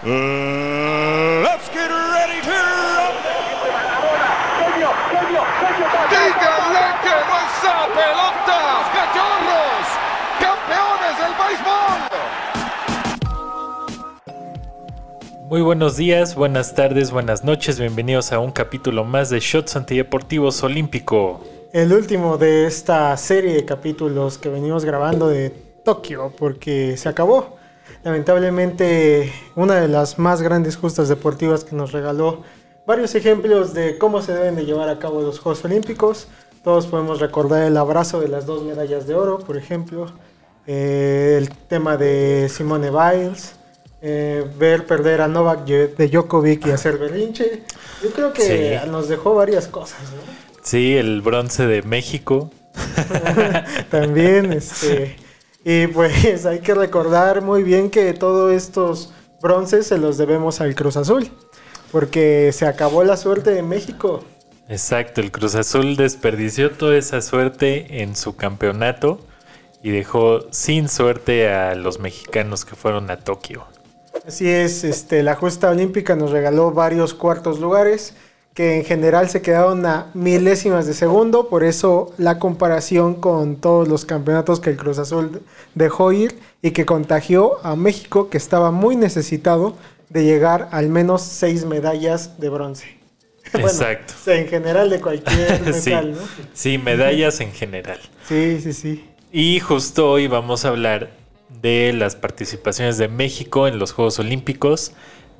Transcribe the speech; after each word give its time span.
Let's 0.00 1.68
get 1.74 1.90
ready 1.90 2.40
to 2.42 2.54
¡Díganle 6.08 6.86
que 7.02 7.10
no 7.26 7.34
es 7.42 7.58
pelotas, 7.96 8.86
cachorros! 8.94 9.86
¡Campeones 10.38 11.14
del 11.18 11.34
béisbol! 11.34 11.98
Muy 15.48 15.62
buenos 15.62 15.96
días, 15.96 16.36
buenas 16.36 16.76
tardes, 16.76 17.10
buenas 17.10 17.42
noches, 17.42 17.80
bienvenidos 17.80 18.30
a 18.32 18.38
un 18.38 18.52
capítulo 18.52 19.02
más 19.02 19.30
de 19.30 19.40
Shots 19.40 19.74
Antideportivos 19.74 20.62
Olímpico. 20.62 21.40
El 21.72 21.92
último 21.92 22.38
de 22.38 22.66
esta 22.66 23.16
serie 23.16 23.52
de 23.52 23.64
capítulos 23.64 24.38
que 24.38 24.48
venimos 24.48 24.84
grabando 24.84 25.26
de 25.26 25.50
Tokio, 25.84 26.32
porque 26.38 26.96
se 26.96 27.08
acabó. 27.08 27.57
Lamentablemente, 28.04 29.32
una 29.56 29.76
de 29.80 29.88
las 29.88 30.18
más 30.18 30.42
grandes 30.42 30.76
justas 30.76 31.08
deportivas 31.08 31.64
que 31.64 31.74
nos 31.76 31.92
regaló 31.92 32.42
varios 32.86 33.14
ejemplos 33.14 33.74
de 33.74 33.98
cómo 33.98 34.22
se 34.22 34.32
deben 34.32 34.56
de 34.56 34.64
llevar 34.64 34.88
a 34.88 34.98
cabo 34.98 35.20
los 35.22 35.38
Juegos 35.38 35.64
Olímpicos. 35.64 36.28
Todos 36.64 36.86
podemos 36.86 37.20
recordar 37.20 37.62
el 37.62 37.76
abrazo 37.76 38.20
de 38.20 38.28
las 38.28 38.46
dos 38.46 38.62
medallas 38.62 39.06
de 39.06 39.14
oro, 39.14 39.38
por 39.38 39.56
ejemplo, 39.56 40.12
eh, 40.66 41.36
el 41.38 41.50
tema 41.68 41.96
de 41.96 42.48
Simone 42.50 42.90
Biles, 42.90 43.54
eh, 44.02 44.44
ver 44.58 44.86
perder 44.86 45.20
a 45.22 45.28
Novak 45.28 45.64
de 45.64 46.08
Djokovic 46.08 46.66
y 46.66 46.70
hacer 46.70 46.98
berrinche. 46.98 47.62
Yo 48.02 48.10
creo 48.10 48.32
que 48.32 48.78
Sí. 48.82 48.90
nos 48.90 49.08
dejó 49.08 49.34
varias 49.34 49.66
cosas, 49.66 50.00
¿no? 50.02 50.20
Sí, 50.62 50.96
el 50.96 51.22
bronce 51.22 51.66
de 51.66 51.82
México. 51.82 52.50
También, 53.90 54.52
este. 54.52 55.16
Y 55.70 55.86
pues 55.88 56.46
hay 56.46 56.60
que 56.60 56.72
recordar 56.72 57.42
muy 57.42 57.62
bien 57.62 57.90
que 57.90 58.14
todos 58.14 58.54
estos 58.54 59.12
bronces 59.42 59.86
se 59.86 59.98
los 59.98 60.16
debemos 60.16 60.62
al 60.62 60.74
Cruz 60.74 60.96
Azul. 60.96 61.28
Porque 61.92 62.52
se 62.54 62.66
acabó 62.66 63.04
la 63.04 63.18
suerte 63.18 63.50
de 63.50 63.62
México. 63.62 64.24
Exacto, 64.70 65.20
el 65.20 65.30
Cruz 65.30 65.54
Azul 65.54 65.96
desperdició 65.96 66.70
toda 66.70 66.96
esa 66.96 67.20
suerte 67.20 68.00
en 68.02 68.16
su 68.16 68.34
campeonato 68.34 69.20
y 69.82 69.90
dejó 69.90 70.50
sin 70.52 70.88
suerte 70.88 71.50
a 71.50 71.74
los 71.74 71.98
mexicanos 72.00 72.64
que 72.64 72.74
fueron 72.74 73.10
a 73.10 73.18
Tokio. 73.18 73.66
Así 74.26 74.48
es, 74.48 74.84
este, 74.84 75.22
la 75.22 75.34
justa 75.34 75.68
olímpica 75.68 76.16
nos 76.16 76.30
regaló 76.30 76.72
varios 76.72 77.12
cuartos 77.12 77.60
lugares 77.60 78.14
que 78.58 78.78
en 78.78 78.84
general 78.84 79.28
se 79.30 79.40
quedaron 79.40 79.86
a 79.86 80.10
milésimas 80.14 80.84
de 80.84 80.92
segundo, 80.92 81.48
por 81.48 81.62
eso 81.62 82.12
la 82.18 82.40
comparación 82.40 83.14
con 83.14 83.54
todos 83.54 83.86
los 83.86 84.04
campeonatos 84.04 84.58
que 84.58 84.70
el 84.70 84.76
Cruz 84.76 84.98
Azul 84.98 85.42
dejó 85.76 86.10
ir 86.10 86.40
y 86.60 86.72
que 86.72 86.84
contagió 86.84 87.64
a 87.64 87.76
México 87.76 88.30
que 88.30 88.36
estaba 88.36 88.72
muy 88.72 88.96
necesitado 88.96 89.76
de 90.08 90.24
llegar 90.24 90.68
al 90.72 90.88
menos 90.88 91.22
seis 91.22 91.66
medallas 91.66 92.40
de 92.40 92.48
bronce. 92.48 92.98
Exacto. 93.52 94.14
o 94.20 94.24
sea, 94.24 94.34
en 94.34 94.48
general 94.48 94.90
de 94.90 95.00
cualquier 95.00 95.60
metal, 95.64 95.80
sí, 95.80 95.92
¿no? 95.92 96.48
sí, 96.52 96.78
medallas 96.78 97.38
en 97.38 97.52
general. 97.52 98.00
Sí, 98.26 98.60
sí, 98.60 98.72
sí. 98.72 99.04
Y 99.30 99.60
justo 99.60 100.10
hoy 100.10 100.26
vamos 100.26 100.64
a 100.64 100.70
hablar 100.70 101.10
de 101.62 101.92
las 101.92 102.16
participaciones 102.16 102.98
de 102.98 103.06
México 103.06 103.68
en 103.68 103.78
los 103.78 103.92
Juegos 103.92 104.18
Olímpicos, 104.18 104.94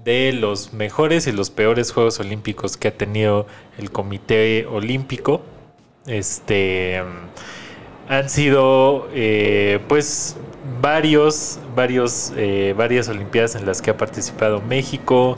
de 0.08 0.32
los 0.32 0.72
mejores 0.72 1.26
y 1.26 1.32
los 1.32 1.50
peores 1.50 1.92
Juegos 1.92 2.18
Olímpicos 2.18 2.78
que 2.78 2.88
ha 2.88 2.96
tenido 2.96 3.46
el 3.76 3.90
Comité 3.90 4.64
Olímpico. 4.64 5.42
Este 6.06 7.02
han 8.08 8.30
sido 8.30 9.06
eh, 9.12 9.80
pues 9.86 10.36
varios, 10.80 11.58
varios, 11.76 12.32
eh, 12.38 12.74
varias 12.74 13.10
Olimpiadas 13.10 13.54
en 13.54 13.66
las 13.66 13.82
que 13.82 13.90
ha 13.90 13.98
participado 13.98 14.62
México. 14.62 15.36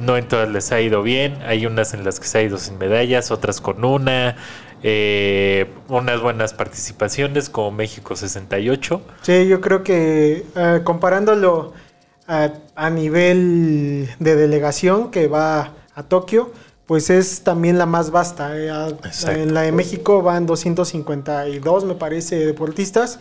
No 0.00 0.16
en 0.16 0.28
todas 0.28 0.48
les 0.50 0.70
ha 0.70 0.80
ido 0.80 1.02
bien. 1.02 1.38
Hay 1.44 1.66
unas 1.66 1.92
en 1.92 2.04
las 2.04 2.20
que 2.20 2.28
se 2.28 2.38
ha 2.38 2.42
ido 2.42 2.58
sin 2.58 2.78
medallas, 2.78 3.32
otras 3.32 3.60
con 3.60 3.84
una. 3.84 4.36
eh, 4.84 5.66
unas 5.88 6.20
buenas 6.20 6.54
participaciones 6.54 7.50
como 7.50 7.72
México 7.72 8.14
68. 8.14 9.02
Sí, 9.22 9.48
yo 9.48 9.60
creo 9.60 9.82
que 9.82 10.44
comparándolo 10.84 11.72
a, 12.26 12.52
a 12.74 12.90
nivel 12.90 14.08
de 14.18 14.36
delegación 14.36 15.10
que 15.10 15.26
va 15.28 15.72
a 15.94 16.02
Tokio, 16.02 16.52
pues 16.86 17.10
es 17.10 17.42
también 17.42 17.78
la 17.78 17.86
más 17.86 18.10
vasta. 18.10 18.56
eh, 18.56 18.94
en 19.26 19.54
la 19.54 19.62
de 19.62 19.72
México 19.72 20.22
van 20.22 20.46
252, 20.46 21.84
me 21.84 21.94
parece, 21.94 22.46
deportistas, 22.46 23.18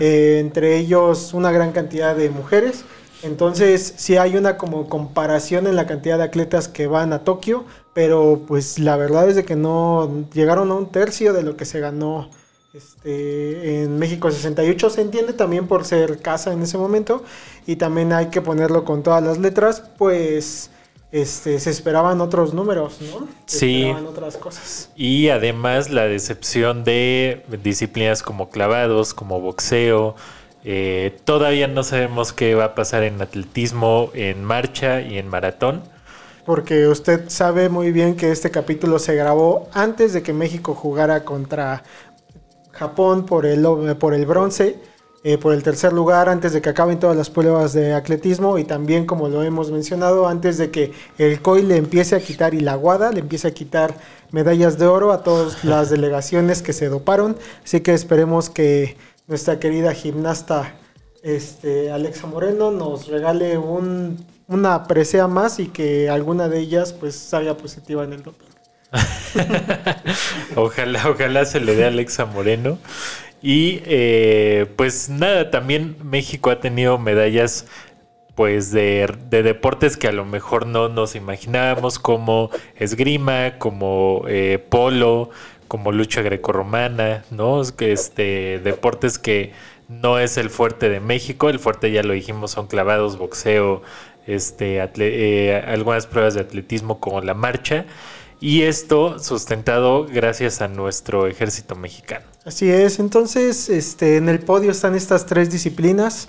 eh, 0.00 0.38
entre 0.40 0.76
ellos 0.76 1.34
una 1.34 1.50
gran 1.50 1.72
cantidad 1.72 2.14
de 2.14 2.30
mujeres. 2.30 2.84
Entonces, 3.22 3.94
sí 3.96 4.16
hay 4.16 4.36
una 4.36 4.56
como 4.56 4.88
comparación 4.88 5.66
en 5.66 5.74
la 5.74 5.86
cantidad 5.86 6.18
de 6.18 6.24
atletas 6.24 6.68
que 6.68 6.86
van 6.86 7.12
a 7.12 7.24
Tokio, 7.24 7.64
pero 7.92 8.42
pues 8.46 8.78
la 8.78 8.96
verdad 8.96 9.28
es 9.28 9.34
de 9.34 9.44
que 9.44 9.56
no 9.56 10.24
llegaron 10.32 10.70
a 10.70 10.74
un 10.74 10.92
tercio 10.92 11.32
de 11.32 11.42
lo 11.42 11.56
que 11.56 11.64
se 11.64 11.80
ganó 11.80 12.30
este, 12.74 13.82
en 13.82 13.98
México 13.98 14.30
68. 14.30 14.90
Se 14.90 15.00
entiende 15.00 15.32
también 15.32 15.66
por 15.66 15.84
ser 15.84 16.20
casa 16.20 16.52
en 16.52 16.62
ese 16.62 16.78
momento 16.78 17.22
y 17.66 17.76
también 17.76 18.12
hay 18.12 18.26
que 18.26 18.40
ponerlo 18.42 18.84
con 18.84 19.02
todas 19.02 19.22
las 19.22 19.38
letras, 19.38 19.82
pues 19.98 20.70
este, 21.10 21.58
se 21.58 21.70
esperaban 21.70 22.20
otros 22.20 22.52
números, 22.52 22.98
¿no? 23.00 23.26
Se 23.46 23.58
Sí. 23.58 23.80
esperaban 23.82 24.06
otras 24.06 24.36
cosas. 24.36 24.90
Y 24.96 25.28
además 25.30 25.90
la 25.90 26.04
decepción 26.04 26.84
de 26.84 27.44
disciplinas 27.62 28.22
como 28.22 28.50
clavados, 28.50 29.14
como 29.14 29.40
boxeo. 29.40 30.14
Eh, 30.64 31.16
todavía 31.24 31.66
no 31.68 31.82
sabemos 31.84 32.32
qué 32.32 32.54
va 32.54 32.64
a 32.64 32.74
pasar 32.74 33.04
en 33.04 33.22
atletismo, 33.22 34.10
en 34.12 34.44
marcha 34.44 35.00
y 35.00 35.16
en 35.16 35.28
maratón. 35.28 35.82
Porque 36.44 36.86
usted 36.88 37.28
sabe 37.28 37.68
muy 37.68 37.92
bien 37.92 38.16
que 38.16 38.30
este 38.30 38.50
capítulo 38.50 38.98
se 38.98 39.14
grabó 39.14 39.68
antes 39.72 40.14
de 40.14 40.22
que 40.22 40.32
México 40.32 40.74
jugara 40.74 41.24
contra 41.24 41.84
Japón 42.78 43.26
por 43.26 43.44
el, 43.44 43.66
por 43.98 44.14
el 44.14 44.24
bronce, 44.24 44.78
eh, 45.24 45.36
por 45.36 45.52
el 45.52 45.64
tercer 45.64 45.92
lugar, 45.92 46.28
antes 46.28 46.52
de 46.52 46.62
que 46.62 46.68
acaben 46.68 47.00
todas 47.00 47.16
las 47.16 47.28
pruebas 47.28 47.72
de 47.72 47.92
atletismo 47.92 48.56
y 48.56 48.64
también, 48.64 49.04
como 49.04 49.28
lo 49.28 49.42
hemos 49.42 49.70
mencionado, 49.72 50.28
antes 50.28 50.58
de 50.58 50.70
que 50.70 50.92
el 51.18 51.42
COI 51.42 51.62
le 51.62 51.76
empiece 51.76 52.14
a 52.14 52.20
quitar 52.20 52.54
y 52.54 52.60
la 52.60 52.76
Guada 52.76 53.10
le 53.10 53.20
empiece 53.20 53.48
a 53.48 53.50
quitar 53.50 53.94
medallas 54.30 54.78
de 54.78 54.86
oro 54.86 55.12
a 55.12 55.24
todas 55.24 55.64
las 55.64 55.90
delegaciones 55.94 56.62
que 56.62 56.72
se 56.72 56.88
doparon. 56.88 57.36
Así 57.64 57.80
que 57.80 57.94
esperemos 57.94 58.48
que 58.48 58.96
nuestra 59.26 59.58
querida 59.58 59.92
gimnasta 59.92 60.76
este, 61.22 61.90
Alexa 61.90 62.28
Moreno 62.28 62.70
nos 62.70 63.08
regale 63.08 63.58
un, 63.58 64.24
una 64.46 64.84
presea 64.84 65.26
más 65.26 65.58
y 65.58 65.66
que 65.66 66.08
alguna 66.08 66.48
de 66.48 66.60
ellas 66.60 66.92
pues 66.92 67.16
salga 67.16 67.56
positiva 67.56 68.04
en 68.04 68.12
el 68.12 68.22
doping. 68.22 68.47
Ojalá, 70.56 71.10
ojalá 71.10 71.44
se 71.44 71.60
le 71.60 71.74
dé 71.74 71.84
a 71.84 71.88
Alexa 71.88 72.24
Moreno. 72.26 72.78
Y 73.40 73.82
eh, 73.84 74.66
pues 74.76 75.08
nada, 75.08 75.50
también 75.50 75.96
México 76.02 76.50
ha 76.50 76.60
tenido 76.60 76.98
medallas 76.98 77.66
pues 78.34 78.70
de, 78.70 79.12
de 79.30 79.42
deportes 79.42 79.96
que 79.96 80.08
a 80.08 80.12
lo 80.12 80.24
mejor 80.24 80.66
no 80.66 80.88
nos 80.88 81.14
imaginábamos 81.16 81.98
como 81.98 82.50
esgrima, 82.76 83.58
como 83.58 84.22
eh, 84.28 84.64
polo, 84.68 85.30
como 85.68 85.92
lucha 85.92 86.22
grecorromana, 86.22 87.24
¿no? 87.30 87.62
Este, 87.62 88.60
deportes 88.60 89.18
que 89.18 89.52
no 89.88 90.18
es 90.18 90.36
el 90.36 90.50
fuerte 90.50 90.88
de 90.88 91.00
México, 91.00 91.48
el 91.50 91.58
fuerte 91.58 91.90
ya 91.90 92.02
lo 92.02 92.12
dijimos 92.12 92.52
son 92.52 92.66
clavados, 92.66 93.18
boxeo, 93.18 93.82
este, 94.26 94.80
eh, 94.98 95.56
algunas 95.66 96.06
pruebas 96.06 96.34
de 96.34 96.40
atletismo 96.40 97.00
como 97.00 97.20
la 97.20 97.34
marcha. 97.34 97.86
Y 98.40 98.62
esto 98.62 99.18
sustentado 99.18 100.06
gracias 100.06 100.62
a 100.62 100.68
nuestro 100.68 101.26
ejército 101.26 101.74
mexicano. 101.74 102.24
Así 102.44 102.70
es, 102.70 103.00
entonces 103.00 103.68
este, 103.68 104.16
en 104.16 104.28
el 104.28 104.38
podio 104.38 104.70
están 104.70 104.94
estas 104.94 105.26
tres 105.26 105.50
disciplinas 105.50 106.28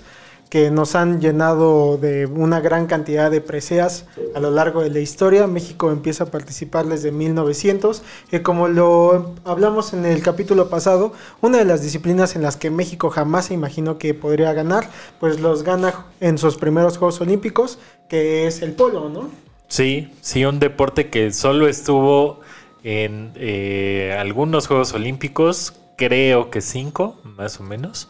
que 0.50 0.72
nos 0.72 0.96
han 0.96 1.20
llenado 1.20 1.96
de 1.96 2.26
una 2.26 2.58
gran 2.58 2.88
cantidad 2.88 3.30
de 3.30 3.40
preseas 3.40 4.06
a 4.34 4.40
lo 4.40 4.50
largo 4.50 4.82
de 4.82 4.90
la 4.90 4.98
historia. 4.98 5.46
México 5.46 5.92
empieza 5.92 6.24
a 6.24 6.26
participar 6.26 6.86
desde 6.86 7.12
1900 7.12 8.02
y 8.32 8.40
como 8.40 8.66
lo 8.66 9.36
hablamos 9.44 9.92
en 9.92 10.04
el 10.04 10.20
capítulo 10.22 10.68
pasado, 10.68 11.12
una 11.40 11.58
de 11.58 11.64
las 11.64 11.82
disciplinas 11.82 12.34
en 12.34 12.42
las 12.42 12.56
que 12.56 12.70
México 12.70 13.10
jamás 13.10 13.46
se 13.46 13.54
imaginó 13.54 13.98
que 13.98 14.12
podría 14.12 14.52
ganar, 14.52 14.90
pues 15.20 15.38
los 15.38 15.62
gana 15.62 16.06
en 16.18 16.36
sus 16.36 16.56
primeros 16.56 16.98
Juegos 16.98 17.20
Olímpicos, 17.20 17.78
que 18.08 18.48
es 18.48 18.60
el 18.62 18.72
polo, 18.72 19.08
¿no? 19.08 19.49
Sí, 19.70 20.12
sí, 20.20 20.44
un 20.44 20.58
deporte 20.58 21.10
que 21.10 21.32
solo 21.32 21.68
estuvo 21.68 22.40
en 22.82 23.30
eh, 23.36 24.16
algunos 24.18 24.66
Juegos 24.66 24.92
Olímpicos, 24.94 25.74
creo 25.96 26.50
que 26.50 26.60
cinco, 26.60 27.20
más 27.22 27.60
o 27.60 27.62
menos. 27.62 28.08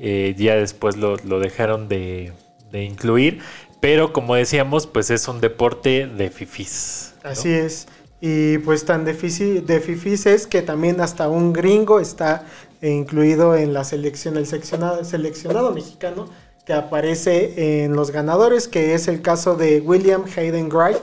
Eh, 0.00 0.34
ya 0.36 0.56
después 0.56 0.96
lo, 0.96 1.16
lo 1.18 1.38
dejaron 1.38 1.88
de, 1.88 2.32
de 2.72 2.82
incluir, 2.82 3.40
pero 3.80 4.12
como 4.12 4.34
decíamos, 4.34 4.88
pues 4.88 5.10
es 5.10 5.28
un 5.28 5.40
deporte 5.40 6.08
de 6.08 6.30
fifís. 6.30 7.14
Así 7.22 7.52
es. 7.52 7.86
Y 8.20 8.58
pues 8.58 8.84
tan 8.84 9.04
difícil, 9.04 9.64
de 9.64 9.78
fifís 9.78 10.26
es 10.26 10.48
que 10.48 10.62
también 10.62 11.00
hasta 11.00 11.28
un 11.28 11.52
gringo 11.52 12.00
está 12.00 12.44
incluido 12.82 13.54
en 13.54 13.72
la 13.72 13.84
selección, 13.84 14.36
el 14.36 14.46
seleccionado 14.46 15.72
mexicano 15.72 16.28
que 16.68 16.74
aparece 16.74 17.82
en 17.82 17.94
los 17.96 18.10
ganadores, 18.10 18.68
que 18.68 18.92
es 18.92 19.08
el 19.08 19.22
caso 19.22 19.54
de 19.56 19.80
William 19.80 20.24
Hayden 20.36 20.68
Wright, 20.70 20.98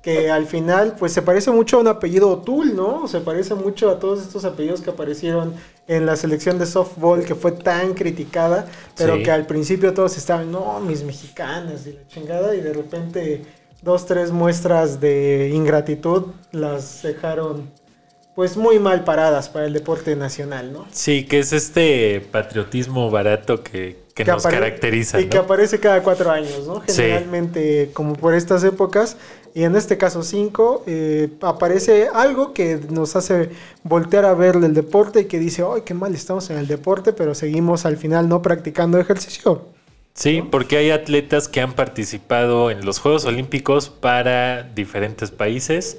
que 0.00 0.30
al 0.30 0.46
final 0.46 0.94
pues 0.96 1.12
se 1.12 1.22
parece 1.22 1.50
mucho 1.50 1.78
a 1.78 1.80
un 1.80 1.88
apellido 1.88 2.30
O'Toole, 2.30 2.72
¿no? 2.72 3.08
Se 3.08 3.18
parece 3.18 3.56
mucho 3.56 3.90
a 3.90 3.98
todos 3.98 4.22
estos 4.22 4.44
apellidos 4.44 4.80
que 4.80 4.90
aparecieron 4.90 5.54
en 5.88 6.06
la 6.06 6.14
selección 6.14 6.56
de 6.60 6.66
softball 6.66 7.24
que 7.24 7.34
fue 7.34 7.50
tan 7.50 7.94
criticada, 7.94 8.66
pero 8.96 9.16
Sí. 9.16 9.24
que 9.24 9.32
al 9.32 9.44
principio 9.46 9.92
todos 9.92 10.16
estaban, 10.16 10.52
no, 10.52 10.78
mis 10.78 11.02
mexicanas 11.02 11.84
y 11.88 11.94
la 11.94 12.06
chingada, 12.06 12.54
y 12.54 12.60
de 12.60 12.72
repente 12.72 13.42
dos, 13.82 14.06
tres 14.06 14.30
muestras 14.30 15.00
de 15.00 15.50
ingratitud 15.52 16.26
las 16.52 17.02
dejaron 17.02 17.68
pues 18.36 18.56
muy 18.56 18.78
mal 18.78 19.02
paradas 19.02 19.48
para 19.48 19.66
el 19.66 19.72
deporte 19.72 20.14
nacional, 20.14 20.72
¿no? 20.72 20.86
Sí, 20.92 21.24
que 21.24 21.40
es 21.40 21.52
este 21.52 22.20
patriotismo 22.30 23.10
barato 23.10 23.64
que, 23.64 24.06
que 24.24 24.30
nos 24.32 24.44
apare- 24.44 24.58
caracteriza. 24.58 25.20
Y 25.20 25.24
¿no? 25.24 25.30
que 25.30 25.38
aparece 25.38 25.80
cada 25.80 26.02
cuatro 26.02 26.30
años, 26.30 26.66
¿no? 26.66 26.82
Sí. 26.86 27.02
Generalmente 27.02 27.90
como 27.92 28.14
por 28.14 28.34
estas 28.34 28.64
épocas. 28.64 29.16
Y 29.54 29.64
en 29.64 29.74
este 29.74 29.96
caso 29.96 30.22
cinco, 30.22 30.84
eh, 30.86 31.28
aparece 31.40 32.08
algo 32.12 32.52
que 32.52 32.78
nos 32.90 33.16
hace 33.16 33.50
voltear 33.82 34.24
a 34.24 34.34
ver 34.34 34.56
el 34.56 34.74
deporte 34.74 35.22
y 35.22 35.24
que 35.24 35.38
dice, 35.38 35.64
¡ay, 35.68 35.82
qué 35.84 35.94
mal 35.94 36.14
estamos 36.14 36.48
en 36.50 36.58
el 36.58 36.66
deporte! 36.66 37.12
Pero 37.12 37.34
seguimos 37.34 37.84
al 37.86 37.96
final 37.96 38.28
no 38.28 38.40
practicando 38.42 38.98
ejercicio. 39.00 39.66
Sí, 40.14 40.42
porque 40.48 40.76
hay 40.76 40.90
atletas 40.90 41.48
que 41.48 41.60
han 41.60 41.72
participado 41.74 42.70
en 42.70 42.84
los 42.84 42.98
Juegos 42.98 43.24
Olímpicos 43.24 43.88
para 43.88 44.64
diferentes 44.64 45.30
países. 45.30 45.98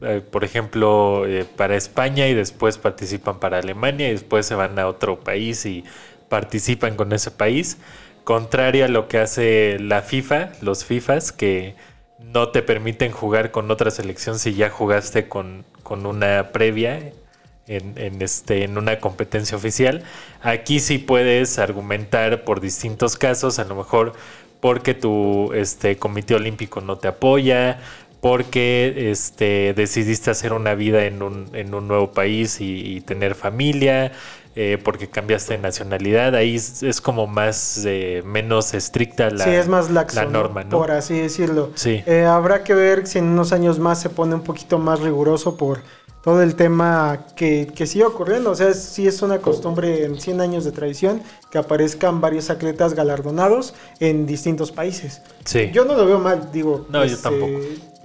Eh, 0.00 0.20
por 0.20 0.42
ejemplo, 0.42 1.26
eh, 1.26 1.44
para 1.56 1.76
España 1.76 2.26
y 2.28 2.34
después 2.34 2.76
participan 2.76 3.38
para 3.38 3.58
Alemania 3.58 4.08
y 4.08 4.12
después 4.12 4.46
se 4.46 4.54
van 4.54 4.76
a 4.78 4.88
otro 4.88 5.20
país 5.20 5.64
y 5.64 5.84
participan 6.32 6.96
con 6.96 7.12
ese 7.12 7.30
país. 7.30 7.76
Contrario 8.24 8.86
a 8.86 8.88
lo 8.88 9.06
que 9.06 9.18
hace 9.18 9.78
la 9.78 10.00
FIFA, 10.00 10.52
los 10.62 10.82
FIFAs, 10.86 11.30
que 11.30 11.74
no 12.18 12.48
te 12.48 12.62
permiten 12.62 13.12
jugar 13.12 13.50
con 13.50 13.70
otra 13.70 13.90
selección 13.90 14.38
si 14.38 14.54
ya 14.54 14.70
jugaste 14.70 15.28
con, 15.28 15.66
con 15.82 16.06
una 16.06 16.48
previa 16.50 17.12
en, 17.66 18.22
este, 18.22 18.64
en 18.64 18.78
una 18.78 18.98
competencia 18.98 19.58
oficial. 19.58 20.04
Aquí 20.40 20.80
sí 20.80 20.96
puedes 20.96 21.58
argumentar 21.58 22.44
por 22.44 22.62
distintos 22.62 23.18
casos, 23.18 23.58
a 23.58 23.64
lo 23.64 23.74
mejor 23.74 24.14
porque 24.60 24.94
tu 24.94 25.52
este, 25.52 25.98
comité 25.98 26.34
olímpico 26.34 26.80
no 26.80 26.96
te 26.96 27.08
apoya, 27.08 27.78
porque 28.22 29.10
este, 29.10 29.74
decidiste 29.74 30.30
hacer 30.30 30.54
una 30.54 30.74
vida 30.74 31.04
en 31.04 31.22
un, 31.22 31.50
en 31.52 31.74
un 31.74 31.88
nuevo 31.88 32.12
país 32.12 32.58
y 32.60 33.02
tener 33.02 33.34
familia, 33.34 34.12
eh, 34.54 34.78
porque 34.82 35.08
cambiaste 35.08 35.54
de 35.54 35.58
nacionalidad. 35.60 36.34
Ahí 36.34 36.56
es, 36.56 36.82
es 36.82 37.00
como 37.00 37.26
más, 37.26 37.82
eh, 37.86 38.22
menos 38.24 38.74
estricta 38.74 39.30
la, 39.30 39.44
sí, 39.44 39.50
es 39.50 39.68
más 39.68 39.90
laxo, 39.90 40.16
la 40.16 40.24
¿no? 40.26 40.30
norma, 40.32 40.64
¿no? 40.64 40.70
Por 40.76 40.90
así 40.90 41.18
decirlo. 41.18 41.70
Sí. 41.74 42.02
Eh, 42.06 42.24
habrá 42.24 42.62
que 42.62 42.74
ver 42.74 43.06
si 43.06 43.18
en 43.18 43.26
unos 43.26 43.52
años 43.52 43.78
más 43.78 44.00
se 44.00 44.10
pone 44.10 44.34
un 44.34 44.42
poquito 44.42 44.78
más 44.78 45.00
riguroso 45.00 45.56
por 45.56 45.80
todo 46.22 46.42
el 46.42 46.54
tema 46.54 47.26
que, 47.34 47.66
que 47.74 47.86
sigue 47.86 48.04
ocurriendo. 48.04 48.50
O 48.50 48.54
sea, 48.54 48.74
sí 48.74 49.06
es 49.06 49.22
una 49.22 49.38
costumbre 49.38 50.04
en 50.04 50.20
100 50.20 50.40
años 50.40 50.64
de 50.64 50.72
tradición 50.72 51.22
que 51.50 51.58
aparezcan 51.58 52.20
varios 52.20 52.50
atletas 52.50 52.94
galardonados 52.94 53.74
en 54.00 54.26
distintos 54.26 54.70
países. 54.70 55.22
Sí. 55.44 55.70
Yo 55.72 55.84
no 55.84 55.94
lo 55.94 56.06
veo 56.06 56.18
mal, 56.18 56.50
digo. 56.52 56.86
No, 56.90 57.04
yo 57.04 57.14
este, 57.14 57.22
tampoco. 57.22 57.58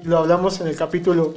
Lo 0.03 0.17
hablamos 0.19 0.61
en 0.61 0.67
el 0.67 0.75
capítulo 0.75 1.35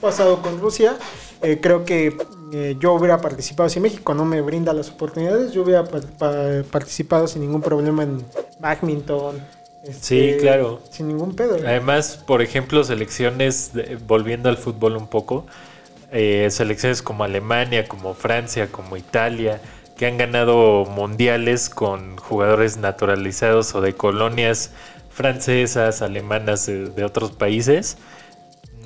pasado 0.00 0.42
con 0.42 0.60
Rusia. 0.60 0.96
Eh, 1.42 1.58
creo 1.60 1.84
que 1.84 2.16
eh, 2.52 2.76
yo 2.78 2.92
hubiera 2.92 3.20
participado, 3.20 3.68
si 3.68 3.80
México 3.80 4.14
no 4.14 4.24
me 4.24 4.40
brinda 4.42 4.72
las 4.72 4.90
oportunidades, 4.90 5.52
yo 5.52 5.62
hubiera 5.62 5.84
pa- 5.84 6.00
pa- 6.18 6.62
participado 6.70 7.26
sin 7.26 7.42
ningún 7.42 7.62
problema 7.62 8.02
en 8.04 8.24
badminton. 8.60 9.36
este, 9.84 10.34
Sí, 10.34 10.36
claro. 10.40 10.80
Sin 10.90 11.08
ningún 11.08 11.34
pedo. 11.34 11.56
Además, 11.56 12.22
por 12.26 12.40
ejemplo, 12.42 12.84
selecciones, 12.84 13.72
de- 13.72 13.96
volviendo 14.06 14.48
al 14.48 14.56
fútbol 14.56 14.96
un 14.96 15.08
poco, 15.08 15.44
eh, 16.12 16.48
selecciones 16.50 17.02
como 17.02 17.24
Alemania, 17.24 17.88
como 17.88 18.14
Francia, 18.14 18.68
como 18.70 18.96
Italia, 18.96 19.60
que 19.96 20.06
han 20.06 20.18
ganado 20.18 20.84
mundiales 20.84 21.68
con 21.68 22.16
jugadores 22.16 22.76
naturalizados 22.76 23.74
o 23.74 23.80
de 23.80 23.94
colonias 23.94 24.70
francesas, 25.10 26.02
alemanas 26.02 26.66
de, 26.66 26.86
de 26.90 27.04
otros 27.04 27.32
países, 27.32 27.96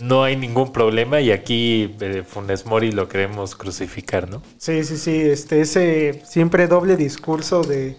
no 0.01 0.25
hay 0.25 0.37
ningún 0.37 0.73
problema 0.73 1.21
y 1.21 1.31
aquí 1.31 1.97
eh, 2.01 2.23
Funes 2.27 2.67
Mori 2.67 2.93
lo 2.93 3.09
queremos 3.09 3.55
crucificar, 3.55 4.29
¿no? 4.29 4.43
Sí, 4.59 4.85
sí, 4.85 4.97
sí, 4.97 5.21
este, 5.21 5.61
ese 5.61 6.23
siempre 6.25 6.67
doble 6.67 6.97
discurso 6.97 7.65
de, 7.65 7.97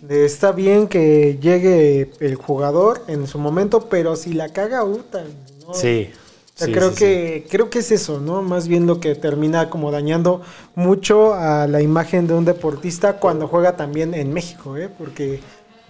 de 0.00 0.24
está 0.24 0.52
bien 0.52 0.88
que 0.88 1.38
llegue 1.40 2.10
el 2.20 2.36
jugador 2.36 3.04
en 3.08 3.26
su 3.26 3.38
momento, 3.38 3.88
pero 3.88 4.16
si 4.16 4.32
la 4.34 4.52
caga, 4.52 4.84
puta, 4.84 5.24
¿no? 5.66 5.74
Sí. 5.74 6.10
O 6.54 6.58
sea, 6.58 6.68
sí, 6.68 6.72
creo 6.72 6.90
sí, 6.90 6.96
que 6.96 7.46
creo 7.50 7.68
que 7.68 7.80
es 7.80 7.90
eso, 7.90 8.20
¿no? 8.20 8.42
Más 8.42 8.68
bien 8.68 8.86
lo 8.86 9.00
que 9.00 9.14
termina 9.16 9.70
como 9.70 9.90
dañando 9.90 10.42
mucho 10.76 11.34
a 11.34 11.66
la 11.66 11.82
imagen 11.82 12.26
de 12.28 12.34
un 12.34 12.44
deportista 12.44 13.18
cuando 13.18 13.48
juega 13.48 13.76
también 13.76 14.14
en 14.14 14.32
México, 14.32 14.76
¿eh? 14.76 14.88
Porque 14.88 15.40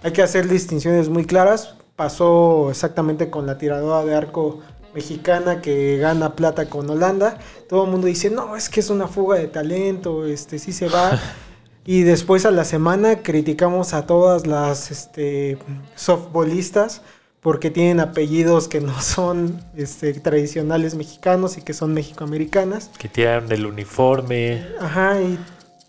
hay 0.03 0.13
que 0.13 0.23
hacer 0.23 0.49
distinciones 0.49 1.09
muy 1.09 1.27
claras. 1.27 1.77
Pasó 1.97 2.71
exactamente 2.71 3.31
con 3.31 3.47
la 3.47 3.59
tiradora 3.59 4.05
de 4.05 4.15
arco 4.15 4.61
mexicana 4.95 5.61
que 5.61 5.97
gana 5.99 6.35
plata 6.37 6.69
con 6.69 6.89
Holanda. 6.89 7.39
Todo 7.69 7.85
el 7.85 7.91
mundo 7.91 8.07
dice, 8.07 8.31
no, 8.31 8.57
es 8.57 8.69
que 8.69 8.81
es 8.81 8.91
una 8.91 9.09
fuga 9.09 9.37
de 9.39 9.49
talento, 9.49 10.27
este 10.27 10.59
sí 10.59 10.73
se 10.73 10.89
va. 10.89 11.19
y 11.85 12.03
después 12.03 12.47
a 12.47 12.51
la 12.51 12.65
semana 12.65 13.23
criticamos 13.23 13.93
a 13.95 14.07
todas 14.07 14.47
las 14.47 14.91
este, 14.91 15.59
softbolistas 15.97 17.03
porque 17.41 17.71
tienen 17.71 18.01
apellidos 18.01 18.69
que 18.69 18.81
no 18.81 19.03
son 19.03 19.61
este, 19.77 20.15
tradicionales 20.15 20.95
mexicanos 20.95 21.59
y 21.59 21.63
que 21.63 21.75
son 21.75 21.93
mexicoamericanas. 21.93 22.91
Que 22.99 23.09
tiran 23.09 23.51
el 23.53 23.67
uniforme. 23.67 24.67
Ajá, 24.81 25.21
y, 25.21 25.39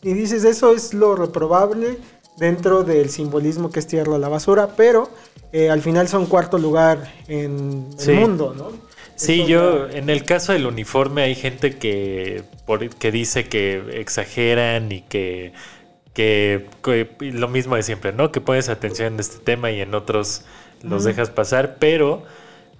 y 0.01 0.13
dices, 0.13 0.43
eso 0.43 0.73
es 0.73 0.93
lo 0.93 1.15
reprobable 1.15 1.97
dentro 2.37 2.83
del 2.83 3.09
simbolismo 3.09 3.71
que 3.71 3.79
es 3.79 3.87
tirarlo 3.87 4.15
a 4.15 4.19
la 4.19 4.27
basura, 4.27 4.67
pero 4.75 5.09
eh, 5.53 5.69
al 5.69 5.81
final 5.81 6.09
son 6.09 6.25
cuarto 6.25 6.57
lugar 6.57 7.09
en 7.29 7.87
Sí. 7.97 8.11
el 8.11 8.19
mundo, 8.19 8.53
¿no? 8.57 8.67
Sí, 9.15 9.45
yo, 9.45 9.87
en 9.89 10.09
el 10.09 10.25
caso 10.25 10.51
del 10.53 10.65
uniforme 10.65 11.23
hay 11.23 11.35
gente 11.35 11.77
que, 11.77 12.43
por- 12.65 12.89
que 12.95 13.11
dice 13.11 13.47
que 13.47 13.99
exageran 13.99 14.91
y 14.91 15.01
que, 15.01 15.53
que, 16.13 16.67
que 16.83 17.09
lo 17.31 17.47
mismo 17.47 17.75
de 17.77 17.83
siempre, 17.83 18.11
¿no? 18.13 18.31
Que 18.31 18.41
pones 18.41 18.69
atención 18.69 19.13
en 19.15 19.19
este 19.21 19.39
tema 19.39 19.71
y 19.71 19.81
en 19.81 19.95
otros 19.95 20.45
los 20.89 21.03
dejas 21.05 21.29
pasar, 21.29 21.77
pero 21.79 22.23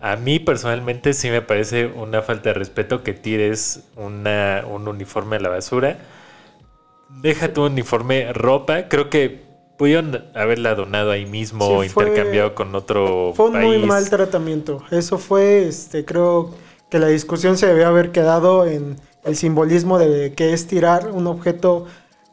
a 0.02 0.16
mí 0.18 0.40
personalmente 0.40 1.14
sí 1.14 1.30
me 1.30 1.42
parece 1.42 1.88
una 1.88 2.22
falta 2.22 2.50
de 2.50 2.54
respeto 2.56 3.04
que 3.04 3.14
tires 3.14 3.86
una, 3.96 4.66
un 4.70 4.88
uniforme 4.90 5.38
a 5.38 5.40
la 5.40 5.50
basura. 5.50 6.00
Deja 7.08 7.54
tu 7.54 7.66
uniforme, 7.66 8.34
ropa, 8.34 8.88
creo 8.90 9.10
que 9.12 9.45
pudieron 9.78 10.24
haberla 10.34 10.76
donado 10.76 11.12
ahí 11.12 11.26
mismo 11.26 11.66
o 11.68 11.84
fue- 11.84 12.06
intercambiado 12.06 12.56
con 12.56 12.74
otro 12.76 13.34
Fue 13.36 13.48
un 13.48 13.54
país. 13.54 13.68
muy 13.80 13.88
mal 13.88 14.10
tratamiento. 14.10 14.84
Eso 14.92 15.18
fue, 15.18 15.68
este, 15.68 16.06
creo 16.06 16.52
que 16.90 17.00
la 17.00 17.08
discusión 17.08 17.58
se 17.58 17.68
debió 17.68 17.88
haber 17.88 18.12
quedado 18.12 18.66
en 18.66 18.98
el 19.24 19.36
simbolismo 19.36 19.98
de 20.00 20.34
que 20.34 20.54
es 20.54 20.68
tirar 20.68 21.12
un 21.12 21.28
objeto 21.28 21.86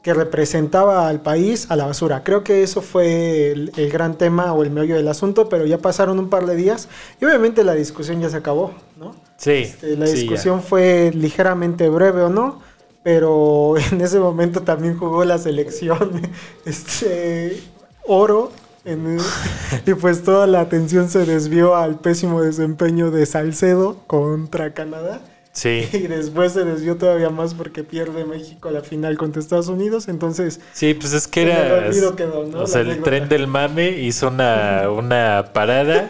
que 0.03 0.15
representaba 0.15 1.09
al 1.09 1.21
país 1.23 1.71
a 1.71 1.77
la 1.77 1.87
basura. 1.87 2.25
Creo 2.25 2.43
que 2.43 2.63
eso 2.65 2.83
fue 2.83 3.53
el, 3.53 3.73
el 3.77 3.89
gran 3.91 4.19
tema 4.19 4.53
o 4.53 4.65
el 4.65 4.71
meollo 4.71 4.97
del 4.97 5.07
asunto, 5.09 5.49
pero 5.49 5.65
ya 5.65 5.79
pasaron 5.79 6.19
un 6.19 6.29
par 6.29 6.45
de 6.45 6.57
días 6.57 6.89
y 7.21 7.25
obviamente 7.25 7.63
la 7.63 7.75
discusión 7.75 8.21
ya 8.21 8.29
se 8.29 8.37
acabó, 8.39 8.73
¿no? 8.99 9.15
Sí, 9.37 9.51
Este, 9.53 9.97
la 9.97 10.07
sí, 10.07 10.15
ya. 10.15 10.21
discusión 10.23 10.61
fue 10.63 11.13
ligeramente 11.15 11.89
breve 11.89 12.23
o 12.23 12.29
no, 12.31 12.61
pero 13.03 13.75
en 13.93 14.01
ese 14.01 14.19
momento 14.19 14.63
también 14.63 14.97
jugó 14.97 15.25
la 15.25 15.39
selección 15.39 16.23
este, 16.65 17.61
oro. 18.07 18.51
en- 18.85 19.19
y 19.87 19.95
pues 19.95 20.23
toda 20.25 20.47
la 20.47 20.61
atención 20.61 21.09
se 21.09 21.25
desvió 21.25 21.77
al 21.77 21.99
pésimo 22.01 22.43
desempeño 22.43 23.11
de 23.11 23.27
Salcedo 23.27 23.99
contra 24.07 24.73
Canadá. 24.75 25.21
Sí. 25.55 25.87
Y 25.93 26.07
después 26.07 26.53
se 26.53 26.65
desvió 26.65 26.97
todavía 26.97 27.29
más 27.29 27.53
porque 27.53 27.85
pierde 27.85 28.25
México 28.25 28.71
la 28.71 28.81
final 28.81 29.19
contra 29.19 29.39
Estados 29.43 29.69
Unidos. 29.69 30.09
Entonces, 30.09 30.61
Sí, 30.73 30.95
pues 30.95 31.13
es 31.13 31.29
que 31.29 31.43
era. 31.43 31.87
olvido 31.89 32.17
quedó, 32.17 32.47
¿no? 32.47 32.61
O 32.63 32.67
sea, 32.67 32.81
el 32.81 33.03
tren 33.03 33.29
del 33.29 33.47
mame 33.49 33.91
hizo 33.91 34.29
una, 34.29 34.89
una 34.91 35.51
parada. 35.53 36.09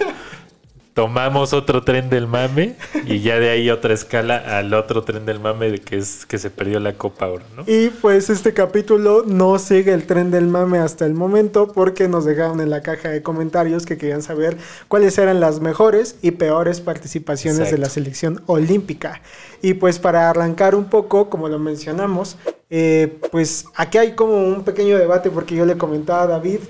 Tomamos 0.95 1.53
otro 1.53 1.83
tren 1.83 2.11
del 2.11 2.27
mame. 2.27 2.77
Y 3.07 3.21
ya 3.21 3.39
de 3.39 3.51
ahí 3.51 3.71
otra 3.71 3.95
escala 3.95 4.59
al 4.59 4.73
otro 4.75 5.03
tren 5.03 5.27
del 5.27 5.41
mame 5.41 5.71
de 5.71 5.79
que 5.79 5.97
es 5.99 6.27
que 6.27 6.39
se 6.39 6.51
perdió 6.51 6.81
la 6.81 6.95
Copa 6.95 7.29
Oro, 7.29 7.45
¿no? 7.57 7.65
Y 7.67 7.89
pues 7.89 8.31
este 8.31 8.53
capítulo 8.53 9.25
no 9.27 9.59
sigue 9.59 9.93
el 9.93 10.07
tren 10.07 10.31
del 10.31 10.47
mame 10.47 10.79
hasta 10.79 11.07
el 11.07 11.15
momento 11.15 11.69
porque 11.69 12.09
nos 12.09 12.25
dejaron 12.25 12.61
en 12.61 12.71
la 12.71 12.83
caja 12.83 13.09
de 13.09 13.23
comentarios 13.23 13.87
que 13.87 13.97
querían 13.97 14.23
saber 14.23 14.57
cuáles 14.89 15.17
eran 15.19 15.41
las 15.41 15.61
mejores 15.61 16.17
y 16.23 16.33
peores 16.33 16.81
participaciones 16.81 17.71
de 17.71 17.79
la 17.79 17.89
selección 17.89 18.43
olímpica. 18.47 19.21
Y 19.63 19.75
pues 19.75 19.99
para 19.99 20.29
arrancar 20.29 20.75
un 20.75 20.87
poco, 20.87 21.31
como 21.31 21.49
lo 21.49 21.59
mencionamos, 21.59 22.37
eh, 22.71 23.19
pues 23.31 23.67
aquí 23.77 23.99
hay 23.99 24.13
como 24.13 24.45
un 24.45 24.65
pequeño 24.65 24.99
debate 24.99 25.31
porque 25.31 25.55
yo 25.55 25.65
le 25.65 25.77
comentaba 25.77 26.23
a 26.23 26.27
David, 26.27 26.61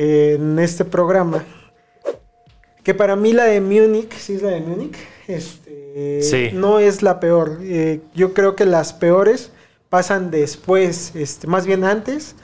en 0.00 0.60
este 0.60 0.84
programa 0.84 1.44
que 2.88 2.94
para 2.94 3.16
mí 3.16 3.34
la 3.34 3.44
de 3.44 3.60
Múnich, 3.60 4.14
sí 4.16 4.36
es 4.36 4.42
la 4.42 4.48
de 4.48 4.60
Múnich, 4.62 4.96
este, 5.26 6.22
Sí. 6.22 6.48
no 6.54 6.78
es 6.78 7.02
la 7.02 7.20
peor. 7.20 7.58
Eh, 7.60 8.00
yo 8.14 8.32
creo 8.32 8.56
que 8.56 8.64
las 8.64 8.94
peores 8.94 9.50
pasan 9.90 10.30
después, 10.30 11.12
este, 11.14 11.46
más 11.46 11.66
bien 11.66 11.84
antes, 11.84 12.34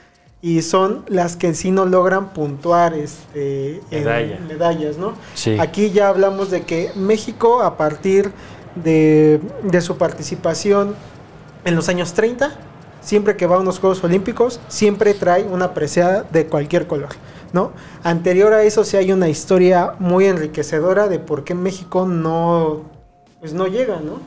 y 0.43 0.61
son 0.61 1.03
las 1.07 1.35
que 1.35 1.47
en 1.47 1.55
sí 1.55 1.71
no 1.71 1.87
logran 1.87 2.31
puntuar 2.31 2.93
este, 2.93 3.77
en 3.89 4.03
Medalla. 4.03 4.39
medallas, 4.47 4.97
¿no? 4.99 5.15
Sí. 5.33 5.57
Aquí 5.59 5.89
ya 5.89 6.09
hablamos 6.09 6.51
de 6.51 6.61
que 6.61 6.91
México, 6.95 7.63
a 7.63 7.75
partir 7.75 8.29
de, 8.75 9.39
de 9.63 9.81
su 9.81 9.97
participación 9.97 10.93
en 11.63 11.75
los 11.75 11.89
años 11.89 12.13
30, 12.13 12.51
siempre 13.01 13.35
que 13.35 13.47
va 13.47 13.55
a 13.55 13.59
unos 13.61 13.79
Juegos 13.79 14.03
Olímpicos, 14.03 14.59
siempre 14.67 15.15
trae 15.15 15.41
una 15.41 15.73
preciada 15.73 16.23
de 16.31 16.45
cualquier 16.45 16.85
color, 16.85 17.09
¿no? 17.55 17.71
Anterior 18.03 18.51
a 18.51 18.63
eso 18.63 18.83
sí 18.83 18.97
hay 18.97 19.13
una 19.13 19.29
historia 19.29 19.93
muy 19.99 20.25
enriquecedora 20.25 21.07
de 21.07 21.19
por 21.19 21.45
qué 21.45 21.55
México 21.55 22.05
no, 22.05 22.83
pues 23.39 23.53
no 23.53 23.65
llega, 23.67 24.01
¿no? 24.01 24.19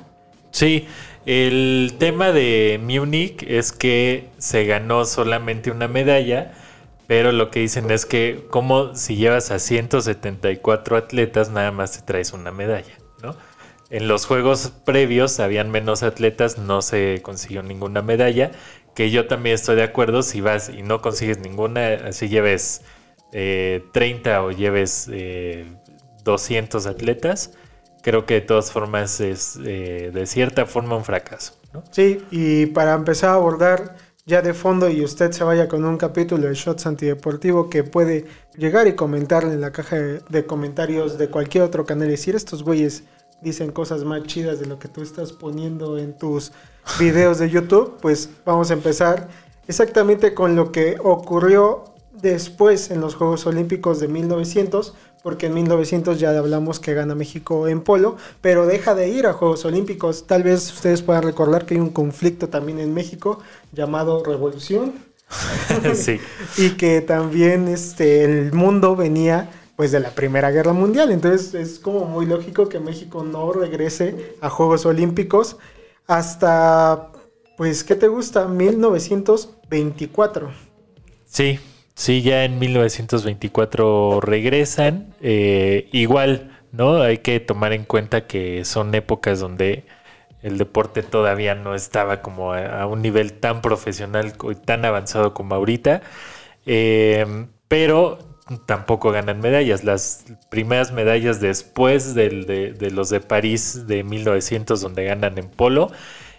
Sí, 0.51 0.89
el 1.27 1.97
tema 1.99 2.33
de 2.33 2.81
Múnich 2.83 3.43
es 3.47 3.73
que 3.73 4.31
se 4.39 4.65
ganó 4.65 5.05
solamente 5.05 5.71
una 5.71 5.89
medalla, 5.89 6.55
pero 7.07 7.31
lo 7.33 7.51
que 7.51 7.61
dicen 7.61 7.91
es 7.91 8.07
que 8.07 8.47
como 8.49 8.95
si 8.95 9.17
llevas 9.17 9.51
a 9.51 9.59
174 9.59 10.97
atletas, 10.97 11.51
nada 11.51 11.71
más 11.71 11.93
te 11.93 12.07
traes 12.07 12.33
una 12.33 12.51
medalla, 12.51 12.95
¿no? 13.23 13.37
En 13.91 14.09
los 14.09 14.25
juegos 14.25 14.73
previos 14.87 15.39
habían 15.39 15.71
menos 15.71 16.03
atletas, 16.03 16.57
no 16.57 16.81
se 16.81 17.21
consiguió 17.23 17.63
ninguna 17.63 18.01
medalla, 18.01 18.53
que 18.95 19.11
yo 19.11 19.27
también 19.27 19.55
estoy 19.55 19.77
de 19.77 19.83
acuerdo, 19.83 20.23
si 20.23 20.41
vas 20.41 20.71
y 20.71 20.81
no 20.81 21.03
consigues 21.03 21.39
ninguna, 21.41 21.89
así 22.09 22.29
lleves 22.31 22.83
eh, 23.33 23.85
30 23.93 24.43
o 24.43 24.51
lleves 24.51 25.09
eh, 25.13 25.67
200 26.25 26.87
atletas, 26.87 27.53
creo 28.03 28.27
que 28.27 28.35
de 28.35 28.41
todas 28.41 28.73
formas 28.73 29.21
es 29.21 29.59
eh, 29.65 30.11
de 30.13 30.27
cierta 30.27 30.67
forma 30.67 30.97
un 30.97 31.05
fracaso. 31.05 31.55
Sí, 31.91 32.25
y 32.31 32.67
para 32.67 32.95
empezar 32.95 33.31
a 33.31 33.35
abordar 33.35 33.97
ya 34.25 34.43
de 34.43 34.55
fondo 34.55 34.89
y 34.89 35.03
usted 35.05 35.33
se 35.33 35.45
vaya 35.45 35.69
con 35.69 35.85
un 35.85 35.97
capítulo 35.97 36.49
de 36.49 36.55
Shots 36.55 36.87
Antideportivo 36.87 37.71
que 37.71 37.85
puede 37.85 38.27
llegar 38.57 38.87
y 38.87 38.95
comentarle 38.95 39.55
en 39.55 39.61
la 39.61 39.73
caja 39.73 39.97
de, 39.97 40.21
de 40.29 40.47
comentarios 40.47 41.19
de 41.19 41.29
cualquier 41.29 41.65
otro 41.65 41.87
canal 41.87 42.09
y 42.09 42.13
decir 42.13 42.35
estos 42.37 42.63
güeyes 42.63 43.05
dicen 43.41 43.71
cosas 43.71 44.05
más 44.05 44.25
chidas 44.25 44.61
de 44.61 44.67
lo 44.67 44.79
que 44.79 44.89
tú 44.89 45.03
estás 45.03 45.33
poniendo 45.33 45.99
en 45.99 46.17
tus 46.17 46.53
videos 46.99 47.39
de 47.39 47.51
YouTube, 47.51 47.99
pues 48.01 48.31
vamos 48.45 48.71
a 48.71 48.75
empezar 48.75 49.29
exactamente 49.67 50.35
con 50.35 50.57
lo 50.57 50.73
que 50.73 50.97
ocurrió 51.03 51.85
después 52.21 52.91
en 52.91 53.01
los 53.01 53.15
Juegos 53.15 53.47
Olímpicos 53.47 54.01
de 54.01 54.09
1900, 54.09 54.95
porque 55.23 55.47
en 55.47 55.55
1900 55.55 56.21
ya 56.21 56.37
hablamos 56.37 56.81
que 56.81 56.95
gana 56.95 57.15
México 57.15 57.69
en 57.69 57.81
polo, 57.81 58.17
pero 58.41 58.67
deja 58.67 58.95
de 58.95 59.09
ir 59.09 59.27
a 59.27 59.33
Juegos 59.33 59.65
Olímpicos. 59.65 60.27
Tal 60.27 60.43
vez 60.43 60.73
ustedes 60.73 61.03
puedan 61.03 61.23
recordar 61.23 61.67
que 61.67 61.75
hay 61.75 61.81
un 61.81 61.91
conflicto 61.91 62.49
también 62.49 62.79
en 62.79 62.95
México 62.95 63.41
llamado 63.73 64.23
Revolución 64.25 64.93
sí, 65.95 66.19
y 66.57 66.71
que 66.71 67.01
también 67.01 67.69
este, 67.69 68.25
el 68.25 68.53
mundo 68.53 68.97
venía 68.97 69.51
pues 69.77 69.93
de 69.93 70.01
la 70.01 70.11
Primera 70.11 70.51
Guerra 70.51 70.73
Mundial. 70.73 71.13
Entonces 71.13 71.55
es 71.55 71.79
como 71.79 72.05
muy 72.05 72.27
lógico 72.27 72.69
que 72.69 72.81
México 72.81 73.23
no 73.23 73.53
regrese 73.53 74.35
a 74.41 74.51
Juegos 74.51 74.85
Olímpicos 74.87 75.57
hasta, 76.09 77.13
pues, 77.57 77.85
¿qué 77.85 77.95
te 77.95 78.09
gusta? 78.09 78.49
1924. 78.49 80.51
sí, 81.27 81.61
sí, 81.99 82.23
ya 82.23 82.45
en 82.45 82.59
1924 82.59 84.21
regresan. 84.21 85.15
eh, 85.21 85.89
igual, 85.93 86.59
¿no? 86.73 87.03
Hay 87.03 87.19
que 87.19 87.41
tomar 87.41 87.73
en 87.73 87.85
cuenta 87.85 88.27
que 88.27 88.65
son 88.65 88.95
épocas 88.95 89.41
donde 89.41 89.85
el 90.43 90.59
deporte 90.59 91.03
todavía 91.03 91.55
no 91.55 91.75
estaba 91.75 92.23
como 92.23 92.53
a, 92.55 92.87
un 92.87 93.03
nivel 93.03 93.35
tan 93.35 93.63
profesional 93.63 94.35
y 94.51 94.55
tan 94.55 94.85
avanzado 94.85 95.35
como 95.35 95.55
ahorita. 95.55 96.03
Eh, 96.67 97.47
pero 97.69 98.19
tampoco 98.67 99.11
ganan 99.13 99.41
medallas. 99.41 99.85
Las 99.85 100.25
primeras 100.51 100.93
medallas 100.93 101.41
después 101.41 102.15
de, 102.15 102.75
de 102.79 102.91
los 102.91 103.11
de 103.11 103.21
París 103.21 103.87
de 103.87 104.05
1900, 104.05 104.81
donde 104.81 105.05
ganan 105.05 105.39
en 105.39 105.49
polo, 105.51 105.91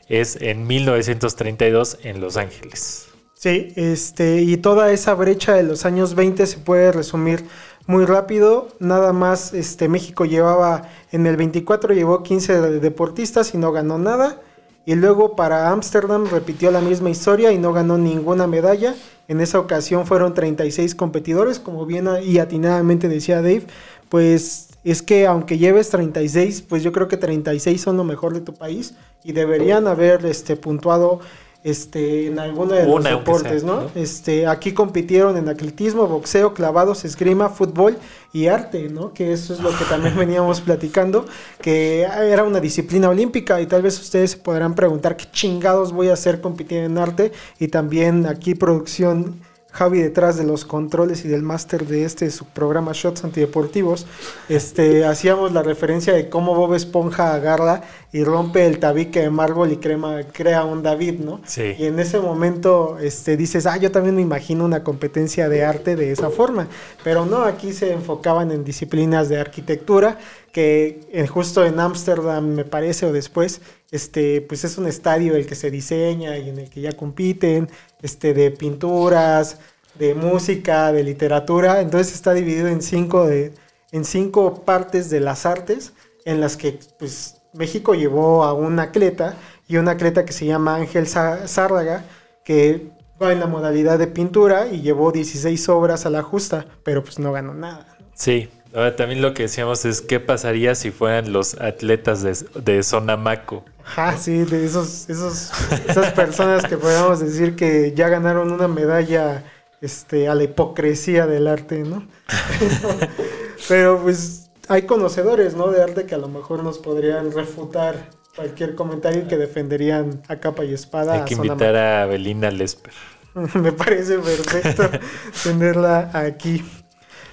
es 0.07 0.41
en 0.41 0.67
1932 0.67 1.99
en 2.03 2.21
Los 2.21 2.37
Ángeles. 2.37 3.08
Sí, 3.41 3.71
este, 3.77 4.41
y 4.41 4.57
toda 4.57 4.91
esa 4.91 5.13
brecha 5.13 5.53
de 5.53 5.63
los 5.63 5.85
años 5.85 6.13
20 6.13 6.45
se 6.45 6.57
puede 6.57 6.91
resumir 6.91 7.45
muy 7.87 8.03
rápido. 8.03 8.67
Nada 8.79 9.13
más, 9.13 9.53
este, 9.53 9.87
México 9.87 10.25
llevaba, 10.25 10.89
en 11.13 11.25
el 11.25 11.37
24 11.37 11.93
llevó 11.93 12.21
15 12.21 12.59
de- 12.59 12.79
deportistas 12.81 13.53
y 13.53 13.57
no 13.57 13.71
ganó 13.71 13.97
nada. 13.97 14.41
Y 14.85 14.95
luego 14.95 15.37
para 15.37 15.69
Ámsterdam 15.71 16.25
repitió 16.29 16.69
la 16.69 16.81
misma 16.81 17.11
historia 17.11 17.53
y 17.53 17.57
no 17.57 17.71
ganó 17.71 17.97
ninguna 17.97 18.45
medalla. 18.45 18.93
En 19.29 19.39
esa 19.39 19.57
ocasión 19.59 20.05
fueron 20.05 20.33
36 20.33 20.93
competidores, 20.93 21.59
como 21.59 21.85
bien 21.85 22.09
y 22.21 22.39
atinadamente 22.39 23.07
decía 23.07 23.37
Dave, 23.37 23.63
pues 24.09 24.67
es 24.83 25.01
que 25.01 25.27
aunque 25.27 25.57
lleves 25.57 25.89
36, 25.89 26.61
pues 26.67 26.83
yo 26.83 26.91
creo 26.91 27.07
que 27.07 27.15
36 27.15 27.79
son 27.79 27.95
lo 27.95 28.03
mejor 28.03 28.33
de 28.33 28.41
tu 28.41 28.53
país 28.53 28.95
y 29.23 29.31
deberían 29.31 29.87
haber 29.87 30.25
este, 30.25 30.57
puntuado 30.57 31.19
este, 31.63 32.27
en 32.27 32.39
alguno 32.39 32.73
de 32.73 32.85
los 32.85 32.95
Una, 32.95 33.09
deportes, 33.09 33.61
sea, 33.61 33.69
¿no? 33.69 33.81
¿no? 33.81 33.89
Este, 33.95 34.47
aquí 34.47 34.71
compitieron 34.71 35.35
en 35.35 35.49
atletismo, 35.49 36.07
boxeo, 36.07 36.53
clavados, 36.53 37.03
esgrima, 37.03 37.49
fútbol 37.49 37.97
y 38.31 38.47
arte, 38.47 38.89
¿no? 38.89 39.13
Que 39.13 39.33
eso 39.33 39.53
es 39.53 39.59
lo 39.59 39.69
que 39.77 39.83
también 39.85 40.15
veníamos 40.17 40.61
platicando, 40.61 41.25
que 41.61 42.01
era 42.01 42.43
una 42.43 42.59
disciplina 42.59 43.09
olímpica 43.09 43.59
y 43.59 43.65
tal 43.65 43.81
vez 43.81 43.99
ustedes 43.99 44.31
se 44.31 44.37
podrán 44.37 44.73
preguntar 44.73 45.17
qué 45.17 45.25
chingados 45.31 45.91
voy 45.91 46.09
a 46.09 46.13
hacer 46.13 46.39
compitiendo 46.39 46.85
en 46.85 46.97
arte 46.97 47.31
y 47.59 47.67
también 47.67 48.25
aquí 48.25 48.55
producción 48.55 49.41
Javi 49.71 50.01
detrás 50.01 50.37
de 50.37 50.43
los 50.43 50.65
controles 50.65 51.25
y 51.25 51.27
del 51.27 51.43
máster 51.43 51.85
de 51.85 52.03
este 52.03 52.29
su 52.31 52.45
programa 52.45 52.91
Shots 52.93 53.23
Antideportivos, 53.23 54.07
este, 54.49 55.05
hacíamos 55.05 55.53
la 55.53 55.61
referencia 55.61 56.13
de 56.13 56.27
cómo 56.27 56.55
Bob 56.55 56.73
Esponja 56.73 57.33
agarra 57.35 57.83
y 58.11 58.23
rompe 58.23 58.65
el 58.65 58.79
tabique 58.79 59.21
de 59.21 59.29
mármol 59.29 59.71
y 59.71 59.77
crema, 59.77 60.23
crea 60.31 60.63
un 60.63 60.81
David, 60.81 61.19
¿no? 61.19 61.41
Sí. 61.45 61.75
Y 61.77 61.85
en 61.85 61.99
ese 61.99 62.19
momento 62.19 62.97
este, 62.99 63.37
dices, 63.37 63.67
ah, 63.67 63.77
yo 63.77 63.91
también 63.91 64.15
me 64.15 64.23
imagino 64.23 64.65
una 64.65 64.83
competencia 64.83 65.47
de 65.49 65.63
arte 65.63 65.95
de 65.95 66.11
esa 66.11 66.31
forma. 66.31 66.67
Pero 67.03 67.25
no, 67.25 67.43
aquí 67.43 67.71
se 67.71 67.93
enfocaban 67.93 68.51
en 68.51 68.63
disciplinas 68.63 69.29
de 69.29 69.39
arquitectura, 69.39 70.17
que 70.51 71.07
eh, 71.11 71.27
justo 71.27 71.63
en 71.63 71.79
Ámsterdam, 71.79 72.47
me 72.47 72.65
parece, 72.65 73.05
o 73.05 73.13
después, 73.13 73.61
este, 73.91 74.41
pues 74.41 74.63
es 74.63 74.77
un 74.77 74.87
estadio 74.87 75.35
el 75.35 75.45
que 75.47 75.55
se 75.55 75.71
diseña 75.71 76.37
y 76.37 76.49
en 76.49 76.59
el 76.59 76.69
que 76.69 76.81
ya 76.81 76.93
compiten, 76.93 77.69
este, 78.01 78.33
de 78.33 78.51
pinturas, 78.51 79.59
de 79.95 80.13
música, 80.15 80.91
de 80.91 81.03
literatura. 81.03 81.81
Entonces 81.81 82.13
está 82.13 82.33
dividido 82.33 82.67
en 82.67 82.81
cinco, 82.81 83.25
de, 83.27 83.53
en 83.91 84.05
cinco 84.05 84.63
partes 84.65 85.09
de 85.09 85.19
las 85.19 85.45
artes, 85.45 85.93
en 86.25 86.41
las 86.41 86.57
que 86.57 86.79
pues, 86.99 87.41
México 87.53 87.93
llevó 87.95 88.43
a 88.43 88.53
un 88.53 88.79
atleta 88.79 89.37
y 89.67 89.77
un 89.77 89.87
atleta 89.87 90.25
que 90.25 90.33
se 90.33 90.45
llama 90.45 90.75
Ángel 90.75 91.05
Zá- 91.07 91.47
Zárraga, 91.47 92.05
que 92.43 92.91
va 93.21 93.31
en 93.33 93.39
la 93.39 93.47
modalidad 93.47 93.99
de 93.99 94.07
pintura 94.07 94.67
y 94.67 94.81
llevó 94.81 95.11
16 95.11 95.67
obras 95.69 96.05
a 96.05 96.09
la 96.09 96.23
justa, 96.23 96.65
pero 96.83 97.03
pues 97.03 97.19
no 97.19 97.31
ganó 97.31 97.53
nada. 97.53 97.97
Sí, 98.13 98.49
ahora 98.73 98.95
también 98.95 99.21
lo 99.21 99.33
que 99.33 99.43
decíamos 99.43 99.85
es 99.85 100.01
qué 100.01 100.19
pasaría 100.19 100.75
si 100.75 100.91
fueran 100.91 101.31
los 101.33 101.59
atletas 101.59 102.21
de, 102.21 102.35
de 102.61 102.83
Sonamaco. 102.83 103.65
Ajá, 103.85 104.17
sí, 104.17 104.43
de 104.43 104.65
esos, 104.65 105.09
esos, 105.09 105.51
esas 105.87 106.13
personas 106.13 106.65
que 106.65 106.77
podemos 106.77 107.19
decir 107.19 107.55
que 107.55 107.93
ya 107.95 108.07
ganaron 108.07 108.51
una 108.51 108.67
medalla 108.67 109.43
este, 109.81 110.27
a 110.27 110.35
la 110.35 110.43
hipocresía 110.43 111.25
del 111.25 111.47
arte, 111.47 111.79
¿no? 111.79 112.07
Pero 113.67 113.99
pues 114.01 114.51
hay 114.67 114.83
conocedores, 114.83 115.55
¿no? 115.55 115.71
De 115.71 115.81
arte 115.81 116.05
que 116.05 116.15
a 116.15 116.19
lo 116.19 116.27
mejor 116.27 116.63
nos 116.63 116.77
podrían 116.77 117.31
refutar 117.31 117.95
cualquier 118.35 118.75
comentario 118.75 119.21
y 119.21 119.27
que 119.27 119.37
defenderían 119.37 120.21
a 120.27 120.37
capa 120.37 120.63
y 120.63 120.73
espada. 120.73 121.13
Hay 121.13 121.25
que 121.25 121.33
invitar 121.33 121.75
a 121.75 122.05
Belina 122.05 122.51
Lesper. 122.51 122.93
Me 123.55 123.71
parece 123.71 124.19
perfecto 124.19 124.89
tenerla 125.43 126.11
aquí. 126.13 126.63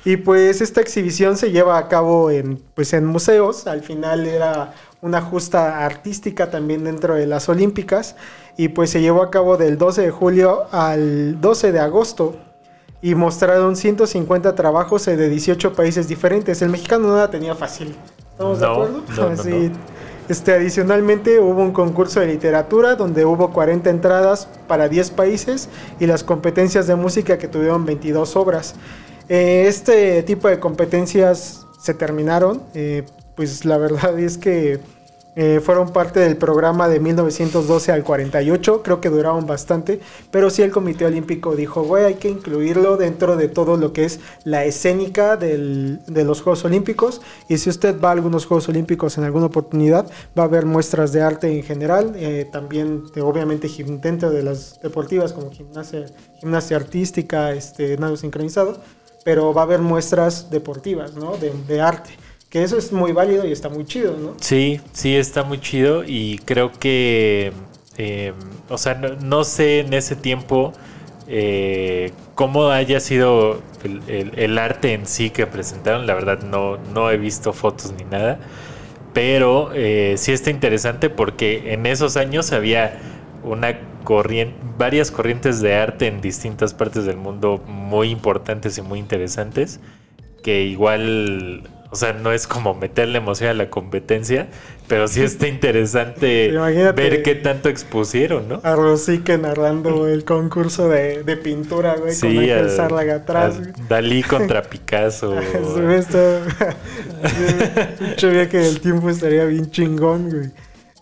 Y 0.07 0.19
pues 0.19 0.61
esta 0.61 0.81
exhibición 0.81 1.37
se 1.37 1.51
lleva 1.51 1.79
a 1.79 1.89
cabo 1.89 2.31
en, 2.31 2.63
pues 2.75 2.93
en 2.93 3.05
museos. 3.07 3.67
Al 3.67 3.83
final 3.83 4.25
era 4.25 4.73
una 5.03 5.21
justa 5.21 5.85
artística 5.85 6.49
también 6.49 6.85
dentro 6.85 7.17
de 7.17 7.27
las 7.27 7.49
Olímpicas. 7.49 8.15
Y 8.57 8.69
pues 8.69 8.91
se 8.91 9.01
llevó 9.01 9.21
a 9.25 9.33
cabo 9.33 9.57
del 9.57 9.79
12 9.79 10.03
de 10.03 10.11
julio 10.13 10.67
al 10.71 11.41
12 11.41 11.73
de 11.73 11.81
agosto. 11.81 12.37
Y 13.03 13.17
mostraron 13.17 13.75
150 13.75 14.55
trabajos 14.55 15.07
de 15.07 15.29
18 15.29 15.73
países 15.75 16.07
diferentes. 16.07 16.63
El 16.63 16.69
mexicano 16.71 17.09
no 17.09 17.17
la 17.17 17.29
tenía 17.29 17.57
fácil. 17.57 17.97
¿Estamos 18.31 18.61
de 18.61 18.67
No, 18.67 18.73
acuerdo? 18.75 19.03
no, 19.17 19.31
no. 19.31 19.73
Este, 20.29 20.53
adicionalmente 20.53 21.39
hubo 21.41 21.63
un 21.63 21.73
concurso 21.73 22.19
de 22.21 22.27
literatura 22.27 22.97
donde 22.97 23.25
hubo 23.25 23.53
40 23.53 23.91
entradas 23.91 24.49
para 24.67 24.89
10 24.89 25.11
países 25.13 25.69
y 26.01 26.07
las 26.07 26.25
competencias 26.25 26.89
de 26.89 26.97
música 26.97 27.39
que 27.39 27.47
tuvieron 27.49 27.85
22 27.87 28.35
obras. 28.35 28.75
Eh, 29.29 29.65
este 29.67 30.23
tipo 30.23 30.49
de 30.49 30.61
competencias 30.61 31.67
se 31.81 31.95
terminaron. 31.95 32.63
eh, 32.75 33.05
pues 33.35 33.67
la 33.67 33.77
verdad 33.77 34.19
es 34.19 34.39
que 34.39 34.81
eh, 35.39 35.61
fueron 35.63 35.93
parte 35.93 36.21
del 36.21 36.39
programa 36.39 36.89
de 36.89 36.99
1912 37.01 37.93
al 37.93 38.03
48. 38.03 38.83
Creo 38.83 39.03
que 39.03 39.11
duraron 39.11 39.45
bastante. 39.47 40.01
Pero 40.31 40.49
sí 40.49 40.63
el 40.63 40.71
Comité 40.71 41.05
Olímpico 41.05 41.55
dijo, 41.55 41.83
güey, 41.83 42.05
hay 42.07 42.15
que 42.15 42.31
incluirlo 42.31 42.97
dentro 42.97 43.37
de 43.37 43.49
todo 43.49 43.77
lo 43.77 43.93
que 43.93 44.07
es 44.07 44.21
la 44.45 44.65
escénica 44.65 45.37
del- 45.37 46.01
de 46.07 46.25
los 46.25 46.41
Juegos 46.41 46.65
Olímpicos. 46.65 47.21
Y 47.51 47.59
si 47.59 47.69
usted 47.69 48.01
va 48.01 48.09
a 48.09 48.13
algunos 48.13 48.47
Juegos 48.47 48.71
Olímpicos 48.71 49.19
en 49.19 49.25
alguna 49.25 49.45
oportunidad, 49.47 50.07
va 50.39 50.45
a 50.45 50.49
ver 50.49 50.65
muestras 50.65 51.13
de 51.13 51.21
arte 51.21 51.55
en 51.55 51.63
general. 51.63 52.15
también, 52.51 53.03
obviamente, 53.21 53.69
dentro 54.01 54.31
de 54.31 54.43
las 54.43 54.81
deportivas 54.81 55.35
como 55.35 55.51
gimnasia, 55.51 56.07
gimnasia 56.41 56.79
artística, 56.79 57.53
este, 57.53 57.99
nado 57.99 58.17
sincronizado. 58.17 58.79
Pero 59.27 59.53
va 59.53 59.63
a 59.63 59.65
haber 59.65 59.81
muestras 59.81 60.51
deportivas, 60.51 61.15
¿no? 61.15 61.33
De, 61.37 61.81
arte. 61.81 62.11
Que 62.49 62.63
eso 62.63 62.79
es 62.79 62.93
muy 62.93 63.11
válido 63.11 63.45
y 63.45 63.51
está 63.51 63.69
muy 63.69 63.85
chido, 63.85 64.17
¿no? 64.17 64.35
Sí, 64.41 64.81
sí, 64.93 65.17
está 65.17 65.43
muy 65.43 65.61
chido 65.61 66.05
y 66.07 66.39
creo 66.45 66.71
que, 66.71 67.53
eh, 67.99 68.33
o 68.69 68.79
sea, 68.79 68.95
no, 68.95 69.43
sé 69.43 69.81
en 69.81 69.95
ese 69.95 70.15
tiempo 70.15 70.73
eh, 71.27 72.13
cómo 72.37 72.69
haya 72.69 73.01
sido 73.01 73.63
el 74.07 74.59
arte 74.59 74.93
en 74.93 75.09
sí 75.09 75.31
que 75.31 75.45
presentaron. 75.49 76.07
La 76.07 76.15
verdad 76.15 76.43
no, 76.45 76.77
no 76.95 77.11
he 77.11 77.17
visto 77.17 77.53
fotos 77.53 77.95
ni 77.99 78.05
nada, 78.05 78.39
pero 79.13 79.71
eh, 79.75 80.15
sí 80.19 80.31
está 80.31 80.51
interesante 80.51 81.11
porque 81.11 81.73
en 81.73 81.85
esos 81.87 82.17
años 82.17 82.53
había 82.53 83.01
una 83.47 83.79
corriente, 84.05 84.55
varias 84.77 85.11
corrientes 85.11 85.61
de 85.61 85.75
arte 85.75 86.07
en 86.07 86.21
distintas 86.21 86.75
partes 86.75 87.07
del 87.07 87.17
mundo 87.17 87.63
muy 87.67 88.11
importantes 88.11 88.79
y 88.79 88.83
muy 88.83 88.99
interesantes 88.99 89.81
que 90.47 90.63
igual, 90.63 91.69
o 91.91 91.97
sea, 91.97 92.13
no 92.13 92.31
es 92.31 92.47
como 92.47 92.73
meterle 92.73 93.19
emoción 93.19 93.51
a 93.51 93.55
la 93.55 93.69
competencia, 93.69 94.47
pero 94.87 95.09
sí 95.09 95.21
está 95.23 95.49
interesante 95.49 96.53
ver 96.95 97.25
qué 97.25 97.35
tanto 97.35 97.69
expusieron, 97.69 98.49
¿no? 98.49 98.61
A 98.63 98.77
Rosique 98.77 99.37
narrando 99.39 100.07
el 100.07 100.25
concurso 100.25 100.89
de, 100.89 101.25
de 101.25 101.37
pintura, 101.37 101.97
güey, 101.97 102.17
con 102.17 102.39
Ángel 102.39 102.71
Zárraga 102.71 103.17
atrás. 103.17 103.59
a. 103.59 103.73
Dalí 103.89 104.23
contra 104.23 104.63
Picasso. 104.71 105.35
Bien 108.17 108.49
que 108.49 108.69
el 108.69 108.81
tiempo 108.81 109.11
estaría 109.11 109.47
bien 109.47 109.69
chingón, 109.73 110.31
güey. 110.31 110.51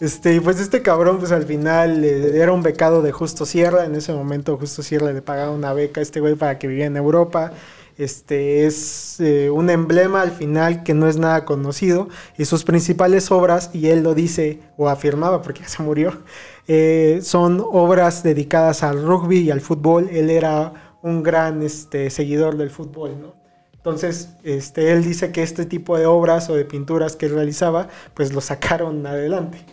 Este, 0.04 0.38
pues 0.42 0.60
este 0.60 0.82
cabrón, 0.82 1.18
pues 1.18 1.32
al 1.32 1.44
final 1.44 2.04
eh, 2.04 2.38
era 2.38 2.52
un 2.52 2.62
becado 2.62 3.00
de 3.00 3.10
Justo 3.10 3.46
Sierra. 3.46 3.86
En 3.86 3.94
ese 3.94 4.12
momento, 4.12 4.58
Justo 4.58 4.82
Sierra 4.82 5.10
le 5.10 5.22
pagaba 5.22 5.50
una 5.50 5.72
beca 5.72 6.00
a 6.00 6.02
este 6.02 6.20
güey 6.20 6.34
para 6.34 6.58
que 6.58 6.66
viviera 6.66 6.88
en 6.88 6.98
Europa. 6.98 7.52
Este 7.96 8.66
es 8.66 9.18
eh, 9.20 9.48
un 9.48 9.70
emblema 9.70 10.20
al 10.20 10.30
final 10.30 10.82
que 10.82 10.92
no 10.92 11.08
es 11.08 11.16
nada 11.16 11.46
conocido. 11.46 12.10
Y 12.36 12.44
sus 12.44 12.64
principales 12.64 13.30
obras, 13.30 13.70
y 13.72 13.88
él 13.88 14.02
lo 14.02 14.14
dice 14.14 14.60
o 14.76 14.90
afirmaba 14.90 15.40
porque 15.40 15.62
ya 15.62 15.68
se 15.68 15.82
murió, 15.82 16.12
eh, 16.68 17.20
son 17.22 17.62
obras 17.64 18.22
dedicadas 18.22 18.82
al 18.82 19.02
rugby 19.02 19.38
y 19.38 19.50
al 19.50 19.62
fútbol. 19.62 20.10
Él 20.12 20.28
era 20.28 20.98
un 21.00 21.22
gran 21.22 21.62
este, 21.62 22.10
seguidor 22.10 22.58
del 22.58 22.68
fútbol, 22.68 23.18
¿no? 23.22 23.34
Entonces, 23.72 24.34
este, 24.42 24.92
él 24.92 25.02
dice 25.02 25.32
que 25.32 25.42
este 25.42 25.64
tipo 25.64 25.96
de 25.96 26.04
obras 26.04 26.50
o 26.50 26.54
de 26.54 26.66
pinturas 26.66 27.16
que 27.16 27.28
realizaba, 27.28 27.88
pues 28.12 28.34
lo 28.34 28.42
sacaron 28.42 29.06
adelante. 29.06 29.64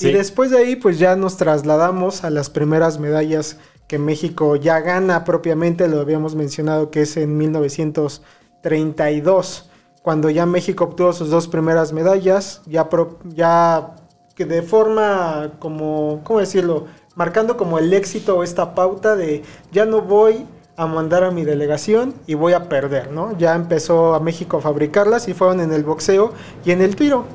Y 0.00 0.10
después 0.12 0.50
de 0.50 0.58
ahí, 0.58 0.76
pues 0.76 0.98
ya 0.98 1.16
nos 1.16 1.36
trasladamos 1.36 2.24
a 2.24 2.30
las 2.30 2.50
primeras 2.50 2.98
medallas 2.98 3.58
que 3.86 3.98
México 3.98 4.56
ya 4.56 4.80
gana 4.80 5.24
propiamente, 5.24 5.86
lo 5.88 6.00
habíamos 6.00 6.34
mencionado 6.34 6.90
que 6.90 7.02
es 7.02 7.16
en 7.16 7.36
1932, 7.36 9.70
cuando 10.02 10.30
ya 10.30 10.46
México 10.46 10.84
obtuvo 10.84 11.12
sus 11.12 11.30
dos 11.30 11.48
primeras 11.48 11.92
medallas, 11.92 12.62
ya, 12.66 12.88
pro- 12.88 13.18
ya 13.24 13.94
que 14.34 14.44
de 14.46 14.62
forma 14.62 15.52
como, 15.58 16.20
¿cómo 16.24 16.40
decirlo? 16.40 16.86
Marcando 17.14 17.56
como 17.56 17.78
el 17.78 17.92
éxito 17.92 18.42
esta 18.42 18.74
pauta 18.74 19.16
de 19.16 19.42
ya 19.70 19.84
no 19.84 20.00
voy 20.02 20.46
a 20.76 20.86
mandar 20.86 21.22
a 21.24 21.30
mi 21.30 21.44
delegación 21.44 22.14
y 22.26 22.34
voy 22.34 22.54
a 22.54 22.68
perder, 22.68 23.10
¿no? 23.12 23.36
Ya 23.36 23.54
empezó 23.54 24.14
a 24.14 24.20
México 24.20 24.56
a 24.56 24.60
fabricarlas 24.62 25.28
y 25.28 25.34
fueron 25.34 25.60
en 25.60 25.72
el 25.72 25.84
boxeo 25.84 26.32
y 26.64 26.70
en 26.70 26.80
el 26.80 26.96
tiro. 26.96 27.26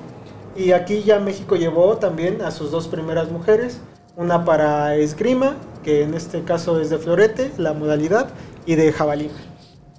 Y 0.58 0.72
aquí 0.72 1.04
ya 1.04 1.20
México 1.20 1.56
llevó 1.56 1.98
también 1.98 2.42
a 2.42 2.50
sus 2.50 2.72
dos 2.72 2.88
primeras 2.88 3.30
mujeres, 3.30 3.80
una 4.16 4.44
para 4.44 4.96
esgrima, 4.96 5.56
que 5.84 6.02
en 6.02 6.16
este 6.16 6.44
caso 6.44 6.82
es 6.82 6.90
de 6.90 6.98
florete, 6.98 7.52
la 7.58 7.74
modalidad, 7.74 8.30
y 8.66 8.74
de 8.76 8.92
jabalí. 8.92 9.30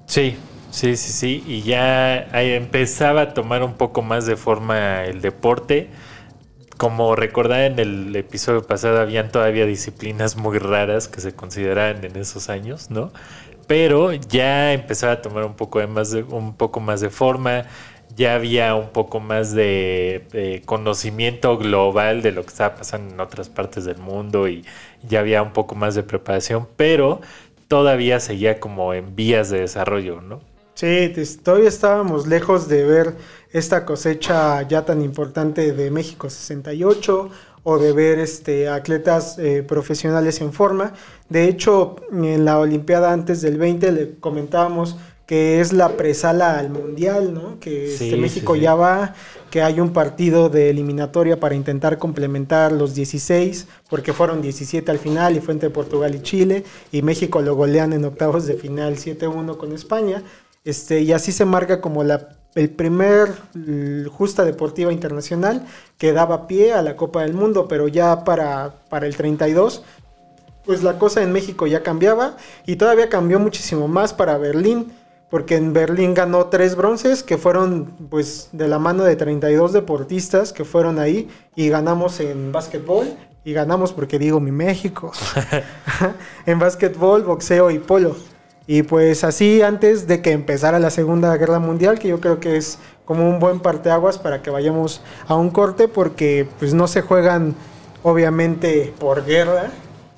Sí, 0.06 0.36
sí, 0.70 0.96
sí, 0.96 1.12
sí. 1.12 1.44
Y 1.46 1.62
ya 1.62 2.26
empezaba 2.32 3.20
a 3.22 3.34
tomar 3.34 3.62
un 3.62 3.74
poco 3.74 4.02
más 4.02 4.26
de 4.26 4.36
forma 4.36 5.04
el 5.04 5.20
deporte. 5.20 5.90
Como 6.76 7.14
recordaba 7.14 7.64
en 7.64 7.78
el 7.78 8.14
episodio 8.16 8.62
pasado, 8.62 9.00
habían 9.00 9.30
todavía 9.30 9.64
disciplinas 9.64 10.36
muy 10.36 10.58
raras 10.58 11.06
que 11.06 11.20
se 11.20 11.34
consideraban 11.34 12.04
en 12.04 12.16
esos 12.16 12.48
años, 12.48 12.90
¿no? 12.90 13.12
Pero 13.68 14.12
ya 14.12 14.72
empezaba 14.72 15.12
a 15.14 15.22
tomar 15.22 15.44
un 15.44 15.54
poco, 15.54 15.86
más, 15.86 16.12
un 16.12 16.54
poco 16.54 16.80
más 16.80 17.00
de 17.00 17.10
forma, 17.10 17.64
ya 18.18 18.34
había 18.34 18.74
un 18.74 18.90
poco 18.90 19.20
más 19.20 19.54
de 19.54 20.60
conocimiento 20.66 21.56
global 21.56 22.20
de 22.20 22.32
lo 22.32 22.42
que 22.42 22.48
estaba 22.48 22.74
pasando 22.74 23.14
en 23.14 23.20
otras 23.20 23.48
partes 23.48 23.84
del 23.84 23.98
mundo 23.98 24.48
y 24.48 24.64
ya 25.08 25.20
había 25.20 25.40
un 25.40 25.52
poco 25.52 25.76
más 25.76 25.94
de 25.94 26.02
preparación, 26.02 26.66
pero 26.76 27.20
todavía 27.68 28.18
seguía 28.18 28.58
como 28.58 28.92
en 28.92 29.14
vías 29.14 29.50
de 29.50 29.60
desarrollo, 29.60 30.20
¿no? 30.20 30.40
Sí, 30.74 31.12
todavía 31.42 31.68
estábamos 31.68 32.26
lejos 32.26 32.68
de 32.68 32.84
ver 32.84 33.16
esta 33.52 33.84
cosecha 33.84 34.62
ya 34.62 34.84
tan 34.84 35.02
importante 35.02 35.72
de 35.72 35.90
México 35.90 36.28
68 36.28 37.30
o 37.64 37.78
de 37.78 37.92
ver 37.92 38.18
este, 38.18 38.68
atletas 38.68 39.38
eh, 39.38 39.62
profesionales 39.62 40.40
en 40.40 40.52
forma. 40.52 40.94
De 41.28 41.44
hecho, 41.44 41.96
en 42.12 42.44
la 42.44 42.58
Olimpiada 42.58 43.12
antes 43.12 43.42
del 43.42 43.58
20 43.58 43.92
le 43.92 44.14
comentábamos 44.20 44.96
que 45.28 45.60
es 45.60 45.74
la 45.74 45.90
presala 45.90 46.58
al 46.58 46.70
Mundial, 46.70 47.34
¿no? 47.34 47.60
Que 47.60 47.94
Sí, 47.94 48.04
este, 48.06 48.16
México 48.16 48.54
sí. 48.54 48.60
ya 48.62 48.74
va, 48.74 49.14
que 49.50 49.60
hay 49.60 49.78
un 49.78 49.92
partido 49.92 50.48
de 50.48 50.70
eliminatoria 50.70 51.38
para 51.38 51.54
intentar 51.54 51.98
complementar 51.98 52.72
los 52.72 52.94
16, 52.94 53.66
porque 53.90 54.14
fueron 54.14 54.40
17 54.40 54.90
al 54.90 54.98
final 54.98 55.36
y 55.36 55.40
fue 55.40 55.52
entre 55.52 55.68
Portugal 55.68 56.14
y 56.14 56.22
Chile, 56.22 56.64
y 56.92 57.02
México 57.02 57.42
lo 57.42 57.54
golean 57.54 57.92
en 57.92 58.06
octavos 58.06 58.46
de 58.46 58.54
final 58.54 58.96
7-1 58.96 59.58
con 59.58 59.74
España. 59.74 60.22
Este, 60.64 61.02
y 61.02 61.12
así 61.12 61.30
se 61.30 61.44
marca 61.44 61.82
como 61.82 62.04
la, 62.04 62.30
el 62.54 62.70
primer 62.70 63.28
justa 64.10 64.46
deportiva 64.46 64.94
internacional 64.94 65.66
que 65.98 66.14
daba 66.14 66.46
pie 66.46 66.72
a 66.72 66.80
la 66.80 66.96
Copa 66.96 67.20
del 67.20 67.34
Mundo, 67.34 67.68
pero 67.68 67.86
ya 67.86 68.24
para, 68.24 68.76
para 68.88 69.06
el 69.06 69.14
32 69.14 69.82
pues 70.68 70.82
la 70.82 70.98
cosa 70.98 71.22
en 71.22 71.32
México 71.32 71.66
ya 71.66 71.82
cambiaba 71.82 72.36
y 72.66 72.76
todavía 72.76 73.08
cambió 73.08 73.38
muchísimo 73.40 73.88
más 73.88 74.12
para 74.12 74.36
Berlín, 74.36 74.92
porque 75.30 75.56
en 75.56 75.72
Berlín 75.72 76.14
ganó 76.14 76.46
tres 76.46 76.74
bronces 76.74 77.22
que 77.22 77.36
fueron 77.36 77.92
pues 78.10 78.48
de 78.52 78.68
la 78.68 78.78
mano 78.78 79.04
de 79.04 79.16
32 79.16 79.72
deportistas 79.72 80.52
que 80.52 80.64
fueron 80.64 80.98
ahí 80.98 81.28
y 81.54 81.68
ganamos 81.68 82.20
en 82.20 82.50
básquetbol 82.52 83.08
y 83.44 83.52
ganamos 83.52 83.92
porque 83.92 84.18
digo 84.18 84.40
mi 84.40 84.52
México, 84.52 85.12
en 86.46 86.58
básquetbol, 86.58 87.22
boxeo 87.22 87.70
y 87.70 87.78
polo. 87.78 88.16
Y 88.66 88.82
pues 88.82 89.24
así 89.24 89.62
antes 89.62 90.06
de 90.06 90.20
que 90.20 90.32
empezara 90.32 90.78
la 90.78 90.90
Segunda 90.90 91.34
Guerra 91.38 91.58
Mundial, 91.58 91.98
que 91.98 92.08
yo 92.08 92.20
creo 92.20 92.38
que 92.38 92.58
es 92.58 92.78
como 93.06 93.26
un 93.26 93.38
buen 93.38 93.60
parteaguas 93.60 94.18
para 94.18 94.42
que 94.42 94.50
vayamos 94.50 95.00
a 95.26 95.36
un 95.36 95.48
corte, 95.48 95.88
porque 95.88 96.46
pues 96.58 96.74
no 96.74 96.86
se 96.86 97.00
juegan 97.00 97.54
obviamente 98.02 98.92
por 98.98 99.24
guerra, 99.24 99.70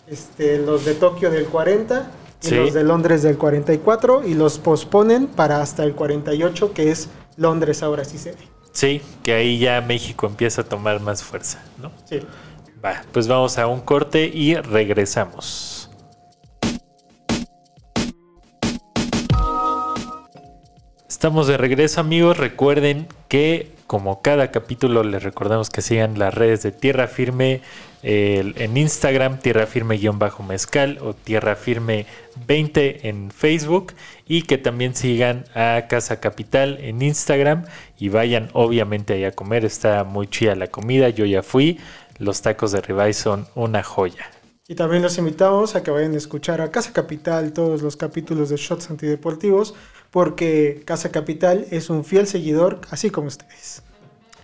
este, 0.09 0.59
los 0.59 0.85
de 0.85 0.95
Tokio 0.95 1.31
del 1.31 1.47
40 1.47 2.11
y 2.20 2.20
Sí. 2.41 2.55
los 2.55 2.73
de 2.73 2.85
Londres 2.85 3.23
del 3.23 3.37
44 3.37 4.27
y 4.27 4.35
los 4.35 4.59
posponen 4.59 5.27
para 5.27 5.61
hasta 5.61 5.85
el 5.85 5.95
48 5.95 6.73
que 6.73 6.91
es 6.91 7.09
Londres 7.37 7.83
ahora 7.83 8.05
sí 8.05 8.19
se 8.19 8.33
ve. 8.33 8.39
Sí, 8.73 9.03
que 9.23 9.35
ahí 9.35 9.59
ya 9.59 9.81
México 9.81 10.27
empieza 10.27 10.63
a 10.63 10.65
tomar 10.65 11.01
más 11.01 11.23
fuerza, 11.23 11.63
¿no? 11.79 11.91
Sí. 12.05 12.21
Va, 12.83 13.03
pues 13.13 13.29
vamos 13.29 13.59
a 13.59 13.67
un 13.67 13.81
corte 13.81 14.31
y 14.33 14.55
regresamos. 14.55 15.91
Estamos 21.09 21.47
de 21.49 21.59
regreso 21.59 22.01
amigos, 22.01 22.39
recuerden 22.39 23.07
que 23.29 23.73
como 23.87 24.23
cada 24.23 24.51
capítulo 24.51 25.03
les 25.03 25.23
recordamos 25.23 25.69
que 25.69 25.83
sigan 25.83 26.19
las 26.19 26.33
redes 26.33 26.63
de 26.63 26.73
Tierra 26.73 27.09
Firme 27.09 27.61
en 28.03 28.77
Instagram, 28.77 29.41
Tierra 29.41 29.67
Firme-mezcal 29.67 30.99
o 31.03 31.15
Tierra 31.15 31.57
Firme 31.57 32.07
20 32.47 33.09
en 33.09 33.31
Facebook 33.31 33.93
y 34.27 34.43
que 34.43 34.59
también 34.59 34.95
sigan 34.95 35.45
a 35.55 35.87
Casa 35.89 36.21
Capital 36.21 36.79
en 36.81 37.03
Instagram 37.03 37.65
y 37.99 38.09
vayan 38.09 38.49
obviamente 38.53 39.15
ahí 39.15 39.25
a 39.25 39.33
comer, 39.33 39.65
está 39.65 40.05
muy 40.05 40.29
chida 40.29 40.55
la 40.55 40.69
comida, 40.69 41.09
yo 41.11 41.25
ya 41.25 41.43
fui, 41.43 41.79
los 42.19 42.43
tacos 42.43 42.73
de 42.73 42.81
ribeye 42.81 43.13
son 43.13 43.47
una 43.55 43.83
joya. 43.83 44.31
Y 44.69 44.77
también 44.77 45.03
los 45.03 45.19
invitamos 45.19 45.75
a 45.75 45.83
que 45.83 45.91
vayan 45.91 46.15
a 46.15 46.17
escuchar 46.17 46.61
a 46.61 46.71
Casa 46.71 46.93
Capital 46.93 47.53
todos 47.53 47.83
los 47.83 47.97
capítulos 47.97 48.51
de 48.51 48.57
Shots 48.57 48.89
Antideportivos, 48.89 49.75
porque 50.13 50.83
Casa 50.85 51.11
Capital 51.11 51.67
es 51.73 51.91
un 51.91 52.05
fiel 52.05 52.29
seguidor, 52.29 52.81
así 52.91 53.11
como 53.11 53.27
ustedes. 53.27 53.83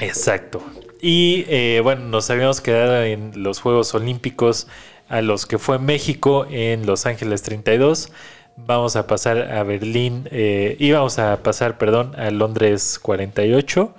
Exacto. 0.01 0.61
Y 1.01 1.45
eh, 1.49 1.81
bueno, 1.83 2.03
nos 2.07 2.31
habíamos 2.31 2.61
quedado 2.61 3.03
en 3.03 3.43
los 3.43 3.61
Juegos 3.61 3.95
Olímpicos 3.95 4.67
a 5.09 5.23
los 5.23 5.47
que 5.47 5.59
fue 5.59 5.79
México 5.79 6.47
en 6.51 6.87
Los 6.87 7.07
Ángeles 7.07 7.43
32. 7.43 8.13
Vamos 8.57 8.97
a 8.97 9.07
pasar 9.07 9.53
a 9.53 9.63
Berlín, 9.65 10.29
eh, 10.31 10.77
y 10.79 10.91
vamos 10.93 11.19
a 11.19 11.43
pasar, 11.43 11.77
perdón, 11.77 12.19
a 12.19 12.31
Londres 12.31 12.99
48, 13.01 13.95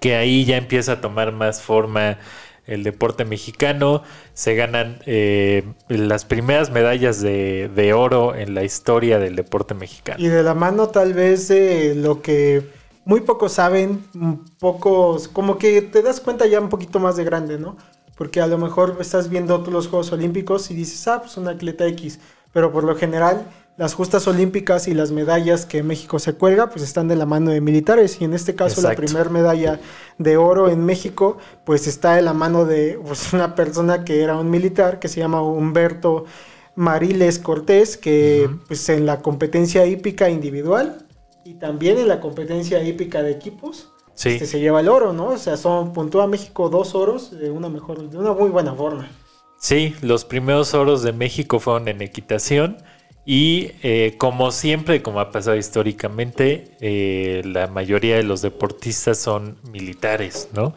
que 0.00 0.14
ahí 0.14 0.44
ya 0.44 0.56
empieza 0.56 0.92
a 0.92 1.00
tomar 1.00 1.32
más 1.32 1.60
forma 1.60 2.18
el 2.66 2.84
deporte 2.84 3.24
mexicano. 3.24 4.04
Se 4.32 4.54
ganan 4.54 5.00
eh, 5.06 5.64
las 5.88 6.24
primeras 6.24 6.70
medallas 6.70 7.20
de, 7.20 7.68
de 7.74 7.92
oro 7.94 8.36
en 8.36 8.54
la 8.54 8.62
historia 8.62 9.18
del 9.18 9.34
deporte 9.34 9.74
mexicano. 9.74 10.22
Y 10.22 10.28
de 10.28 10.44
la 10.44 10.54
mano 10.54 10.88
tal 10.88 11.14
vez 11.14 11.48
de 11.48 11.96
lo 11.96 12.22
que 12.22 12.62
muy 13.08 13.22
pocos 13.22 13.52
saben, 13.54 14.04
pocos, 14.60 15.26
como 15.26 15.58
que 15.58 15.82
te 15.82 16.02
das 16.02 16.20
cuenta 16.20 16.46
ya 16.46 16.60
un 16.60 16.68
poquito 16.68 17.00
más 17.00 17.16
de 17.16 17.24
grande, 17.24 17.58
¿no? 17.58 17.76
Porque 18.16 18.40
a 18.40 18.46
lo 18.46 18.58
mejor 18.58 18.98
estás 19.00 19.28
viendo 19.28 19.58
todos 19.60 19.72
los 19.72 19.88
Juegos 19.88 20.12
Olímpicos 20.12 20.70
y 20.70 20.74
dices, 20.74 21.08
ah, 21.08 21.20
pues 21.22 21.36
un 21.36 21.48
atleta 21.48 21.86
X 21.86 22.20
pero 22.52 22.72
por 22.72 22.84
lo 22.84 22.96
general 22.96 23.46
las 23.76 23.94
justas 23.94 24.26
olímpicas 24.26 24.88
y 24.88 24.94
las 24.94 25.12
medallas 25.12 25.64
que 25.64 25.84
México 25.84 26.18
se 26.18 26.32
cuelga, 26.32 26.68
pues 26.68 26.82
están 26.82 27.06
de 27.06 27.14
la 27.14 27.26
mano 27.26 27.52
de 27.52 27.60
militares. 27.60 28.20
Y 28.20 28.24
en 28.24 28.34
este 28.34 28.56
caso, 28.56 28.82
la 28.82 28.96
primera 28.96 29.30
medalla 29.30 29.78
de 30.18 30.36
oro 30.36 30.68
en 30.68 30.84
México, 30.84 31.38
pues 31.64 31.86
está 31.86 32.16
de 32.16 32.22
la 32.22 32.32
mano 32.32 32.64
de 32.64 32.98
pues, 33.06 33.32
una 33.32 33.54
persona 33.54 34.04
que 34.04 34.22
era 34.22 34.36
un 34.36 34.50
militar, 34.50 34.98
que 34.98 35.06
se 35.06 35.20
llama 35.20 35.42
Humberto 35.42 36.24
Mariles 36.74 37.38
Cortés, 37.38 37.96
que 37.96 38.50
pues 38.66 38.88
en 38.88 39.06
la 39.06 39.20
competencia 39.20 39.86
hípica 39.86 40.28
individual 40.28 41.06
y 41.48 41.54
también 41.54 41.96
en 41.98 42.08
la 42.08 42.20
competencia 42.20 42.82
hípica 42.82 43.22
de 43.22 43.30
equipos, 43.30 43.88
este, 44.14 44.46
se 44.46 44.60
lleva 44.60 44.80
el 44.80 44.88
oro, 44.88 45.14
¿no? 45.14 45.28
O 45.28 45.38
sea, 45.38 45.56
son, 45.56 45.94
puntúa 45.94 46.26
México 46.26 46.68
dos 46.68 46.94
oros 46.94 47.30
de 47.30 47.50
una 47.50 47.70
mejor, 47.70 48.10
de 48.10 48.18
una 48.18 48.34
muy 48.34 48.50
buena 48.50 48.74
forma. 48.74 49.08
Sí, 49.58 49.94
los 50.02 50.26
primeros 50.26 50.74
oros 50.74 51.02
de 51.02 51.12
México 51.12 51.58
fueron 51.58 51.88
en 51.88 52.02
equitación 52.02 52.76
y 53.24 53.72
eh, 53.82 54.14
como 54.18 54.50
siempre, 54.50 55.02
como 55.02 55.20
ha 55.20 55.30
pasado 55.30 55.56
históricamente, 55.56 56.76
eh, 56.80 57.42
la 57.46 57.66
mayoría 57.66 58.16
de 58.16 58.24
los 58.24 58.42
deportistas 58.42 59.18
son 59.18 59.56
militares, 59.70 60.50
¿no? 60.54 60.74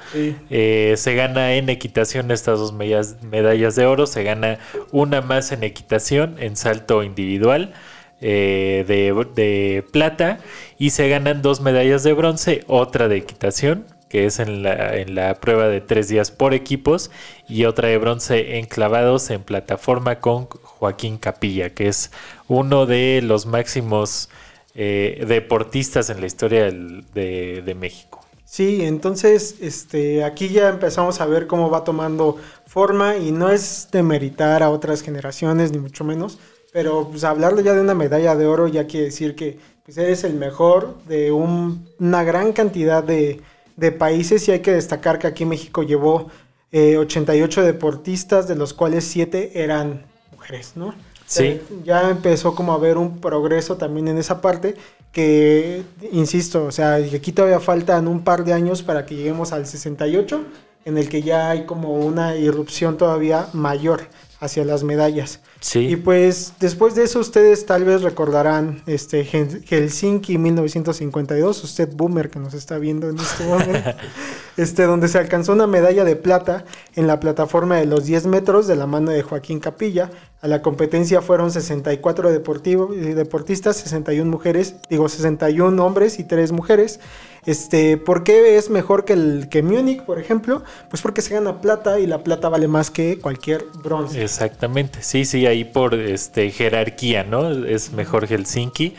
Eh, 0.49 0.95
se 0.97 1.15
gana 1.15 1.53
en 1.53 1.69
equitación 1.69 2.31
estas 2.31 2.59
dos 2.59 2.73
medallas, 2.73 3.75
de 3.75 3.85
oro, 3.85 4.07
se 4.07 4.23
gana 4.23 4.59
una 4.91 5.21
más 5.21 5.51
en 5.51 5.63
equitación, 5.63 6.37
en 6.39 6.55
salto 6.55 7.03
individual. 7.03 7.73
De, 8.21 9.25
de 9.35 9.83
plata 9.91 10.39
y 10.77 10.91
se 10.91 11.09
ganan 11.09 11.41
dos 11.41 11.61
medallas 11.61 12.03
de 12.03 12.13
bronce, 12.13 12.63
otra 12.67 13.07
de 13.07 13.17
equitación 13.17 13.85
que 14.11 14.25
es 14.25 14.39
en 14.39 14.61
la, 14.61 14.97
en 14.97 15.15
la 15.15 15.35
prueba 15.35 15.69
de 15.69 15.79
tres 15.79 16.09
días 16.09 16.31
por 16.31 16.53
equipos, 16.53 17.11
y 17.47 17.63
otra 17.63 17.87
de 17.87 17.97
bronce 17.97 18.57
en 18.57 18.65
clavados 18.65 19.29
en 19.29 19.41
plataforma 19.41 20.19
con 20.19 20.47
Joaquín 20.47 21.17
Capilla, 21.17 21.69
que 21.69 21.87
es 21.87 22.11
uno 22.49 22.85
de 22.85 23.21
los 23.23 23.45
máximos 23.45 24.29
eh, 24.75 25.23
deportistas 25.25 26.09
en 26.09 26.19
la 26.19 26.27
historia 26.27 26.65
de, 26.65 27.61
de, 27.65 27.75
México. 27.75 28.19
Sí, 28.43 28.83
entonces 28.83 29.55
este, 29.61 30.25
aquí 30.25 30.49
ya 30.49 30.67
empezamos 30.67 31.21
a 31.21 31.25
ver 31.25 31.47
cómo 31.47 31.69
va 31.69 31.85
tomando 31.85 32.37
forma 32.65 33.15
y 33.15 33.31
no 33.31 33.49
es 33.49 33.87
demeritar 33.93 34.61
a 34.61 34.69
otras 34.71 35.03
generaciones, 35.03 35.71
ni 35.71 35.79
mucho 35.79 36.03
menos, 36.03 36.37
pero 36.71 37.07
pues 37.09 37.23
hablarle 37.23 37.63
ya 37.63 37.73
de 37.73 37.81
una 37.81 37.93
medalla 37.93 38.35
de 38.35 38.45
oro 38.45 38.67
ya 38.67 38.87
quiere 38.87 39.07
decir 39.07 39.35
que 39.35 39.59
pues, 39.85 39.97
eres 39.97 40.23
el 40.23 40.35
mejor 40.35 40.95
de 41.07 41.31
una 41.31 42.23
gran 42.23 42.53
cantidad 42.53 43.03
de, 43.03 43.41
de 43.75 43.91
países 43.91 44.47
y 44.47 44.51
hay 44.51 44.59
que 44.59 44.71
destacar 44.71 45.19
que 45.19 45.27
aquí 45.27 45.45
México 45.45 45.83
llevó 45.83 46.29
88 46.73 47.61
eh, 47.61 47.65
deportistas, 47.65 48.47
de 48.47 48.55
los 48.55 48.73
cuales 48.73 49.03
7 49.05 49.51
eran 49.55 50.05
mujeres, 50.31 50.73
¿no? 50.75 50.93
Sí. 51.25 51.61
ya 51.85 52.09
empezó 52.09 52.55
como 52.55 52.73
a 52.73 52.75
haber 52.75 52.97
un 52.97 53.21
progreso 53.21 53.77
también 53.77 54.09
en 54.09 54.17
esa 54.17 54.41
parte 54.41 54.75
que, 55.13 55.83
insisto, 56.11 56.65
o 56.65 56.71
sea, 56.71 56.95
aquí 56.95 57.31
todavía 57.31 57.61
faltan 57.61 58.09
un 58.09 58.25
par 58.25 58.43
de 58.43 58.51
años 58.51 58.83
para 58.83 59.05
que 59.05 59.15
lleguemos 59.15 59.53
al 59.53 59.65
68, 59.65 60.41
en 60.83 60.97
el 60.97 61.07
que 61.07 61.21
ya 61.21 61.49
hay 61.49 61.65
como 61.65 61.93
una 61.93 62.35
irrupción 62.35 62.97
todavía 62.97 63.47
mayor 63.53 64.07
hacia 64.41 64.65
las 64.65 64.83
medallas. 64.83 65.39
Sí. 65.61 65.87
Y 65.87 65.95
pues 65.95 66.53
después 66.59 66.95
de 66.95 67.03
eso 67.03 67.19
ustedes 67.19 67.65
tal 67.67 67.85
vez 67.85 68.01
recordarán 68.01 68.81
este 68.87 69.23
Helsinki 69.23 70.37
1952, 70.39 71.63
usted 71.63 71.89
boomer 71.93 72.29
que 72.29 72.39
nos 72.39 72.55
está 72.55 72.79
viendo 72.79 73.07
en 73.07 73.19
este 73.19 73.45
momento, 73.45 73.91
este, 74.57 74.83
donde 74.83 75.07
se 75.07 75.19
alcanzó 75.19 75.53
una 75.53 75.67
medalla 75.67 76.03
de 76.03 76.15
plata 76.15 76.65
en 76.95 77.05
la 77.05 77.19
plataforma 77.19 77.77
de 77.77 77.85
los 77.85 78.05
10 78.05 78.25
metros 78.25 78.65
de 78.65 78.75
la 78.75 78.87
mano 78.87 79.11
de 79.11 79.21
Joaquín 79.21 79.59
Capilla. 79.59 80.09
A 80.41 80.47
la 80.47 80.63
competencia 80.63 81.21
fueron 81.21 81.51
64 81.51 82.31
deportistas, 82.31 83.77
61 83.77 84.29
mujeres, 84.29 84.75
digo 84.89 85.07
61 85.07 85.85
hombres 85.85 86.17
y 86.17 86.23
3 86.23 86.51
mujeres. 86.51 86.99
Este, 87.45 87.97
¿Por 87.97 88.23
qué 88.23 88.57
es 88.57 88.71
mejor 88.71 89.05
que, 89.05 89.13
el, 89.13 89.49
que 89.49 89.61
Múnich, 89.61 90.01
por 90.01 90.17
ejemplo? 90.17 90.63
Pues 90.89 91.03
porque 91.03 91.21
se 91.21 91.35
gana 91.35 91.61
plata 91.61 91.99
y 91.99 92.07
la 92.07 92.23
plata 92.23 92.49
vale 92.49 92.67
más 92.67 92.89
que 92.89 93.19
cualquier 93.19 93.65
bronce. 93.83 94.23
Exactamente, 94.23 95.03
sí, 95.03 95.25
sí, 95.25 95.45
ahí 95.45 95.63
por 95.63 95.93
este, 95.93 96.49
jerarquía, 96.49 97.23
¿no? 97.23 97.51
Es 97.51 97.91
mejor 97.91 98.25
Helsinki 98.27 98.95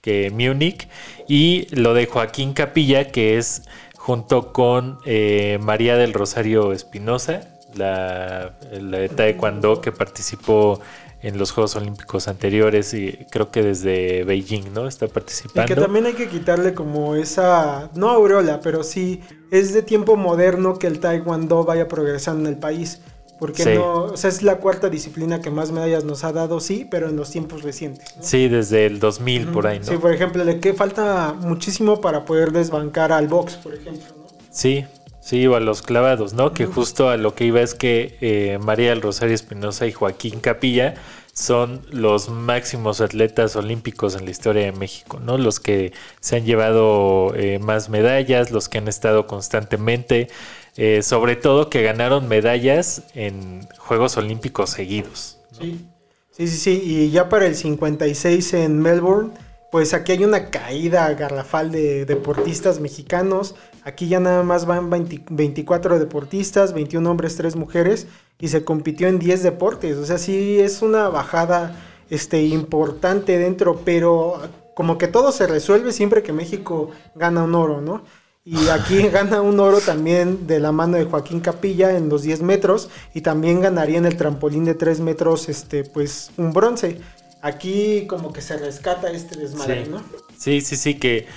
que 0.00 0.30
Múnich. 0.30 0.88
Y 1.28 1.66
lo 1.74 1.92
de 1.92 2.06
Joaquín 2.06 2.54
Capilla, 2.54 3.10
que 3.10 3.36
es 3.36 3.62
junto 3.96 4.52
con 4.52 4.98
eh, 5.04 5.58
María 5.60 5.96
del 5.96 6.14
Rosario 6.14 6.72
Espinosa, 6.72 7.55
la, 7.76 8.54
la 8.72 8.98
de 8.98 9.08
Taekwondo 9.08 9.80
que 9.80 9.92
participó 9.92 10.80
en 11.22 11.38
los 11.38 11.50
Juegos 11.50 11.74
Olímpicos 11.76 12.28
anteriores 12.28 12.94
y 12.94 13.26
creo 13.30 13.50
que 13.50 13.62
desde 13.62 14.24
Beijing, 14.24 14.72
¿no? 14.72 14.86
Está 14.86 15.08
participando. 15.08 15.70
Y 15.70 15.74
que 15.74 15.80
también 15.80 16.06
hay 16.06 16.12
que 16.12 16.28
quitarle 16.28 16.74
como 16.74 17.16
esa, 17.16 17.90
no 17.94 18.10
aureola, 18.10 18.60
pero 18.60 18.84
sí 18.84 19.20
es 19.50 19.72
de 19.72 19.82
tiempo 19.82 20.16
moderno 20.16 20.78
que 20.78 20.86
el 20.86 21.00
Taekwondo 21.00 21.64
vaya 21.64 21.88
progresando 21.88 22.48
en 22.48 22.54
el 22.54 22.60
país. 22.60 23.00
Porque 23.38 23.74
no, 23.74 24.04
o 24.04 24.16
sea, 24.16 24.30
es 24.30 24.42
la 24.42 24.58
cuarta 24.58 24.88
disciplina 24.88 25.42
que 25.42 25.50
más 25.50 25.70
medallas 25.70 26.04
nos 26.04 26.24
ha 26.24 26.32
dado, 26.32 26.58
sí, 26.58 26.86
pero 26.90 27.10
en 27.10 27.16
los 27.16 27.30
tiempos 27.30 27.62
recientes. 27.62 28.14
Sí, 28.20 28.48
desde 28.48 28.86
el 28.86 28.98
2000 28.98 29.48
por 29.48 29.66
ahí, 29.66 29.78
¿no? 29.78 29.84
Sí, 29.84 29.96
por 29.98 30.14
ejemplo, 30.14 30.42
de 30.42 30.58
que 30.58 30.72
falta 30.72 31.34
muchísimo 31.34 32.00
para 32.00 32.24
poder 32.24 32.50
desbancar 32.52 33.12
al 33.12 33.28
box, 33.28 33.56
por 33.56 33.74
ejemplo, 33.74 34.06
¿no? 34.16 34.26
Sí, 34.50 34.86
Sí, 35.26 35.44
o 35.48 35.56
a 35.56 35.60
los 35.60 35.82
clavados, 35.82 36.34
¿no? 36.34 36.52
Que 36.52 36.66
justo 36.66 37.10
a 37.10 37.16
lo 37.16 37.34
que 37.34 37.46
iba 37.46 37.60
es 37.60 37.74
que 37.74 38.16
eh, 38.20 38.60
María 38.62 38.90
del 38.90 39.02
Rosario 39.02 39.34
Espinosa 39.34 39.84
y 39.88 39.90
Joaquín 39.90 40.38
Capilla 40.38 40.94
son 41.32 41.82
los 41.90 42.28
máximos 42.28 43.00
atletas 43.00 43.56
olímpicos 43.56 44.14
en 44.14 44.24
la 44.24 44.30
historia 44.30 44.66
de 44.66 44.70
México, 44.70 45.18
¿no? 45.18 45.36
Los 45.36 45.58
que 45.58 45.92
se 46.20 46.36
han 46.36 46.44
llevado 46.44 47.34
eh, 47.34 47.58
más 47.58 47.88
medallas, 47.88 48.52
los 48.52 48.68
que 48.68 48.78
han 48.78 48.86
estado 48.86 49.26
constantemente, 49.26 50.28
eh, 50.76 51.02
sobre 51.02 51.34
todo 51.34 51.70
que 51.70 51.82
ganaron 51.82 52.28
medallas 52.28 53.02
en 53.16 53.66
Juegos 53.78 54.16
Olímpicos 54.18 54.70
seguidos. 54.70 55.38
Sí, 55.58 55.88
sí, 56.30 56.46
sí, 56.46 56.56
sí, 56.56 56.82
y 56.84 57.10
ya 57.10 57.28
para 57.28 57.46
el 57.46 57.56
56 57.56 58.54
en 58.54 58.78
Melbourne, 58.78 59.32
pues 59.72 59.92
aquí 59.92 60.12
hay 60.12 60.24
una 60.24 60.50
caída 60.50 61.12
garrafal 61.14 61.72
de 61.72 62.04
deportistas 62.04 62.78
mexicanos. 62.78 63.56
Aquí 63.86 64.08
ya 64.08 64.18
nada 64.18 64.42
más 64.42 64.66
van 64.66 64.90
24 64.90 66.00
deportistas, 66.00 66.72
21 66.72 67.08
hombres, 67.08 67.36
3 67.36 67.54
mujeres 67.54 68.08
y 68.40 68.48
se 68.48 68.64
compitió 68.64 69.06
en 69.06 69.20
10 69.20 69.44
deportes. 69.44 69.96
O 69.98 70.04
sea, 70.04 70.18
sí 70.18 70.58
es 70.58 70.82
una 70.82 71.08
bajada 71.08 71.76
este, 72.10 72.42
importante 72.42 73.38
dentro, 73.38 73.82
pero 73.84 74.40
como 74.74 74.98
que 74.98 75.06
todo 75.06 75.30
se 75.30 75.46
resuelve 75.46 75.92
siempre 75.92 76.24
que 76.24 76.32
México 76.32 76.90
gana 77.14 77.44
un 77.44 77.54
oro, 77.54 77.80
¿no? 77.80 78.02
Y 78.44 78.70
aquí 78.70 79.06
gana 79.12 79.40
un 79.40 79.60
oro 79.60 79.78
también 79.80 80.48
de 80.48 80.58
la 80.58 80.72
mano 80.72 80.96
de 80.96 81.04
Joaquín 81.04 81.38
Capilla 81.38 81.96
en 81.96 82.08
los 82.08 82.22
10 82.22 82.42
metros 82.42 82.90
y 83.14 83.20
también 83.20 83.60
ganaría 83.60 83.98
en 83.98 84.06
el 84.06 84.16
trampolín 84.16 84.64
de 84.64 84.74
3 84.74 84.98
metros 84.98 85.48
este, 85.48 85.84
pues 85.84 86.32
un 86.36 86.52
bronce. 86.52 87.00
Aquí 87.40 88.08
como 88.08 88.32
que 88.32 88.42
se 88.42 88.56
rescata 88.56 89.12
este 89.12 89.38
desmadre, 89.38 89.86
¿no? 89.86 90.02
Sí, 90.36 90.60
sí, 90.60 90.74
sí, 90.74 90.94
que 90.98 91.28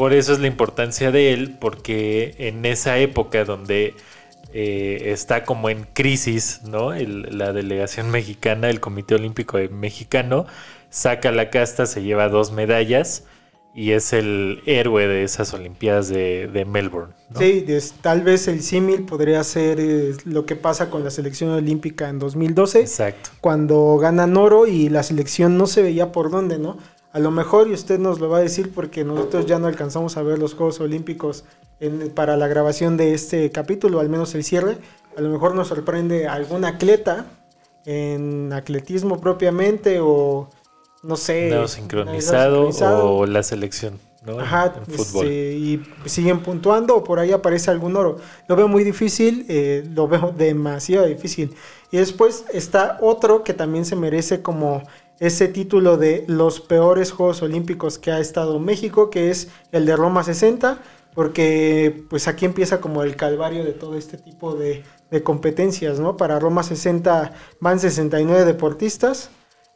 por 0.00 0.14
eso 0.14 0.32
es 0.32 0.38
la 0.38 0.46
importancia 0.46 1.10
de 1.10 1.34
él, 1.34 1.58
porque 1.60 2.34
en 2.38 2.64
esa 2.64 2.96
época 2.96 3.44
donde 3.44 3.92
eh, 4.54 5.10
está 5.12 5.44
como 5.44 5.68
en 5.68 5.86
crisis, 5.92 6.62
¿no? 6.64 6.94
la 6.94 7.52
delegación 7.52 8.08
mexicana, 8.10 8.70
el 8.70 8.80
Comité 8.80 9.16
Olímpico 9.16 9.58
Mexicano, 9.70 10.46
saca 10.88 11.30
la 11.32 11.50
casta, 11.50 11.84
se 11.84 12.02
lleva 12.02 12.30
dos 12.30 12.50
medallas 12.50 13.24
y 13.74 13.90
es 13.90 14.14
el 14.14 14.62
héroe 14.64 15.06
de 15.06 15.22
esas 15.22 15.52
Olimpiadas 15.52 16.08
de, 16.08 16.66
Melbourne. 16.66 17.12
Sí, 17.36 17.66
tal 18.00 18.22
vez 18.22 18.48
el 18.48 18.62
símil 18.62 19.02
podría 19.02 19.44
ser 19.44 19.80
eh, 19.80 20.14
lo 20.24 20.46
que 20.46 20.56
pasa 20.56 20.88
con 20.88 21.04
la 21.04 21.10
selección 21.10 21.50
olímpica 21.50 22.08
en 22.08 22.18
2012. 22.18 22.80
Exacto. 22.80 23.28
Cuando 23.42 23.98
ganan 23.98 24.38
oro 24.38 24.66
y 24.66 24.88
la 24.88 25.02
selección 25.02 25.58
no 25.58 25.66
se 25.66 25.82
veía 25.82 26.10
por 26.10 26.30
dónde, 26.30 26.58
¿no? 26.58 26.78
A 27.12 27.18
lo 27.18 27.30
mejor, 27.30 27.68
y 27.68 27.72
usted 27.72 27.98
nos 27.98 28.20
lo 28.20 28.28
va 28.28 28.38
a 28.38 28.40
decir 28.40 28.72
porque 28.72 29.02
nosotros 29.04 29.46
ya 29.46 29.58
no 29.58 29.66
alcanzamos 29.66 30.16
a 30.16 30.22
ver 30.22 30.38
los 30.38 30.54
Juegos 30.54 30.78
Olímpicos 30.80 31.44
en- 31.80 32.10
para 32.10 32.36
la 32.36 32.46
grabación 32.46 32.96
de 32.96 33.14
este 33.14 33.50
capítulo, 33.50 33.98
al 34.00 34.08
menos 34.08 34.34
el 34.34 34.44
cierre, 34.44 34.78
a 35.16 35.20
lo 35.20 35.28
mejor 35.30 35.54
nos 35.54 35.68
sorprende 35.68 36.28
algún 36.28 36.64
atleta 36.64 37.26
en 37.86 38.52
atletismo 38.52 39.20
propiamente 39.20 39.98
o 40.00 40.48
no 41.02 41.16
sé. 41.16 41.48
Nado 41.50 41.66
sincronizado, 41.68 42.56
sincronizado. 42.72 43.14
o 43.16 43.26
la 43.26 43.42
selección, 43.42 43.98
¿no? 44.24 44.38
Ajá, 44.38 44.74
en 44.76 44.84
fútbol. 44.94 45.26
este, 45.26 45.52
y 45.54 45.82
siguen 46.04 46.40
puntuando 46.40 46.94
o 46.96 47.02
por 47.02 47.18
ahí 47.18 47.32
aparece 47.32 47.70
algún 47.70 47.96
oro. 47.96 48.18
Lo 48.48 48.54
veo 48.56 48.68
muy 48.68 48.84
difícil, 48.84 49.46
eh, 49.48 49.84
lo 49.94 50.06
veo 50.08 50.32
demasiado 50.36 51.06
difícil. 51.06 51.54
Y 51.90 51.96
después 51.96 52.44
está 52.52 52.98
otro 53.00 53.42
que 53.42 53.54
también 53.54 53.84
se 53.84 53.96
merece 53.96 54.42
como 54.42 54.82
ese 55.20 55.48
título 55.48 55.98
de 55.98 56.24
los 56.26 56.60
peores 56.60 57.12
Juegos 57.12 57.42
Olímpicos 57.42 57.98
que 57.98 58.10
ha 58.10 58.18
estado 58.18 58.58
México, 58.58 59.10
que 59.10 59.30
es 59.30 59.48
el 59.70 59.84
de 59.84 59.94
Roma 59.94 60.24
60, 60.24 60.80
porque 61.14 62.04
pues 62.08 62.26
aquí 62.26 62.46
empieza 62.46 62.80
como 62.80 63.02
el 63.02 63.16
calvario 63.16 63.62
de 63.64 63.72
todo 63.72 63.96
este 63.96 64.16
tipo 64.16 64.54
de, 64.54 64.82
competencias, 65.22 66.00
¿no? 66.00 66.16
Para 66.16 66.38
Roma 66.38 66.62
60 66.62 67.32
van 67.60 67.80
69 67.80 68.44
deportistas 68.44 69.30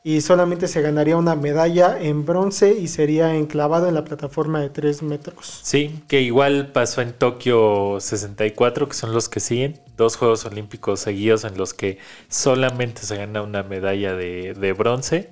y 0.05 0.21
solamente 0.21 0.69
se 0.69 0.81
ganaría 0.81 1.17
una 1.17 1.35
medalla 1.35 1.99
en 2.01 2.25
bronce 2.25 2.73
y 2.73 2.89
sería 2.89 3.35
enclavado 3.35 3.89
en 3.89 3.95
la 3.95 4.05
plataforma 4.05 4.61
de 4.61 4.71
3 4.71 5.03
metros. 5.03 5.61
Sí, 5.63 6.03
que 6.07 6.23
igual 6.23 6.71
pasó 6.73 7.03
en 7.03 7.13
Tokio 7.13 7.99
64, 8.01 8.89
que 8.89 8.95
son 8.95 9.13
los 9.13 9.29
que 9.29 9.41
siguen, 9.41 9.81
dos 9.97 10.17
Juegos 10.17 10.45
Olímpicos 10.45 11.01
seguidos 11.01 11.45
en 11.45 11.57
los 11.57 11.75
que 11.75 11.99
solamente 12.29 13.03
se 13.03 13.17
gana 13.17 13.43
una 13.43 13.63
medalla 13.63 14.15
de, 14.15 14.55
de 14.55 14.73
bronce, 14.73 15.31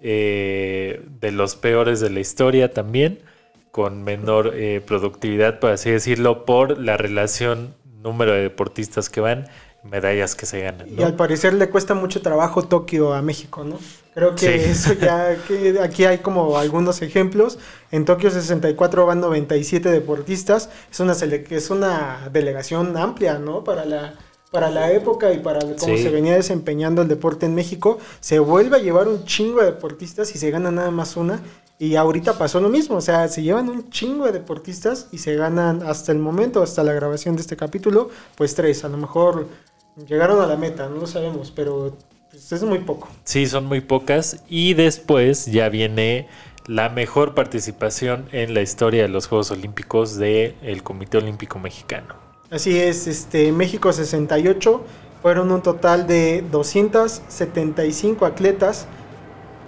eh, 0.00 1.02
de 1.20 1.32
los 1.32 1.56
peores 1.56 2.00
de 2.00 2.10
la 2.10 2.20
historia 2.20 2.72
también, 2.72 3.20
con 3.70 4.02
menor 4.04 4.52
eh, 4.54 4.80
productividad, 4.84 5.58
por 5.58 5.70
así 5.70 5.90
decirlo, 5.90 6.44
por 6.44 6.78
la 6.78 6.96
relación 6.96 7.74
número 8.02 8.32
de 8.32 8.42
deportistas 8.42 9.10
que 9.10 9.20
van, 9.20 9.48
medallas 9.90 10.34
que 10.34 10.46
se 10.46 10.60
ganan. 10.60 10.88
Y 10.88 11.02
al 11.02 11.14
parecer 11.14 11.54
le 11.54 11.68
cuesta 11.68 11.94
mucho 11.94 12.22
trabajo 12.22 12.62
Tokio 12.64 13.14
a 13.14 13.22
México, 13.22 13.64
¿no? 13.64 13.78
Creo 14.14 14.34
que 14.34 14.58
Sí. 14.58 14.70
eso 14.70 14.92
ya, 14.94 15.36
que 15.48 15.78
aquí 15.82 16.04
hay 16.04 16.18
como 16.18 16.56
algunos 16.58 17.02
ejemplos. 17.02 17.58
En 17.90 18.04
Tokio 18.04 18.30
64 18.30 19.06
van 19.06 19.20
97 19.20 19.90
deportistas. 19.90 20.70
Es 20.90 21.00
una, 21.00 21.12
es 21.12 21.70
una 21.70 22.28
delegación 22.32 22.96
amplia, 22.96 23.38
¿no? 23.38 23.62
Para 23.64 23.84
la, 23.84 24.14
para 24.50 24.70
la 24.70 24.90
época 24.92 25.32
y 25.32 25.38
para 25.38 25.60
cómo 25.60 25.76
Sí. 25.78 26.02
se 26.02 26.08
venía 26.10 26.34
desempeñando 26.34 27.02
el 27.02 27.08
deporte 27.08 27.46
en 27.46 27.54
México. 27.54 27.98
Se 28.20 28.38
vuelve 28.38 28.76
a 28.76 28.80
llevar 28.80 29.06
un 29.08 29.24
chingo 29.24 29.60
de 29.60 29.66
deportistas 29.66 30.34
y 30.34 30.38
se 30.38 30.50
gana 30.50 30.70
nada 30.70 30.90
más 30.90 31.16
una. 31.16 31.40
Y 31.78 31.96
ahorita 31.96 32.38
pasó 32.38 32.58
lo 32.58 32.70
mismo, 32.70 32.96
o 32.96 33.00
sea, 33.02 33.28
se 33.28 33.42
llevan 33.42 33.68
un 33.68 33.90
chingo 33.90 34.24
de 34.24 34.32
deportistas 34.32 35.08
y 35.12 35.18
se 35.18 35.34
ganan 35.34 35.82
hasta 35.82 36.10
el 36.10 36.18
momento, 36.18 36.62
hasta 36.62 36.82
la 36.82 36.94
grabación 36.94 37.36
de 37.36 37.42
este 37.42 37.54
capítulo, 37.54 38.08
pues 38.34 38.54
tres. 38.54 38.82
A 38.84 38.88
lo 38.88 38.96
mejor 38.96 39.46
llegaron 40.06 40.40
a 40.40 40.46
la 40.46 40.56
meta, 40.56 40.88
no 40.88 40.96
lo 40.96 41.06
sabemos, 41.06 41.50
pero 41.50 41.96
pues, 42.30 42.52
es 42.52 42.62
muy 42.62 42.80
poco. 42.80 43.08
Sí, 43.24 43.46
son 43.46 43.66
muy 43.66 43.80
pocas. 43.80 44.42
Y 44.48 44.74
después 44.74 45.46
ya 45.46 45.68
viene 45.68 46.28
la 46.66 46.88
mejor 46.88 47.34
participación 47.34 48.26
en 48.32 48.52
la 48.54 48.60
historia 48.60 49.02
de 49.02 49.08
los 49.08 49.26
Juegos 49.28 49.50
Olímpicos 49.50 50.16
del 50.16 50.82
Comité 50.82 51.18
Olímpico 51.18 51.58
Mexicano. 51.58 52.14
Así 52.50 52.78
es, 52.78 53.06
este 53.06 53.52
México 53.52 53.92
68 53.92 54.82
fueron 55.22 55.50
un 55.50 55.62
total 55.62 56.06
de 56.06 56.44
275 56.52 58.24
atletas, 58.26 58.86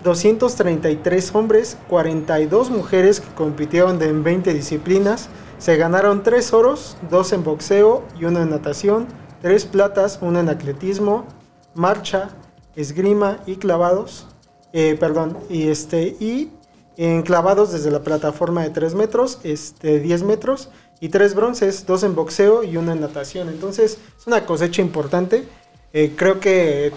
233 0.05 1.35
hombres, 1.35 1.77
42 1.89 2.71
mujeres 2.71 3.21
que 3.21 3.29
compitieron 3.35 3.99
de- 3.99 4.09
en 4.09 4.23
20 4.23 4.55
disciplinas. 4.55 5.29
Se 5.59 5.77
ganaron 5.77 6.23
3 6.23 6.53
oros, 6.53 6.97
2 7.11 7.33
en 7.33 7.43
boxeo 7.43 8.05
y 8.21 8.25
1 8.25 8.43
en 8.43 8.51
natación, 8.51 9.07
3 9.43 9.65
platas, 9.67 10.19
1 10.21 10.41
en 10.41 10.49
atletismo, 10.49 11.27
marcha, 11.75 12.31
esgrima 12.77 13.41
y 13.47 13.57
clavados. 13.57 14.27
Eh, 14.73 14.97
perdón, 15.01 15.39
y 15.49 15.69
este 15.69 16.17
y 16.21 16.51
en 16.97 17.23
clavados 17.23 17.73
desde 17.73 17.91
la 17.91 18.03
plataforma 18.03 18.63
de 18.63 18.71
3 18.71 18.95
metros, 18.95 19.39
este 19.45 20.01
10 20.01 20.25
metros 20.25 20.69
y 21.01 21.09
3 21.09 21.35
bronces, 21.35 21.87
2 21.87 22.03
en 22.03 22.15
boxeo 22.15 22.65
y 22.65 22.77
1 22.77 22.93
en 22.93 23.01
natación. 23.01 23.49
Entonces 23.49 23.99
es 24.19 24.27
una 24.27 24.45
cosecha 24.45 24.83
importante. 24.83 25.49
Eh, 25.93 26.15
creo 26.17 26.39
que, 26.39 26.93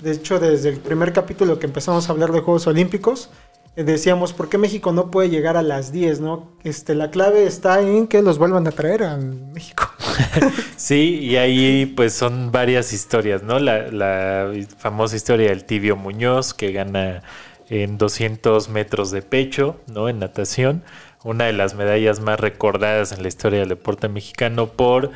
de 0.00 0.12
hecho, 0.12 0.38
desde 0.38 0.68
el 0.68 0.78
primer 0.78 1.12
capítulo 1.12 1.58
que 1.58 1.66
empezamos 1.66 2.08
a 2.08 2.12
hablar 2.12 2.30
de 2.32 2.40
Juegos 2.40 2.66
Olímpicos, 2.66 3.30
eh, 3.74 3.82
decíamos, 3.82 4.32
¿por 4.32 4.48
qué 4.48 4.58
México 4.58 4.92
no 4.92 5.10
puede 5.10 5.30
llegar 5.30 5.56
a 5.56 5.62
las 5.62 5.90
10? 5.90 6.20
¿no? 6.20 6.52
Este, 6.62 6.94
la 6.94 7.10
clave 7.10 7.46
está 7.46 7.80
en 7.80 8.06
que 8.06 8.22
los 8.22 8.38
vuelvan 8.38 8.66
a 8.66 8.70
traer 8.70 9.02
a 9.02 9.16
México. 9.16 9.85
Sí, 10.76 11.18
y 11.20 11.36
ahí 11.36 11.86
pues 11.86 12.12
son 12.12 12.52
varias 12.52 12.92
historias, 12.92 13.42
¿no? 13.42 13.58
La, 13.58 13.90
la 13.90 14.52
famosa 14.78 15.16
historia 15.16 15.48
del 15.48 15.64
Tibio 15.64 15.96
Muñoz 15.96 16.54
que 16.54 16.72
gana 16.72 17.22
en 17.68 17.98
200 17.98 18.68
metros 18.68 19.10
de 19.10 19.22
pecho, 19.22 19.80
¿no? 19.86 20.08
En 20.08 20.18
natación, 20.18 20.82
una 21.24 21.46
de 21.46 21.52
las 21.52 21.74
medallas 21.74 22.20
más 22.20 22.38
recordadas 22.38 23.12
en 23.12 23.22
la 23.22 23.28
historia 23.28 23.60
del 23.60 23.68
deporte 23.70 24.08
mexicano 24.08 24.72
por 24.72 25.10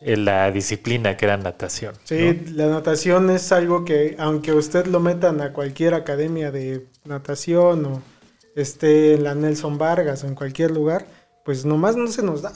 eh, 0.00 0.16
la 0.16 0.50
disciplina 0.50 1.16
que 1.16 1.24
era 1.24 1.36
natación. 1.36 1.94
Sí, 2.04 2.44
la 2.52 2.66
natación 2.66 3.30
es 3.30 3.50
algo 3.50 3.84
que, 3.84 4.14
aunque 4.18 4.52
usted 4.52 4.86
lo 4.86 5.00
metan 5.00 5.40
a 5.40 5.52
cualquier 5.52 5.94
academia 5.94 6.50
de 6.50 6.86
natación 7.04 7.84
o 7.86 8.02
esté 8.54 9.14
en 9.14 9.24
la 9.24 9.34
Nelson 9.34 9.78
Vargas 9.78 10.22
o 10.22 10.28
en 10.28 10.34
cualquier 10.34 10.70
lugar, 10.70 11.06
pues 11.44 11.64
nomás 11.64 11.96
no 11.96 12.08
se 12.08 12.22
nos 12.22 12.42
da. 12.42 12.52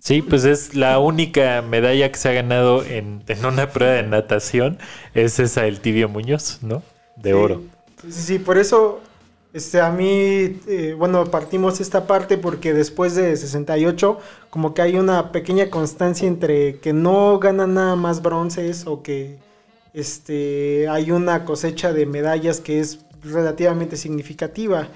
Sí, 0.00 0.22
pues 0.22 0.44
es 0.44 0.74
la 0.74 0.98
única 0.98 1.60
medalla 1.62 2.10
que 2.10 2.18
se 2.18 2.28
ha 2.28 2.32
ganado 2.32 2.84
en, 2.84 3.22
en 3.28 3.44
una 3.44 3.72
prueba 3.72 3.94
de 3.94 4.02
natación, 4.04 4.78
es 5.14 5.38
esa 5.38 5.62
del 5.62 5.80
Tibio 5.80 6.08
Muñoz, 6.08 6.58
¿no? 6.62 6.82
De 7.16 7.32
Sí, 7.32 7.34
oro. 7.34 7.64
Sí, 8.08 8.12
sí, 8.12 8.38
por 8.38 8.58
eso 8.58 9.02
este, 9.52 9.80
a 9.80 9.90
mí, 9.90 10.06
eh, 10.66 10.94
bueno, 10.96 11.30
partimos 11.30 11.80
esta 11.80 12.06
parte 12.06 12.38
porque 12.38 12.72
después 12.72 13.14
de 13.14 13.36
68, 13.36 14.18
como 14.50 14.74
que 14.74 14.82
hay 14.82 14.96
una 14.98 15.32
pequeña 15.32 15.70
constancia 15.70 16.28
entre 16.28 16.80
que 16.80 16.92
no 16.92 17.38
ganan 17.38 17.74
nada 17.74 17.96
más 17.96 18.22
bronces 18.22 18.86
o 18.86 19.02
que 19.02 19.40
este, 19.92 20.88
hay 20.88 21.10
una 21.10 21.44
cosecha 21.44 21.92
de 21.92 22.06
medallas 22.06 22.60
que 22.60 22.80
es 22.80 23.04
relativamente 23.22 23.96
significativa. 23.96 24.88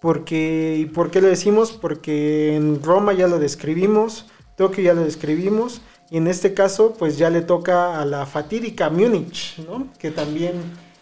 Porque, 0.00 0.76
¿Y 0.78 0.86
por 0.86 1.10
qué 1.10 1.20
lo 1.20 1.28
decimos? 1.28 1.72
Porque 1.72 2.56
en 2.56 2.82
Roma 2.82 3.12
ya 3.12 3.28
lo 3.28 3.38
describimos, 3.38 4.26
Tokio 4.60 4.84
ya 4.84 4.92
lo 4.92 5.04
describimos, 5.04 5.80
y 6.10 6.18
en 6.18 6.26
este 6.26 6.52
caso, 6.52 6.92
pues 6.98 7.16
ya 7.16 7.30
le 7.30 7.40
toca 7.40 7.98
a 7.98 8.04
la 8.04 8.26
fatídica 8.26 8.90
Múnich, 8.90 9.56
¿no? 9.66 9.88
Que 9.98 10.10
también 10.10 10.52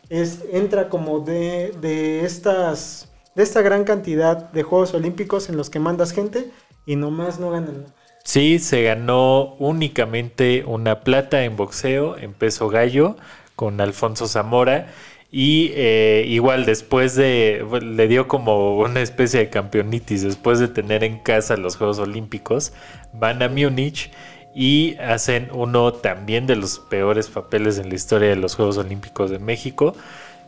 es, 0.09 0.45
entra 0.53 0.89
como 0.89 1.19
de, 1.19 1.75
de 1.81 2.25
estas 2.25 3.09
de 3.35 3.43
esta 3.43 3.61
gran 3.61 3.83
cantidad 3.83 4.37
de 4.53 4.63
Juegos 4.63 4.95
Olímpicos 4.95 5.49
en 5.49 5.57
los 5.57 5.71
que 5.71 5.81
mandas 5.81 6.13
gente 6.13 6.53
y 6.87 6.95
nomás 6.95 7.41
no 7.41 7.51
ganan. 7.51 7.87
Sí, 8.23 8.61
se 8.61 8.85
ganó 8.85 9.57
únicamente 9.59 10.63
una 10.65 11.01
plata 11.01 11.43
en 11.43 11.57
boxeo, 11.57 12.17
en 12.17 12.35
peso 12.35 12.69
gallo, 12.69 13.17
con 13.57 13.81
Alfonso 13.81 14.29
Zamora. 14.29 14.93
Y 15.31 15.73
eh, 15.75 16.25
igual 16.27 16.65
después 16.65 17.15
de, 17.15 17.65
bueno, 17.69 17.87
le 17.93 18.09
dio 18.09 18.29
como 18.29 18.79
una 18.79 19.01
especie 19.03 19.41
de 19.41 19.51
campeonitis, 19.51 20.23
después 20.23 20.59
de 20.59 20.69
tener 20.69 21.05
en 21.05 21.19
casa 21.19 21.57
los 21.59 21.77
Juegos 21.77 21.99
Olímpicos, 21.99 22.73
van 23.13 23.43
a 23.43 23.49
Múnich 23.51 24.11
y 24.55 24.97
hacen 24.99 25.51
uno 25.53 25.93
también 25.93 26.47
de 26.47 26.57
los 26.57 26.79
peores 26.79 27.29
papeles 27.29 27.79
en 27.79 27.91
la 27.91 27.95
historia 27.97 28.31
de 28.31 28.37
los 28.37 28.55
Juegos 28.57 28.79
Olímpicos 28.79 29.31
de 29.31 29.39
México. 29.39 29.97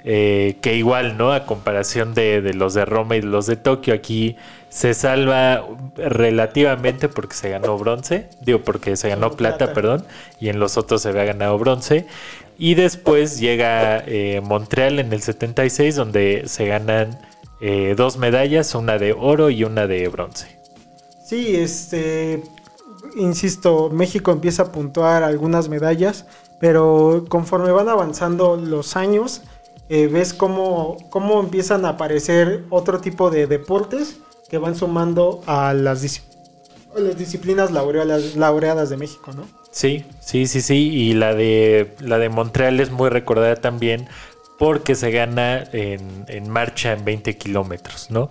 eh, 0.03 0.59
que 0.63 0.77
igual, 0.77 1.19
¿no? 1.19 1.33
A 1.33 1.45
comparación 1.47 2.15
de, 2.15 2.41
de 2.41 2.55
los 2.55 2.73
de 2.75 2.87
Roma 2.87 3.17
y 3.17 3.21
de 3.21 3.27
los 3.27 3.47
de 3.47 3.57
Tokio, 3.57 3.93
aquí 3.95 4.37
se 4.71 4.95
salva 4.95 5.67
relativamente 5.97 7.09
porque 7.11 7.35
se 7.37 7.51
ganó 7.51 7.77
bronce, 7.79 8.31
digo, 8.41 8.65
porque 8.65 8.97
se 8.97 9.09
ganó 9.11 9.31
Ganó 9.31 9.37
plata, 9.37 9.73
plata. 9.73 9.75
perdón, 9.75 10.07
y 10.39 10.49
en 10.49 10.59
los 10.59 10.79
otros 10.79 11.03
se 11.03 11.11
había 11.11 11.25
ganado 11.25 11.59
bronce. 11.59 12.07
Y 12.63 12.75
después 12.75 13.41
llega 13.41 14.05
eh, 14.07 14.43
Montreal 14.43 14.99
en 14.99 15.15
el 15.15 15.23
76, 15.23 15.97
donde 15.97 16.43
se 16.47 16.67
ganan 16.67 17.19
eh, 17.63 17.95
dos 17.97 18.19
medallas, 18.19 18.75
una 18.75 18.99
de 18.99 19.15
oro 19.15 19.49
y 19.49 19.65
una 19.65 19.87
de 19.87 20.07
bronce. 20.09 20.61
Sí, 21.25 21.57
este, 21.57 22.43
insisto, 23.17 23.89
México 23.89 24.31
empieza 24.31 24.65
a 24.65 24.73
puntuar 24.73 25.23
algunas 25.23 25.71
medallas, 25.71 26.27
pero 26.61 27.25
conforme 27.31 27.73
van 27.73 27.89
avanzando 27.89 28.59
los 28.59 28.95
años, 28.95 29.41
eh, 29.89 30.09
ves 30.09 30.35
cómo, 30.35 30.99
cómo 31.09 31.41
empiezan 31.41 31.87
a 31.87 31.91
aparecer 31.91 32.67
otro 32.69 33.01
tipo 33.01 33.31
de 33.31 33.47
deportes 33.47 34.19
que 34.51 34.59
van 34.59 34.77
sumando 34.77 35.43
a 35.47 35.73
las, 35.73 36.03
disciplinas 36.03 37.71
laureadas 37.71 38.91
de 38.91 38.97
México, 38.99 39.33
¿no? 39.33 39.60
Sí, 39.71 40.05
sí, 40.21 40.47
sí, 40.47 40.61
sí. 40.61 40.75
Y 40.93 41.15
la 41.15 41.35
de 41.35 41.95
la 42.01 42.19
de 42.19 42.29
Montreal 42.29 42.81
es 42.81 42.91
muy 42.91 43.09
recordada 43.09 43.57
también 43.57 44.09
porque 44.59 44.95
se 44.95 45.11
gana 45.11 45.65
en, 45.73 46.25
en 46.29 46.51
marcha 46.51 46.93
en 46.93 47.05
20 47.05 47.37
kilómetros, 47.39 48.11
¿no? 48.11 48.31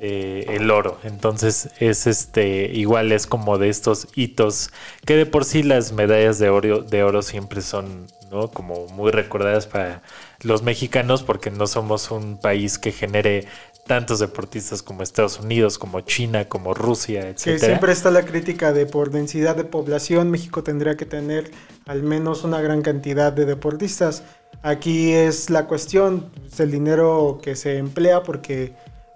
Eh, 0.00 0.46
el 0.48 0.70
oro. 0.70 0.98
Entonces 1.04 1.70
es 1.78 2.06
este 2.06 2.70
igual 2.72 3.12
es 3.12 3.26
como 3.26 3.58
de 3.58 3.68
estos 3.68 4.08
hitos 4.14 4.70
que 5.04 5.16
de 5.16 5.26
por 5.26 5.44
sí 5.44 5.62
las 5.62 5.92
medallas 5.92 6.38
de 6.38 6.48
oro, 6.50 6.82
de 6.82 7.02
oro 7.04 7.22
siempre 7.22 7.60
son 7.60 8.06
¿no? 8.30 8.50
como 8.50 8.86
muy 8.88 9.10
recordadas 9.10 9.66
para 9.66 10.02
los 10.42 10.62
mexicanos 10.62 11.22
porque 11.22 11.50
no 11.50 11.66
somos 11.66 12.10
un 12.10 12.38
país 12.40 12.78
que 12.78 12.92
genere 12.92 13.46
tantos 13.90 14.20
deportistas 14.20 14.84
como 14.84 15.02
Estados 15.02 15.40
Unidos, 15.40 15.76
como 15.76 16.02
China, 16.02 16.48
como 16.48 16.74
Rusia, 16.74 17.28
etc. 17.28 17.42
Que 17.42 17.58
siempre 17.58 17.90
está 17.90 18.12
la 18.12 18.24
crítica 18.24 18.72
de 18.72 18.86
por 18.86 19.10
densidad 19.10 19.56
de 19.56 19.64
población, 19.64 20.30
México 20.30 20.62
tendría 20.62 20.96
que 20.96 21.06
tener 21.06 21.50
al 21.86 22.04
menos 22.04 22.44
una 22.44 22.60
gran 22.60 22.82
cantidad 22.82 23.32
de 23.32 23.46
deportistas. 23.46 24.22
Aquí 24.62 25.10
es 25.10 25.50
la 25.50 25.66
cuestión, 25.66 26.30
es 26.46 26.60
el 26.60 26.70
dinero 26.70 27.40
que 27.42 27.56
se 27.56 27.78
emplea 27.78 28.22
porque 28.22 28.74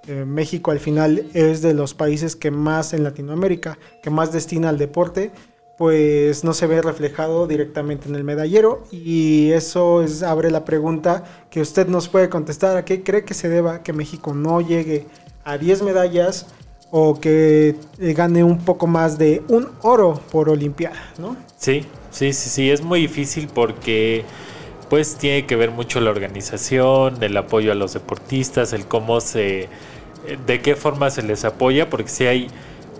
eh, 0.08 0.24
México 0.24 0.72
al 0.72 0.80
final 0.80 1.24
es 1.34 1.62
de 1.62 1.72
los 1.72 1.94
países 1.94 2.34
que 2.34 2.50
más 2.50 2.94
en 2.94 3.04
Latinoamérica, 3.04 3.78
que 4.02 4.10
más 4.10 4.32
destina 4.32 4.70
al 4.70 4.78
deporte, 4.78 5.30
pues 5.76 6.44
no 6.44 6.52
se 6.52 6.66
ve 6.66 6.80
reflejado 6.82 7.46
directamente 7.46 8.08
en 8.08 8.14
el 8.14 8.24
medallero 8.24 8.84
y 8.92 9.50
eso 9.52 10.02
es, 10.02 10.22
abre 10.22 10.50
la 10.50 10.64
pregunta 10.64 11.24
que 11.50 11.60
usted 11.60 11.88
nos 11.88 12.08
puede 12.08 12.28
contestar, 12.28 12.76
¿a 12.76 12.84
qué 12.84 13.02
cree 13.02 13.24
que 13.24 13.34
se 13.34 13.48
deba 13.48 13.82
que 13.82 13.92
México 13.92 14.34
no 14.34 14.60
llegue 14.60 15.06
a 15.44 15.58
10 15.58 15.82
medallas 15.82 16.46
o 16.90 17.18
que 17.20 17.74
gane 17.98 18.44
un 18.44 18.58
poco 18.58 18.86
más 18.86 19.18
de 19.18 19.42
un 19.48 19.68
oro 19.82 20.20
por 20.30 20.48
Olimpiada, 20.48 21.12
¿no? 21.18 21.36
Sí, 21.56 21.84
sí, 22.10 22.32
sí, 22.32 22.48
sí, 22.48 22.70
es 22.70 22.82
muy 22.82 23.00
difícil 23.00 23.48
porque 23.52 24.24
pues 24.88 25.16
tiene 25.16 25.44
que 25.44 25.56
ver 25.56 25.72
mucho 25.72 26.00
la 26.00 26.10
organización, 26.10 27.20
el 27.20 27.36
apoyo 27.36 27.72
a 27.72 27.74
los 27.74 27.94
deportistas, 27.94 28.72
el 28.72 28.86
cómo 28.86 29.20
se 29.20 29.68
de 30.46 30.60
qué 30.62 30.76
forma 30.76 31.10
se 31.10 31.22
les 31.22 31.44
apoya, 31.44 31.90
porque 31.90 32.08
si 32.08 32.26
hay 32.26 32.48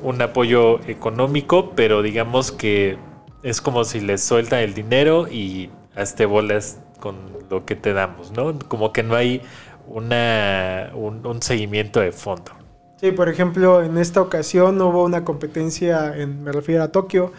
un 0.05 0.21
apoyo 0.23 0.81
económico, 0.87 1.73
pero 1.75 2.03
digamos 2.03 2.53
que 2.53 2.99
es 3.43 3.61
como 3.61 3.85
si 3.85 4.01
les 4.01 4.23
sueltan 4.23 4.61
el 4.61 4.75
dinero 4.75 5.27
y 5.29 5.71
hazte 5.97 6.27
bolas 6.27 6.79
con 7.01 7.17
lo 7.51 7.65
que 7.65 7.75
te 7.75 7.93
damos, 7.93 8.33
¿no? 8.33 8.59
Como 8.69 8.93
que 8.93 9.03
no 9.03 9.17
hay 9.17 9.43
una, 9.89 10.91
un, 10.95 11.43
seguimiento 11.43 12.01
de 12.01 12.13
fondo. 12.13 12.53
Sí, 13.01 13.13
por 13.13 13.29
ejemplo, 13.29 13.83
en 13.83 13.99
esta 13.99 14.21
ocasión 14.21 14.81
hubo 14.81 15.05
una 15.05 15.25
competencia, 15.25 16.15
en, 16.17 16.43
me 16.43 16.53
refiero 16.53 16.83
a 16.83 16.89
Tokio, 16.89 17.33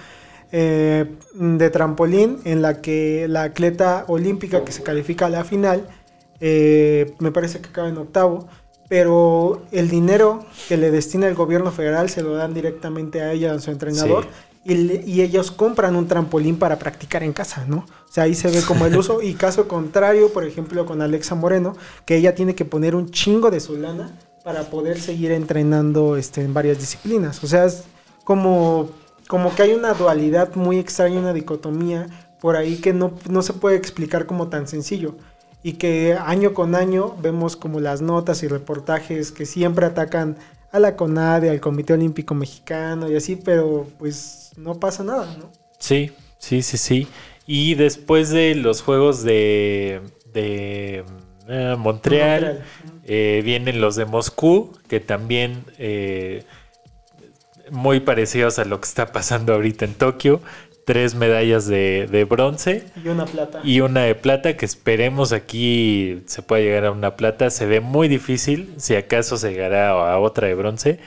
eh, 0.51 1.15
de 1.33 1.69
trampolín, 1.69 2.39
en 2.45 2.61
la 2.61 2.81
que 2.81 3.27
la 3.27 3.43
atleta 3.43 4.05
olímpica 4.07 4.63
que 4.63 4.71
se 4.71 4.83
califica 4.83 5.27
a 5.27 5.29
la 5.29 5.43
final, 5.43 5.87
eh, 6.39 7.13
me 7.19 7.31
parece 7.31 7.61
que 7.61 7.69
acaba 7.69 7.89
en 7.89 7.97
octavo, 7.97 8.47
pero 8.87 9.63
el 9.71 9.89
dinero 9.89 10.45
que 10.67 10.77
le 10.77 10.91
destina 10.91 11.27
el 11.27 11.35
gobierno 11.35 11.71
federal 11.71 12.09
se 12.09 12.21
lo 12.21 12.35
dan 12.35 12.53
directamente 12.53 13.21
a 13.21 13.31
ella, 13.31 13.53
a 13.53 13.59
su 13.59 13.71
entrenador, 13.71 14.27
y, 14.63 15.21
ellos 15.21 15.51
compran 15.51 15.95
un 15.95 16.07
trampolín 16.07 16.57
para 16.57 16.79
practicar 16.79 17.21
en 17.21 17.33
casa, 17.33 17.65
¿no? 17.67 17.85
O 18.09 18.11
sea, 18.11 18.23
ahí 18.23 18.33
se 18.33 18.49
ve 18.49 18.61
como 18.63 18.85
el 18.87 18.97
uso, 18.97 19.21
y 19.21 19.35
caso 19.35 19.67
contrario, 19.67 20.33
por 20.33 20.43
ejemplo, 20.43 20.85
con 20.85 21.01
Alexa 21.01 21.35
Moreno, 21.35 21.75
que 22.05 22.15
ella 22.15 22.33
tiene 22.33 22.55
que 22.55 22.65
poner 22.65 22.95
un 22.95 23.11
chingo 23.11 23.51
de 23.51 23.59
su 23.59 23.77
lana 23.77 24.17
para 24.43 24.63
poder 24.63 24.99
seguir 24.99 25.31
entrenando 25.31 26.17
este, 26.17 26.41
en 26.41 26.53
varias 26.53 26.79
disciplinas. 26.79 27.43
O 27.43 27.47
sea, 27.47 27.65
es 27.65 27.83
como, 28.23 28.89
como 29.27 29.53
que 29.53 29.63
hay 29.63 29.73
una 29.73 29.93
dualidad 29.93 30.55
muy 30.55 30.79
extraña, 30.79 31.19
una 31.19 31.33
dicotomía 31.33 32.07
por 32.39 32.55
ahí 32.55 32.77
que 32.77 32.93
no, 32.93 33.13
no 33.29 33.41
se 33.41 33.53
puede 33.53 33.75
explicar 33.75 34.25
como 34.25 34.49
tan 34.49 34.67
sencillo 34.67 35.15
y 35.65 35.73
que 35.73 36.13
año 36.13 36.53
con 36.53 36.75
año 36.75 37.15
vemos 37.23 37.55
como 37.55 37.79
las 37.79 37.99
notas 37.99 38.43
y 38.43 38.47
reportajes 38.47 39.31
que 39.31 39.47
siempre 39.47 39.87
atacan 39.87 40.37
a 40.71 40.79
la 40.79 40.95
CONADE, 40.95 41.49
al 41.49 41.59
Comité 41.59 41.93
Olímpico 41.93 42.35
Mexicano 42.35 43.09
y 43.09 43.15
así, 43.15 43.35
pero 43.35 43.87
pues 43.97 44.51
no 44.57 44.79
pasa 44.79 45.03
nada, 45.03 45.25
¿no? 45.39 45.51
Sí, 45.79 46.11
sí, 46.37 46.61
sí, 46.61 46.77
sí. 46.77 47.07
Y 47.47 47.73
después 47.73 48.29
de 48.29 48.53
los 48.53 48.83
Juegos 48.83 49.23
de, 49.23 50.01
de 50.33 51.03
eh, 51.47 51.75
Montreal, 51.79 52.63
eh, 53.03 53.41
vienen 53.43 53.81
los 53.81 53.95
de 53.95 54.05
Moscú, 54.05 54.71
que 54.87 54.99
también 54.99 55.63
eh, 55.79 56.43
muy 57.71 58.01
parecidos 58.01 58.59
a 58.59 58.65
lo 58.65 58.79
que 58.79 58.87
está 58.87 59.11
pasando 59.11 59.55
ahorita 59.55 59.85
en 59.85 59.95
Tokio 59.95 60.41
tres 60.85 61.15
medallas 61.15 61.67
de, 61.67 62.27
bronce. 62.29 62.85
Y 63.03 63.09
una 63.09 63.25
plata. 63.25 63.61
Y 63.63 63.81
una 63.81 64.03
de 64.03 64.15
plata, 64.15 64.55
que 64.55 64.65
esperemos 64.65 65.33
aquí 65.33 66.23
se 66.27 66.43
pueda 66.43 66.61
llegar 66.61 66.85
a 66.85 66.91
una 66.91 67.15
plata. 67.15 67.49
Se 67.49 67.65
ve 67.65 67.81
muy 67.81 68.07
difícil, 68.07 68.73
si 68.77 68.95
acaso 68.95 69.37
se 69.37 69.51
llegará 69.51 69.89
a 69.89 70.19
otra 70.19 70.47
de 70.47 70.53
bronce. 70.53 70.99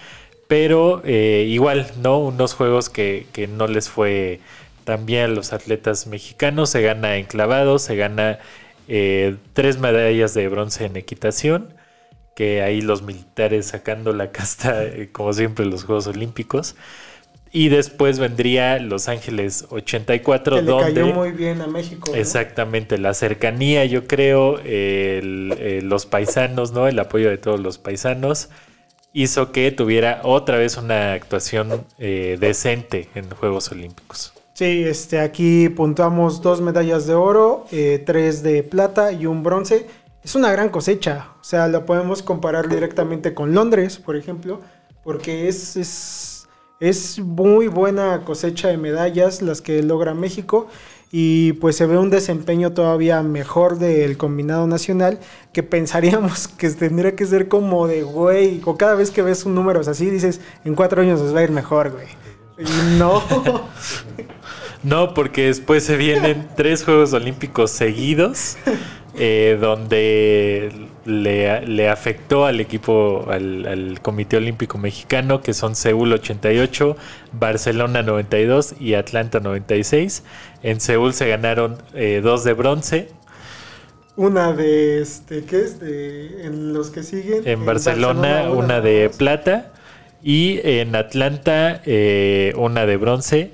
Pero 0.48 1.02
eh, 1.04 1.46
igual, 1.48 1.86
¿no? 2.02 2.18
Unos 2.18 2.54
juegos 2.54 2.90
que, 2.90 3.26
no 3.50 3.68
les 3.68 3.88
fue 3.88 4.40
tan 4.84 5.06
bien 5.06 5.24
a 5.24 5.28
los 5.28 5.52
atletas 5.52 6.06
mexicanos. 6.06 6.70
Se 6.70 6.82
gana 6.82 7.16
en 7.16 7.26
clavado, 7.26 7.78
se 7.78 7.96
gana 7.96 8.40
eh, 8.88 9.36
tres 9.52 9.78
medallas 9.78 10.34
de 10.34 10.48
bronce 10.48 10.86
en 10.86 10.96
equitación. 10.96 11.74
Que 12.34 12.62
ahí 12.62 12.80
los 12.80 13.02
militares 13.02 13.66
sacando 13.66 14.12
la 14.12 14.32
casta, 14.32 14.84
eh, 14.84 15.10
como 15.12 15.32
siempre, 15.32 15.66
los 15.66 15.84
Juegos 15.84 16.08
Olímpicos. 16.08 16.74
Y 17.50 17.68
después 17.70 18.18
vendría 18.18 18.78
Los 18.78 19.08
Ángeles 19.08 19.66
84, 19.70 20.56
que 20.56 20.62
le 20.62 20.78
cayó 20.78 21.06
muy 21.14 21.32
bien 21.32 21.60
a 21.62 21.66
México. 21.66 22.12
Exactamente, 22.14 22.98
la 22.98 23.14
cercanía, 23.14 23.84
yo 23.86 24.06
creo, 24.06 24.60
los 24.62 26.06
paisanos, 26.06 26.72
¿no? 26.72 26.88
El 26.88 26.98
apoyo 26.98 27.30
de 27.30 27.38
todos 27.38 27.60
los 27.60 27.78
paisanos 27.78 28.50
hizo 29.12 29.52
que 29.52 29.72
tuviera 29.72 30.20
otra 30.24 30.58
vez 30.58 30.76
una 30.76 31.12
actuación 31.14 31.84
eh, 31.98 32.36
decente 32.38 33.08
en 33.14 33.28
Juegos 33.30 33.72
Olímpicos. 33.72 34.32
Sí, 34.54 34.84
este, 34.84 35.20
aquí 35.20 35.68
puntuamos 35.68 36.42
dos 36.42 36.60
medallas 36.60 37.06
de 37.06 37.14
oro, 37.14 37.66
eh, 37.70 38.02
tres 38.04 38.42
de 38.42 38.62
plata 38.62 39.12
y 39.12 39.26
un 39.26 39.42
bronce. 39.42 39.86
Es 40.22 40.34
una 40.34 40.52
gran 40.52 40.68
cosecha, 40.68 41.28
o 41.40 41.44
sea, 41.44 41.68
lo 41.68 41.86
podemos 41.86 42.22
comparar 42.22 42.68
directamente 42.68 43.34
con 43.34 43.54
Londres, 43.54 43.98
por 43.98 44.16
ejemplo, 44.16 44.60
porque 45.02 45.48
es 45.48 45.76
es 45.76 46.37
muy 47.24 47.66
buena 47.66 48.24
cosecha 48.24 48.68
de 48.68 48.76
medallas 48.76 49.42
las 49.42 49.60
que 49.60 49.82
logra 49.82 50.14
México 50.14 50.68
y 51.10 51.54
pues 51.54 51.76
se 51.76 51.86
ve 51.86 51.96
un 51.96 52.10
desempeño 52.10 52.72
todavía 52.72 53.22
mejor 53.22 53.78
del 53.78 54.16
combinado 54.18 54.66
nacional 54.66 55.18
que 55.52 55.62
pensaríamos 55.62 56.48
que 56.58 56.68
tendría 56.70 57.16
que 57.16 57.26
ser 57.26 57.48
como 57.48 57.86
de 57.86 58.02
güey, 58.02 58.60
o 58.64 58.76
cada 58.76 58.94
vez 58.94 59.10
que 59.10 59.22
ves 59.22 59.44
un 59.44 59.54
número 59.54 59.80
así 59.80 60.10
dices, 60.10 60.40
en 60.64 60.74
cuatro 60.74 61.02
años 61.02 61.20
nos 61.20 61.34
va 61.34 61.40
a 61.40 61.44
ir 61.44 61.50
mejor, 61.50 61.92
güey. 61.92 62.06
Y 62.58 62.98
no. 62.98 63.22
no, 64.82 65.14
porque 65.14 65.46
después 65.46 65.84
se 65.84 65.96
vienen 65.96 66.48
tres 66.56 66.84
Juegos 66.84 67.12
Olímpicos 67.12 67.70
seguidos, 67.70 68.56
eh, 69.16 69.56
donde 69.60 70.88
le, 71.08 71.88
afectó 71.88 72.44
al 72.44 72.60
equipo, 72.60 73.26
al, 73.30 73.98
Comité 74.02 74.36
Olímpico 74.36 74.78
Mexicano, 74.78 75.40
que 75.40 75.54
son 75.54 75.74
Seúl 75.74 76.12
88, 76.12 76.96
Barcelona 77.32 78.02
92 78.02 78.74
y 78.78 78.94
Atlanta 78.94 79.40
96. 79.40 80.22
En 80.62 80.80
Seúl 80.80 81.14
se 81.14 81.28
ganaron 81.28 81.78
eh, 81.94 82.20
dos 82.22 82.44
de 82.44 82.52
bronce. 82.52 83.08
Una 84.16 84.52
de, 84.52 85.00
este, 85.00 85.44
¿qué 85.44 85.60
es? 85.60 85.80
De, 85.80 86.44
en 86.44 86.72
los 86.72 86.90
que 86.90 87.02
siguen. 87.02 87.46
En, 87.46 87.64
Barcelona, 87.64 88.50
una, 88.50 88.80
de 88.80 89.10
plata. 89.16 89.72
Y 90.22 90.60
en 90.64 90.96
Atlanta, 90.96 91.80
eh, 91.86 92.52
una 92.56 92.84
de 92.84 92.96
bronce. 92.96 93.52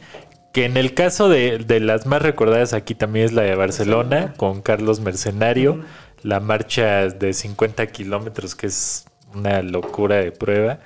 Que 0.52 0.64
en 0.64 0.76
el 0.76 0.94
caso 0.94 1.28
de, 1.28 1.64
las 1.80 2.06
más 2.06 2.22
recordadas 2.22 2.74
aquí 2.74 2.94
también 2.94 3.26
es 3.26 3.32
la 3.32 3.42
de 3.42 3.56
Barcelona, 3.56 4.34
con 4.36 4.62
Carlos 4.62 5.00
Mercenario 5.00 5.80
la 6.24 6.40
marcha 6.40 7.08
de 7.08 7.32
50 7.32 7.86
kilómetros, 7.88 8.56
que 8.56 8.66
es 8.66 9.04
una 9.34 9.62
locura 9.62 10.16
de 10.16 10.32
prueba. 10.32 10.80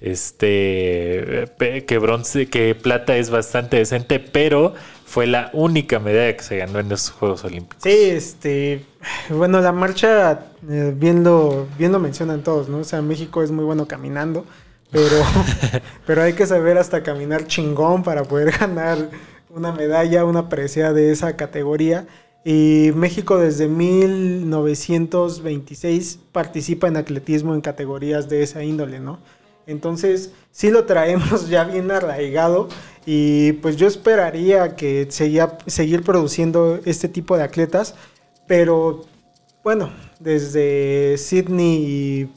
Este, 0.00 1.44
que 1.86 1.98
bronce, 1.98 2.48
que 2.48 2.74
plata 2.74 3.16
es 3.16 3.30
bastante 3.30 3.76
decente, 3.76 4.18
pero 4.18 4.74
fue 5.06 5.28
la 5.28 5.50
única 5.52 6.00
medalla 6.00 6.36
que 6.36 6.42
se 6.42 6.56
ganó 6.56 6.80
en 6.80 6.90
estos 6.90 7.12
Juegos 7.12 7.44
Olímpicos. 7.44 7.84
Sí, 7.84 8.10
este, 8.10 8.84
bueno, 9.30 9.60
la 9.60 9.70
marcha, 9.70 10.46
eh, 10.68 10.92
viendo, 10.96 11.68
viendo 11.78 12.00
mencionan 12.00 12.42
todos, 12.42 12.68
¿no? 12.68 12.78
O 12.78 12.84
sea, 12.84 13.00
México 13.00 13.44
es 13.44 13.52
muy 13.52 13.64
bueno 13.64 13.86
caminando, 13.86 14.44
pero, 14.90 15.22
pero 16.06 16.22
hay 16.22 16.32
que 16.32 16.46
saber 16.46 16.78
hasta 16.78 17.04
caminar 17.04 17.46
chingón 17.46 18.02
para 18.02 18.24
poder 18.24 18.58
ganar 18.58 18.98
una 19.48 19.70
medalla, 19.70 20.24
una 20.24 20.48
presea 20.48 20.92
de 20.92 21.12
esa 21.12 21.36
categoría. 21.36 22.08
Y 22.44 22.90
México 22.96 23.38
desde 23.38 23.68
1926 23.68 26.18
participa 26.32 26.88
en 26.88 26.96
atletismo 26.96 27.54
en 27.54 27.60
categorías 27.60 28.28
de 28.28 28.42
esa 28.42 28.64
índole, 28.64 28.98
¿no? 29.00 29.18
Entonces, 29.66 30.32
sí 30.50 30.70
lo 30.70 30.84
traemos 30.84 31.48
ya 31.48 31.64
bien 31.64 31.90
arraigado 31.90 32.68
y 33.06 33.52
pues 33.54 33.76
yo 33.76 33.86
esperaría 33.86 34.74
que 34.74 35.06
seguía, 35.10 35.56
seguir 35.66 36.02
produciendo 36.02 36.80
este 36.84 37.08
tipo 37.08 37.36
de 37.36 37.44
atletas, 37.44 37.94
pero 38.48 39.04
bueno, 39.62 39.90
desde 40.18 41.16
Sydney 41.18 41.76
y... 41.76 42.28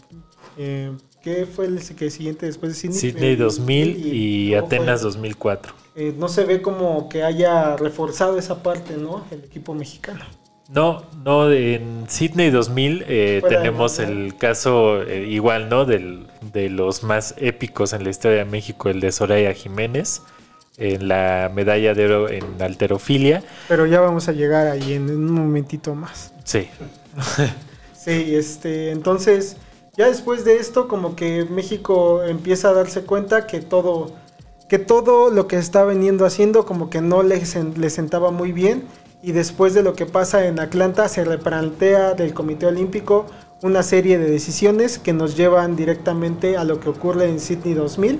eh, 0.58 0.92
¿Qué 1.24 1.48
fue 1.48 1.66
el 1.66 1.80
que 1.96 2.12
siguiente 2.12 2.46
después 2.46 2.74
de 2.74 2.78
Sydney? 2.80 3.00
Sydney 3.00 3.34
Eh, 3.34 3.38
2000 3.38 4.06
y 4.06 4.50
luego 4.52 4.68
fue- 4.68 4.78
Atenas 4.78 5.02
2004. 5.02 5.74
Eh, 5.96 6.14
no 6.18 6.28
se 6.28 6.46
ve 6.46 6.62
como 6.62 7.10
que 7.10 7.24
haya 7.24 7.76
reforzado 7.78 8.38
esa 8.38 8.62
parte, 8.64 8.98
¿no? 8.98 9.26
El 9.32 9.44
equipo 9.44 9.74
mexicano. 9.74 10.26
No, 10.68 11.04
no, 11.24 11.52
en 11.52 12.06
Sydney 12.10 12.50
2000 12.50 13.06
eh, 13.08 13.42
tenemos 13.48 14.00
el 14.00 14.36
caso 14.36 15.04
eh, 15.04 15.26
igual, 15.28 15.70
¿no? 15.70 15.86
Del, 15.86 16.28
de 16.54 16.70
los 16.70 17.04
más 17.04 17.36
épicos 17.38 17.94
en 17.94 18.04
la 18.04 18.10
historia 18.10 18.40
de 18.40 18.46
México, 18.46 18.90
el 18.90 19.00
de 19.00 19.12
Soraya 19.12 19.54
Jiménez, 19.54 20.24
en 20.78 21.08
la 21.08 21.52
medalla 21.54 21.94
de 21.94 22.06
oro 22.06 22.30
en 22.30 22.62
alterofilia. 22.62 23.44
Pero 23.68 23.86
ya 23.86 24.02
vamos 24.02 24.28
a 24.28 24.32
llegar 24.32 24.68
ahí 24.68 24.94
en 24.94 25.10
un 25.10 25.32
momentito 25.32 25.94
más. 25.94 26.34
Sí, 26.44 26.68
Sí, 28.06 28.36
este, 28.36 28.92
entonces, 28.92 29.58
ya 29.98 30.06
después 30.08 30.46
de 30.46 30.58
esto, 30.58 30.88
como 30.88 31.16
que 31.16 31.46
México 31.46 32.22
empieza 32.24 32.70
a 32.70 32.74
darse 32.74 33.02
cuenta 33.02 33.48
que 33.48 33.62
todo, 33.62 34.12
que 34.76 34.80
todo 34.80 35.30
lo 35.30 35.48
que 35.48 35.56
está 35.56 35.86
veniendo 35.86 36.26
haciendo, 36.26 36.66
como 36.66 36.90
que 36.90 37.00
no 37.00 37.24
le, 37.24 37.42
le 37.78 37.90
sentaba 37.90 38.32
muy 38.32 38.52
bien. 38.52 38.84
Y 39.24 39.32
después 39.32 39.74
de 39.74 39.82
lo 39.84 39.94
que 39.94 40.06
pasa 40.06 40.48
en 40.48 40.60
Atlanta, 40.60 41.08
se 41.08 41.24
replantea 41.24 42.14
del 42.14 42.34
Comité 42.34 42.66
Olímpico 42.66 43.26
una 43.62 43.84
serie 43.84 44.18
de 44.18 44.30
decisiones 44.30 45.00
que 45.00 45.14
nos 45.14 45.38
llevan 45.38 45.78
directamente 45.78 46.58
a 46.58 46.66
lo 46.66 46.82
que 46.82 46.90
ocurre 46.90 47.30
en 47.30 47.40
Sydney 47.40 47.74
2000. 47.74 48.20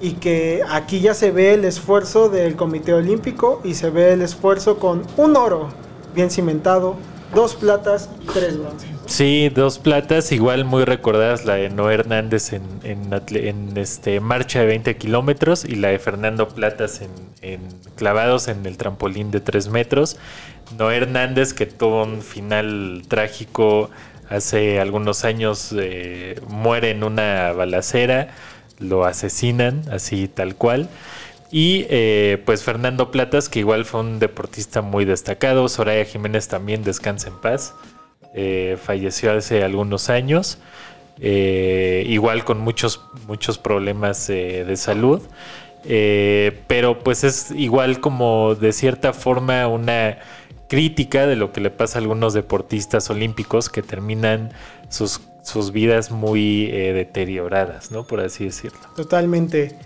Y 0.00 0.12
que 0.12 0.62
aquí 0.70 1.00
ya 1.00 1.12
se 1.12 1.30
ve 1.30 1.52
el 1.52 1.66
esfuerzo 1.66 2.30
del 2.30 2.56
Comité 2.56 2.94
Olímpico 2.94 3.60
y 3.62 3.74
se 3.74 3.90
ve 3.90 4.14
el 4.14 4.22
esfuerzo 4.22 4.78
con 4.78 5.02
un 5.18 5.36
oro 5.36 5.68
bien 6.14 6.30
cimentado, 6.30 6.96
dos 7.34 7.54
platas 7.54 8.08
tres 8.32 8.58
bronces. 8.58 8.88
sí, 9.06 9.48
dos 9.48 9.78
platas, 9.78 10.32
igual 10.32 10.64
muy 10.64 10.84
recordadas, 10.84 11.44
la 11.44 11.54
de 11.54 11.70
Noé 11.70 11.94
Hernández 11.94 12.52
en, 12.52 12.62
en 12.82 13.12
en, 13.12 13.76
este, 13.76 14.20
marcha 14.20 14.60
de 14.60 14.66
20 14.66 14.96
kilómetros 14.96 15.64
y 15.64 15.76
la 15.76 15.88
de 15.88 15.98
Fernando 15.98 16.48
Platas 16.48 17.00
en, 17.00 17.10
en 17.42 17.60
clavados 17.96 18.48
en 18.48 18.64
el 18.66 18.76
trampolín 18.76 19.30
de 19.30 19.40
3 19.40 19.68
metros. 19.68 20.16
Noé 20.78 20.96
Hernández 20.96 21.52
que 21.52 21.66
tuvo 21.66 22.04
un 22.04 22.22
final 22.22 23.02
trágico 23.08 23.90
hace 24.28 24.80
algunos 24.80 25.24
años, 25.24 25.74
eh, 25.78 26.40
muere 26.48 26.90
en 26.90 27.04
una 27.04 27.52
balacera, 27.52 28.28
lo 28.78 29.04
asesinan 29.04 29.82
así 29.90 30.28
tal 30.28 30.56
cual. 30.56 30.88
Y 31.50 31.86
eh, 31.88 32.42
pues 32.44 32.62
Fernando 32.62 33.10
Platas, 33.10 33.48
que 33.48 33.60
igual 33.60 33.84
fue 33.84 34.00
un 34.00 34.18
deportista 34.18 34.82
muy 34.82 35.04
destacado. 35.04 35.68
Soraya 35.68 36.04
Jiménez 36.04 36.48
también 36.48 36.82
descansa 36.82 37.28
en 37.28 37.40
paz. 37.40 37.74
Eh, 38.34 38.76
falleció 38.82 39.32
hace 39.32 39.62
algunos 39.62 40.10
años. 40.10 40.58
Eh, 41.20 42.04
igual 42.08 42.44
con 42.44 42.58
muchos, 42.58 43.00
muchos 43.28 43.58
problemas 43.58 44.28
eh, 44.28 44.64
de 44.66 44.76
salud. 44.76 45.22
Pero 45.86 46.98
pues 47.00 47.24
es 47.24 47.50
igual 47.52 48.00
como 48.00 48.54
de 48.54 48.72
cierta 48.72 49.12
forma 49.12 49.68
una 49.68 50.18
crítica 50.66 51.26
de 51.26 51.36
lo 51.36 51.52
que 51.52 51.60
le 51.60 51.70
pasa 51.70 51.98
a 51.98 52.00
algunos 52.00 52.32
deportistas 52.32 53.10
olímpicos 53.10 53.68
que 53.68 53.82
terminan 53.82 54.50
sus, 54.88 55.20
sus 55.42 55.72
vidas 55.72 56.10
muy 56.10 56.68
deterioradas, 56.68 57.90
¿no? 57.90 58.06
Por 58.06 58.20
así 58.20 58.46
decirlo. 58.46 58.80
Totalmente. 58.96 59.76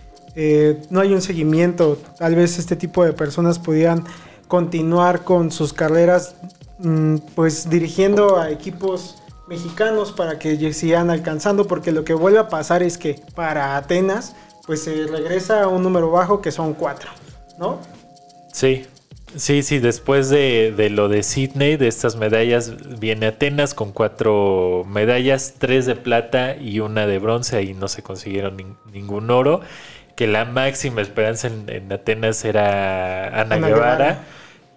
Eh, 0.40 0.82
no 0.90 1.00
hay 1.00 1.12
un 1.12 1.20
seguimiento. 1.20 1.98
Tal 2.16 2.36
vez 2.36 2.60
este 2.60 2.76
tipo 2.76 3.04
de 3.04 3.12
personas 3.12 3.58
pudieran 3.58 4.04
continuar 4.46 5.24
con 5.24 5.50
sus 5.50 5.72
carreras, 5.72 6.36
mm, 6.78 7.16
pues 7.34 7.68
dirigiendo 7.68 8.38
a 8.38 8.48
equipos 8.48 9.16
mexicanos 9.48 10.12
para 10.12 10.38
que 10.38 10.72
sigan 10.72 11.10
alcanzando, 11.10 11.66
porque 11.66 11.90
lo 11.90 12.04
que 12.04 12.14
vuelve 12.14 12.38
a 12.38 12.48
pasar 12.48 12.84
es 12.84 12.98
que 12.98 13.20
para 13.34 13.76
Atenas, 13.76 14.36
pues 14.64 14.84
se 14.84 15.08
regresa 15.08 15.64
a 15.64 15.66
un 15.66 15.82
número 15.82 16.08
bajo 16.12 16.40
que 16.40 16.52
son 16.52 16.72
cuatro, 16.74 17.10
¿no? 17.58 17.80
Sí, 18.52 18.84
sí, 19.34 19.64
sí, 19.64 19.80
después 19.80 20.28
de, 20.28 20.72
de 20.76 20.88
lo 20.88 21.08
de 21.08 21.24
Sydney, 21.24 21.76
de 21.76 21.88
estas 21.88 22.14
medallas, 22.14 23.00
viene 23.00 23.26
Atenas 23.26 23.74
con 23.74 23.90
cuatro 23.90 24.84
medallas, 24.86 25.54
tres 25.58 25.86
de 25.86 25.96
plata 25.96 26.54
y 26.54 26.78
una 26.78 27.06
de 27.08 27.18
bronce, 27.18 27.56
ahí 27.56 27.74
no 27.74 27.88
se 27.88 28.02
consiguieron 28.02 28.56
nin- 28.56 28.76
ningún 28.92 29.30
oro, 29.30 29.62
que 30.18 30.26
la 30.26 30.44
máxima 30.44 31.00
esperanza 31.00 31.46
en, 31.46 31.66
en 31.68 31.92
Atenas 31.92 32.44
era 32.44 33.28
Ana, 33.28 33.54
Ana 33.54 33.68
Guevara. 33.68 33.94
Guevara. 33.94 34.24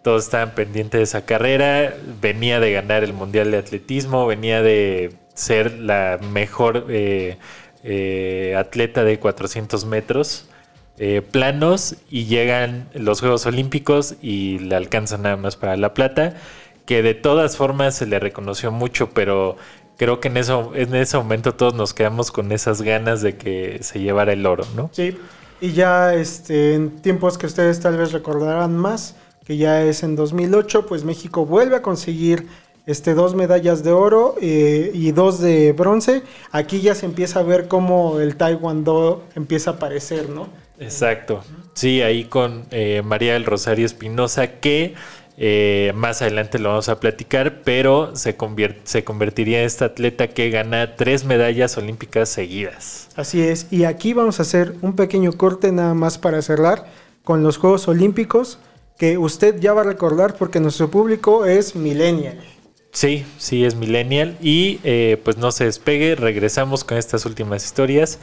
Todos 0.04 0.26
estaban 0.26 0.52
pendientes 0.54 1.00
de 1.00 1.04
esa 1.04 1.26
carrera, 1.26 1.96
venía 2.22 2.60
de 2.60 2.72
ganar 2.72 3.04
el 3.04 3.14
Mundial 3.14 3.50
de 3.50 3.58
Atletismo, 3.58 4.28
venía 4.28 4.62
de 4.62 5.16
ser 5.34 5.80
la 5.80 6.20
mejor 6.22 6.86
eh, 6.90 7.40
eh, 7.84 8.56
atleta 8.56 9.04
de 9.04 9.18
400 9.18 9.84
metros 9.86 10.48
eh, 11.00 11.24
planos 11.24 11.96
y 12.12 12.26
llegan 12.26 12.88
los 12.94 13.20
Juegos 13.20 13.48
Olímpicos 13.48 14.18
y 14.22 14.60
le 14.60 14.76
alcanzan 14.76 15.24
nada 15.24 15.38
más 15.38 15.56
para 15.56 15.76
la 15.76 15.96
plata, 15.96 16.36
que 16.86 17.02
de 17.02 17.16
todas 17.16 17.58
formas 17.58 17.96
se 17.96 18.06
le 18.06 18.20
reconoció 18.20 18.72
mucho, 18.72 19.10
pero 19.10 19.58
creo 19.98 20.20
que 20.20 20.28
en, 20.30 20.38
eso, 20.38 20.72
en 20.76 20.96
ese 20.96 21.18
momento 21.18 21.54
todos 21.54 21.74
nos 21.74 21.94
quedamos 21.94 22.32
con 22.32 22.52
esas 22.52 22.82
ganas 22.82 23.22
de 23.22 23.38
que 23.38 23.80
se 23.82 24.00
llevara 24.00 24.34
el 24.34 24.46
oro, 24.46 24.66
¿no? 24.76 24.90
Sí. 24.94 25.18
Y 25.62 25.74
ya 25.74 26.14
este, 26.16 26.74
en 26.74 27.02
tiempos 27.02 27.38
que 27.38 27.46
ustedes 27.46 27.80
tal 27.80 27.98
vez 27.98 28.12
recordarán 28.12 28.76
más, 28.76 29.16
que 29.46 29.58
ya 29.58 29.84
es 29.84 30.02
en 30.02 30.16
2008, 30.16 30.88
pues 30.88 31.04
México 31.04 31.46
vuelve 31.46 31.76
a 31.76 31.82
conseguir 31.82 32.48
este, 32.88 33.14
dos 33.14 33.36
medallas 33.36 33.84
de 33.84 33.92
oro 33.92 34.36
eh, 34.42 34.92
y 34.94 35.12
dos 35.12 35.40
de 35.40 35.74
bronce. 35.74 36.24
Aquí 36.52 36.82
ya 36.82 36.96
se 36.96 37.06
empieza 37.06 37.40
a 37.40 37.44
ver 37.44 37.68
cómo 37.68 38.20
el 38.20 38.36
Taekwondo 38.38 39.24
empieza 39.36 39.72
a 39.72 39.74
aparecer, 39.76 40.30
¿no? 40.30 40.50
Exacto. 40.80 41.44
Sí, 41.76 42.02
ahí 42.02 42.24
con 42.24 42.66
eh, 42.72 43.04
María 43.04 43.34
del 43.34 43.46
Rosario 43.46 43.86
Espinosa, 43.86 44.60
que 44.60 44.96
eh, 45.44 45.92
más 45.96 46.22
adelante 46.22 46.60
lo 46.60 46.70
vamos 46.70 46.88
a 46.88 47.00
platicar, 47.00 47.64
pero 47.64 48.16
se, 48.16 48.38
se 48.84 49.04
convertiría 49.04 49.62
en 49.62 49.66
esta 49.66 49.86
atleta 49.86 50.28
que 50.28 50.52
gana 50.52 50.96
tres 50.96 51.26
medallas 51.26 51.76
olímpicas 51.80 52.30
seguidas. 52.30 53.10
Así 53.16 53.42
es. 53.42 53.66
Y 53.72 53.86
aquí 53.86 54.14
vamos 54.14 54.38
a 54.38 54.44
hacer 54.44 54.76
un 54.84 54.96
pequeño 54.96 55.32
corte 55.32 55.72
nada 55.72 55.96
más 55.96 56.20
para 56.20 56.44
cerrar 56.44 56.86
con 57.24 57.42
los 57.42 57.58
Juegos 57.58 57.88
Olímpicos, 57.88 58.60
que 59.00 59.18
usted 59.18 59.60
ya 59.60 59.74
va 59.74 59.82
a 59.82 59.86
recordar 59.86 60.36
porque 60.36 60.60
nuestro 60.60 60.92
público 60.92 61.48
es 61.48 61.76
millennial. 61.76 62.40
Sí, 62.92 63.26
sí, 63.40 63.66
es 63.66 63.74
millennial. 63.74 64.38
Y 64.42 64.80
eh, 64.84 65.20
pues 65.24 65.38
no 65.38 65.52
se 65.52 65.66
despegue, 65.66 66.14
regresamos 66.14 66.84
con 66.84 67.00
estas 67.00 67.26
últimas 67.26 67.66
historias 67.66 68.20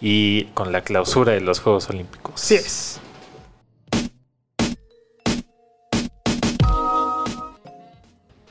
y 0.00 0.44
con 0.54 0.70
la 0.70 0.82
clausura 0.82 1.32
de 1.32 1.40
los 1.40 1.58
Juegos 1.58 1.90
Olímpicos. 1.90 2.40
Así 2.40 2.54
es. 2.54 3.00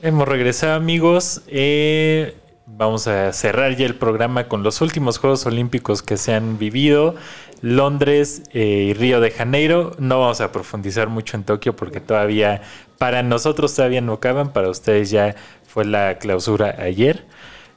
Hemos 0.01 0.29
regresado 0.29 0.75
amigos. 0.75 1.41
Eh, 1.47 2.33
vamos 2.65 3.07
a 3.07 3.33
cerrar 3.33 3.75
ya 3.75 3.85
el 3.85 3.95
programa 3.95 4.47
con 4.47 4.63
los 4.63 4.79
últimos 4.79 5.17
Juegos 5.17 5.45
Olímpicos 5.45 6.01
que 6.01 6.15
se 6.15 6.33
han 6.33 6.57
vivido. 6.57 7.15
Londres 7.61 8.43
eh, 8.53 8.87
y 8.89 8.93
Río 8.93 9.19
de 9.19 9.31
Janeiro. 9.31 9.91
No 9.99 10.21
vamos 10.21 10.39
a 10.39 10.53
profundizar 10.53 11.09
mucho 11.09 11.35
en 11.35 11.43
Tokio 11.43 11.75
porque 11.75 11.99
todavía, 11.99 12.61
para 12.97 13.23
nosotros 13.23 13.75
todavía 13.75 13.99
no 13.99 14.13
acaban, 14.13 14.53
para 14.53 14.69
ustedes 14.69 15.09
ya 15.09 15.35
fue 15.67 15.83
la 15.83 16.17
clausura 16.17 16.77
ayer. 16.79 17.25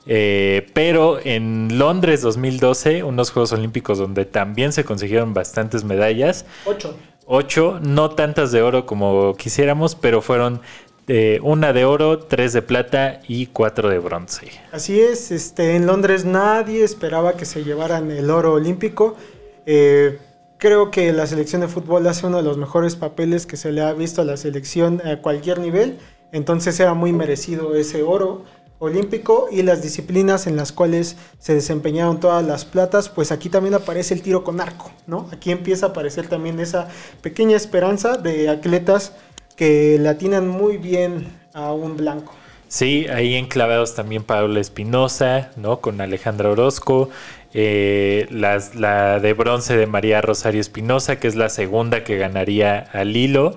Eh, 0.07 0.69
pero 0.75 1.19
en 1.25 1.77
Londres 1.77 2.23
2012, 2.23 3.03
unos 3.03 3.33
Juegos 3.33 3.53
Olímpicos 3.53 3.99
donde 3.99 4.27
también 4.27 4.73
se 4.73 4.85
consiguieron 4.85 5.35
bastantes 5.35 5.83
medallas. 5.83 6.47
Ocho. 6.67 6.97
Ocho, 7.27 7.81
no 7.83 8.11
tantas 8.11 8.53
de 8.53 8.63
oro 8.63 8.85
como 8.85 9.35
quisiéramos, 9.37 9.95
pero 9.95 10.23
fueron 10.23 10.61
una 11.43 11.73
de 11.73 11.85
oro, 11.85 12.19
tres 12.21 12.53
de 12.53 12.63
plata 12.63 13.21
y 13.27 13.47
cuatro 13.47 13.89
de 13.89 13.99
bronce. 13.99 14.49
Así 14.71 15.01
es, 15.01 15.31
este, 15.31 15.77
en 15.77 15.87
Londres 15.87 16.25
nadie 16.25 16.85
esperaba 16.85 17.35
que 17.35 17.45
se 17.45 17.65
llevaran 17.65 18.11
el 18.11 18.31
oro 18.31 18.55
olímpico. 18.55 19.17
Eh, 19.67 20.19
creo 20.59 20.91
que 20.91 21.13
la 21.13 21.27
selección 21.27 21.61
de 21.61 21.69
fútbol 21.69 22.07
hace 22.07 22.27
uno 22.27 22.37
de 22.37 22.45
los 22.45 22.57
mejores 22.57 22.97
papeles 22.97 23.47
que 23.47 23.57
se 23.57 23.73
le 23.73 23.83
ha 23.83 23.93
visto 23.93 24.23
a 24.23 24.25
la 24.25 24.37
selección 24.37 25.03
a 25.05 25.21
cualquier 25.21 25.59
nivel. 25.59 25.99
Entonces 26.31 26.79
era 26.81 26.95
muy 26.95 27.13
merecido 27.13 27.75
ese 27.75 28.03
oro 28.03 28.45
olímpico 28.79 29.47
y 29.51 29.63
las 29.63 29.81
disciplinas 29.81 30.49
en 30.49 30.57
las 30.57 30.73
cuales 30.73 31.17
se 31.39 31.55
desempeñaron 31.55 32.19
todas 32.19 32.45
las 32.45 32.65
platas, 32.65 33.09
pues 33.09 33.31
aquí 33.31 33.49
también 33.49 33.75
aparece 33.75 34.13
el 34.13 34.23
tiro 34.23 34.43
con 34.43 34.61
arco, 34.61 34.91
¿no? 35.07 35.29
Aquí 35.31 35.53
empieza 35.53 35.87
a 35.87 35.89
aparecer 35.91 36.27
también 36.27 36.59
esa 36.59 36.89
pequeña 37.21 37.57
esperanza 37.57 38.17
de 38.17 38.49
atletas 38.49 39.13
que 39.57 39.99
le 39.99 40.09
atinan 40.09 40.49
muy 40.49 40.77
bien 40.79 41.27
a 41.53 41.73
un 41.73 41.97
blanco. 41.97 42.35
Sí, 42.69 43.07
ahí 43.09 43.35
enclavados 43.35 43.95
también 43.95 44.25
Paula 44.25 44.59
Espinosa, 44.61 45.51
¿no? 45.57 45.81
Con 45.81 46.01
Alejandra 46.01 46.51
Orozco. 46.51 47.11
eh, 47.55 48.27
la 48.31 49.21
de 49.21 49.33
bronce 49.35 49.77
de 49.77 49.87
María 49.87 50.23
Rosario 50.23 50.61
Espinosa, 50.61 51.21
que 51.21 51.29
es 51.29 51.35
la 51.35 51.51
segunda 51.51 52.03
que 52.05 52.17
ganaría 52.17 52.79
al 52.93 53.15
hilo. 53.17 53.57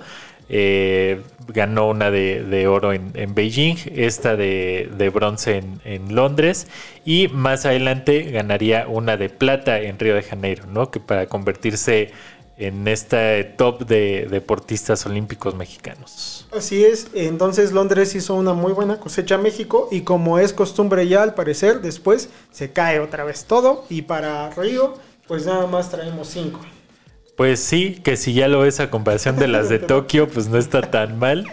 eh, 0.49 1.21
ganó 1.47 1.89
una 1.89 2.11
de, 2.11 2.43
de 2.43 2.67
oro 2.67 2.93
en, 2.93 3.11
en, 3.15 3.33
Beijing, 3.35 3.77
esta 3.95 4.35
de, 4.35 4.89
de 4.97 5.09
bronce 5.09 5.57
en, 5.57 5.81
en, 5.85 6.13
Londres 6.15 6.67
y 7.03 7.27
más 7.29 7.65
adelante 7.65 8.23
ganaría 8.23 8.87
una 8.87 9.17
de 9.17 9.29
plata 9.29 9.79
en 9.79 9.97
Río 9.99 10.15
de 10.15 10.23
Janeiro, 10.23 10.65
¿no? 10.67 10.91
Que 10.91 10.99
para 10.99 11.27
convertirse 11.27 12.11
en 12.57 12.87
este 12.87 13.43
top 13.43 13.85
de 13.85 14.27
deportistas 14.29 15.05
olímpicos 15.05 15.55
mexicanos. 15.55 16.47
Así 16.51 16.83
es, 16.85 17.07
entonces 17.13 17.71
Londres 17.71 18.15
hizo 18.15 18.35
una 18.35 18.53
muy 18.53 18.71
buena 18.71 18.99
cosecha 18.99 19.35
a 19.35 19.37
México 19.39 19.89
y 19.91 20.01
como 20.01 20.39
es 20.39 20.53
costumbre 20.53 21.07
ya 21.07 21.23
al 21.23 21.33
parecer, 21.33 21.81
después 21.81 22.29
se 22.51 22.71
cae 22.71 22.99
otra 22.99 23.23
vez 23.23 23.45
todo 23.45 23.85
y 23.89 24.03
para 24.03 24.49
Río 24.51 24.93
pues 25.27 25.45
nada 25.45 25.67
más 25.67 25.89
traemos 25.89 26.27
cinco. 26.27 26.61
Pues 27.35 27.59
sí, 27.59 27.99
que 28.03 28.15
si 28.15 28.33
ya 28.33 28.47
lo 28.47 28.59
ves 28.59 28.79
a 28.79 28.89
comparación 28.89 29.35
de 29.35 29.47
las 29.47 29.67
de 29.69 29.79
Tokio, 29.79 30.29
pues 30.29 30.47
no 30.47 30.57
está 30.57 30.81
tan 30.81 31.19
mal. 31.19 31.45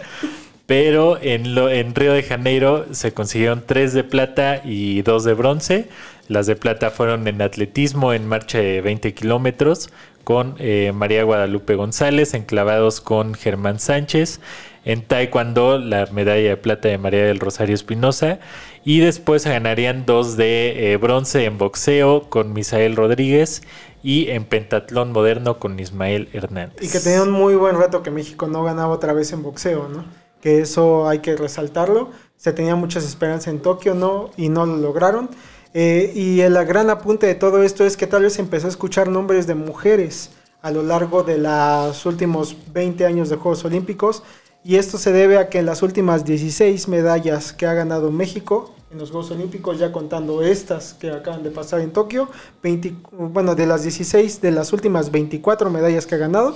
Pero 0.65 1.21
en, 1.21 1.55
lo, 1.55 1.69
en 1.69 1.93
Río 1.93 2.13
de 2.13 2.23
Janeiro 2.23 2.85
se 2.91 3.13
consiguieron 3.13 3.63
tres 3.65 3.93
de 3.93 4.05
plata 4.05 4.61
y 4.63 5.01
dos 5.01 5.25
de 5.25 5.33
bronce. 5.33 5.89
Las 6.29 6.47
de 6.47 6.55
plata 6.55 6.89
fueron 6.89 7.27
en 7.27 7.41
atletismo, 7.41 8.13
en 8.13 8.27
marcha 8.27 8.59
de 8.59 8.79
20 8.79 9.13
kilómetros, 9.13 9.89
con 10.23 10.55
eh, 10.59 10.91
María 10.93 11.23
Guadalupe 11.23 11.75
González, 11.75 12.33
enclavados 12.33 13.01
con 13.01 13.33
Germán 13.33 13.79
Sánchez. 13.79 14.39
En 14.85 15.01
taekwondo, 15.01 15.77
la 15.77 16.07
medalla 16.07 16.49
de 16.49 16.57
plata 16.57 16.89
de 16.89 16.97
María 16.97 17.23
del 17.23 17.39
Rosario 17.39 17.73
Espinosa. 17.73 18.39
Y 18.83 18.99
después 18.99 19.45
ganarían 19.45 20.05
dos 20.05 20.35
de 20.35 20.91
eh, 20.91 20.97
bronce 20.97 21.45
en 21.45 21.57
boxeo 21.57 22.29
con 22.29 22.51
Misael 22.53 22.95
Rodríguez 22.95 23.61
y 24.03 24.29
en 24.29 24.43
pentatlón 24.43 25.13
moderno 25.13 25.57
con 25.57 25.79
Ismael 25.79 26.27
Hernández. 26.33 26.75
Y 26.81 26.89
que 26.89 26.99
tenía 26.99 27.23
un 27.23 27.31
muy 27.31 27.55
buen 27.55 27.77
rato 27.77 28.03
que 28.03 28.11
México 28.11 28.47
no 28.47 28.63
ganaba 28.63 28.93
otra 28.93 29.13
vez 29.13 29.31
en 29.31 29.41
boxeo, 29.41 29.87
¿no? 29.87 30.03
Que 30.41 30.59
eso 30.59 31.07
hay 31.07 31.19
que 31.19 31.37
resaltarlo. 31.37 32.11
Se 32.35 32.51
tenía 32.51 32.75
muchas 32.75 33.05
esperanzas 33.05 33.47
en 33.47 33.61
Tokio, 33.61 33.95
¿no? 33.95 34.31
Y 34.35 34.49
no 34.49 34.65
lo 34.65 34.75
lograron. 34.75 35.29
Eh, 35.73 36.11
y 36.15 36.41
el 36.41 36.53
gran 36.65 36.89
apunte 36.89 37.25
de 37.25 37.35
todo 37.35 37.63
esto 37.63 37.85
es 37.85 37.97
que 37.97 38.07
tal 38.07 38.23
vez 38.23 38.37
empezó 38.39 38.67
a 38.67 38.69
escuchar 38.69 39.07
nombres 39.07 39.47
de 39.47 39.55
mujeres 39.55 40.29
a 40.61 40.71
lo 40.71 40.83
largo 40.83 41.23
de 41.23 41.37
los 41.37 42.05
últimos 42.05 42.55
20 42.73 43.05
años 43.05 43.29
de 43.29 43.35
Juegos 43.35 43.65
Olímpicos. 43.65 44.23
Y 44.63 44.77
esto 44.77 44.97
se 44.97 45.11
debe 45.11 45.37
a 45.37 45.49
que 45.49 45.59
en 45.59 45.65
las 45.65 45.81
últimas 45.81 46.23
16 46.23 46.87
medallas 46.87 47.51
que 47.51 47.65
ha 47.65 47.73
ganado 47.73 48.11
México 48.11 48.73
en 48.93 48.99
los 48.99 49.09
Juegos 49.09 49.31
Olímpicos, 49.31 49.79
ya 49.79 49.91
contando 49.91 50.43
estas 50.43 50.93
que 50.93 51.09
acaban 51.09 51.41
de 51.41 51.49
pasar 51.49 51.81
en 51.81 51.91
Tokio, 51.91 52.29
20, 52.61 52.95
bueno, 53.11 53.55
de 53.55 53.65
las 53.65 53.81
16, 53.81 54.39
de 54.39 54.51
las 54.51 54.71
últimas 54.71 55.11
24 55.11 55.69
medallas 55.71 56.05
que 56.05 56.15
ha 56.15 56.19
ganado, 56.19 56.55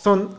son 0.00 0.30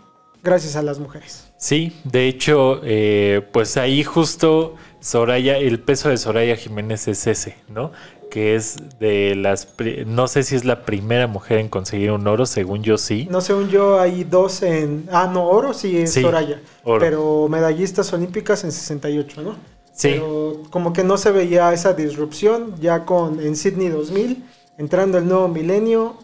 gracias 0.41 0.77
a 0.77 0.81
las 0.81 0.97
mujeres. 0.99 1.51
Sí, 1.57 1.99
de 2.05 2.27
hecho, 2.27 2.79
eh, 2.83 3.45
pues 3.51 3.75
ahí 3.75 4.03
justo 4.03 4.75
Soraya, 5.05 5.59
el 5.59 5.79
peso 5.79 6.09
de 6.09 6.17
Soraya 6.17 6.55
Jiménez 6.55 7.07
es 7.07 7.27
ese, 7.27 7.55
¿no? 7.69 7.91
Que 8.31 8.55
es 8.55 8.99
de 8.99 9.35
las, 9.35 9.67
no 10.07 10.27
sé 10.27 10.41
si 10.41 10.55
es 10.55 10.65
la 10.65 10.83
primera 10.83 11.27
mujer 11.27 11.59
en 11.59 11.69
conseguir 11.69 12.11
un 12.11 12.27
oro, 12.27 12.47
según 12.47 12.81
yo 12.81 12.97
sí. 12.97 13.27
No, 13.29 13.39
según 13.39 13.69
yo 13.69 13.99
hay 13.99 14.23
dos 14.23 14.63
en, 14.63 15.07
ah, 15.11 15.29
no, 15.31 15.47
oro 15.47 15.75
sí 15.75 15.95
es 15.95 16.11
Soraya, 16.11 16.59
pero 16.83 17.47
medallistas 17.47 18.11
olímpicas 18.13 18.63
en 18.63 18.71
68, 18.71 19.43
¿no? 19.43 19.51
Sí. 19.93 20.09
Pero 20.13 20.63
como 20.71 20.91
que 20.91 21.03
no 21.03 21.17
se 21.17 21.29
veía 21.29 21.71
esa 21.71 21.93
disrupción, 21.93 22.73
ya 22.81 23.05
con 23.05 23.39
en 23.39 23.55
Sydney 23.55 23.89
2000, 23.89 24.43
entrando 24.79 25.19
el 25.19 25.27
nuevo 25.27 25.47
milenio, 25.47 26.17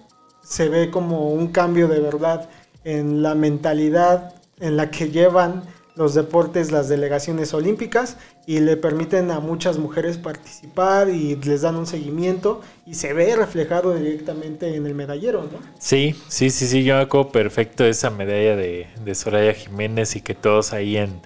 se 0.44 0.70
ve 0.70 0.90
como 0.90 1.30
un 1.30 1.50
cambio 1.50 1.88
de 1.88 2.00
verdad 2.00 2.50
en 2.84 3.22
la 3.22 3.36
mentalidad 3.36 4.34
en 4.60 4.76
la 4.76 4.90
que 4.90 5.12
llevan 5.12 5.66
los 6.02 6.16
deportes 6.16 6.72
las 6.72 6.90
delegaciones 6.90 7.54
olímpicas 7.54 8.18
y 8.48 8.60
le 8.60 8.76
permiten 8.76 9.30
a 9.30 9.40
muchas 9.40 9.78
mujeres 9.78 10.18
participar 10.18 11.10
y 11.10 11.36
les 11.36 11.62
dan 11.62 11.76
un 11.76 11.86
seguimiento 11.86 12.62
y 12.88 12.96
se 12.96 13.14
ve 13.14 13.36
reflejado 13.36 13.94
directamente 13.94 14.76
en 14.76 14.88
el 14.88 14.96
medallero, 14.96 15.44
¿no? 15.44 15.60
Sí, 15.78 16.16
sí, 16.28 16.50
sí, 16.50 16.66
sí, 16.66 16.84
yo 16.84 16.96
me 16.96 17.02
acuerdo 17.02 17.32
perfecto 17.32 17.86
esa 17.86 18.10
medalla 18.10 18.56
de, 18.56 18.88
Soraya 19.14 19.54
Jiménez 19.54 20.16
y 20.16 20.22
que 20.22 20.34
todos 20.34 20.74
ahí 20.74 20.98
en, 20.98 21.22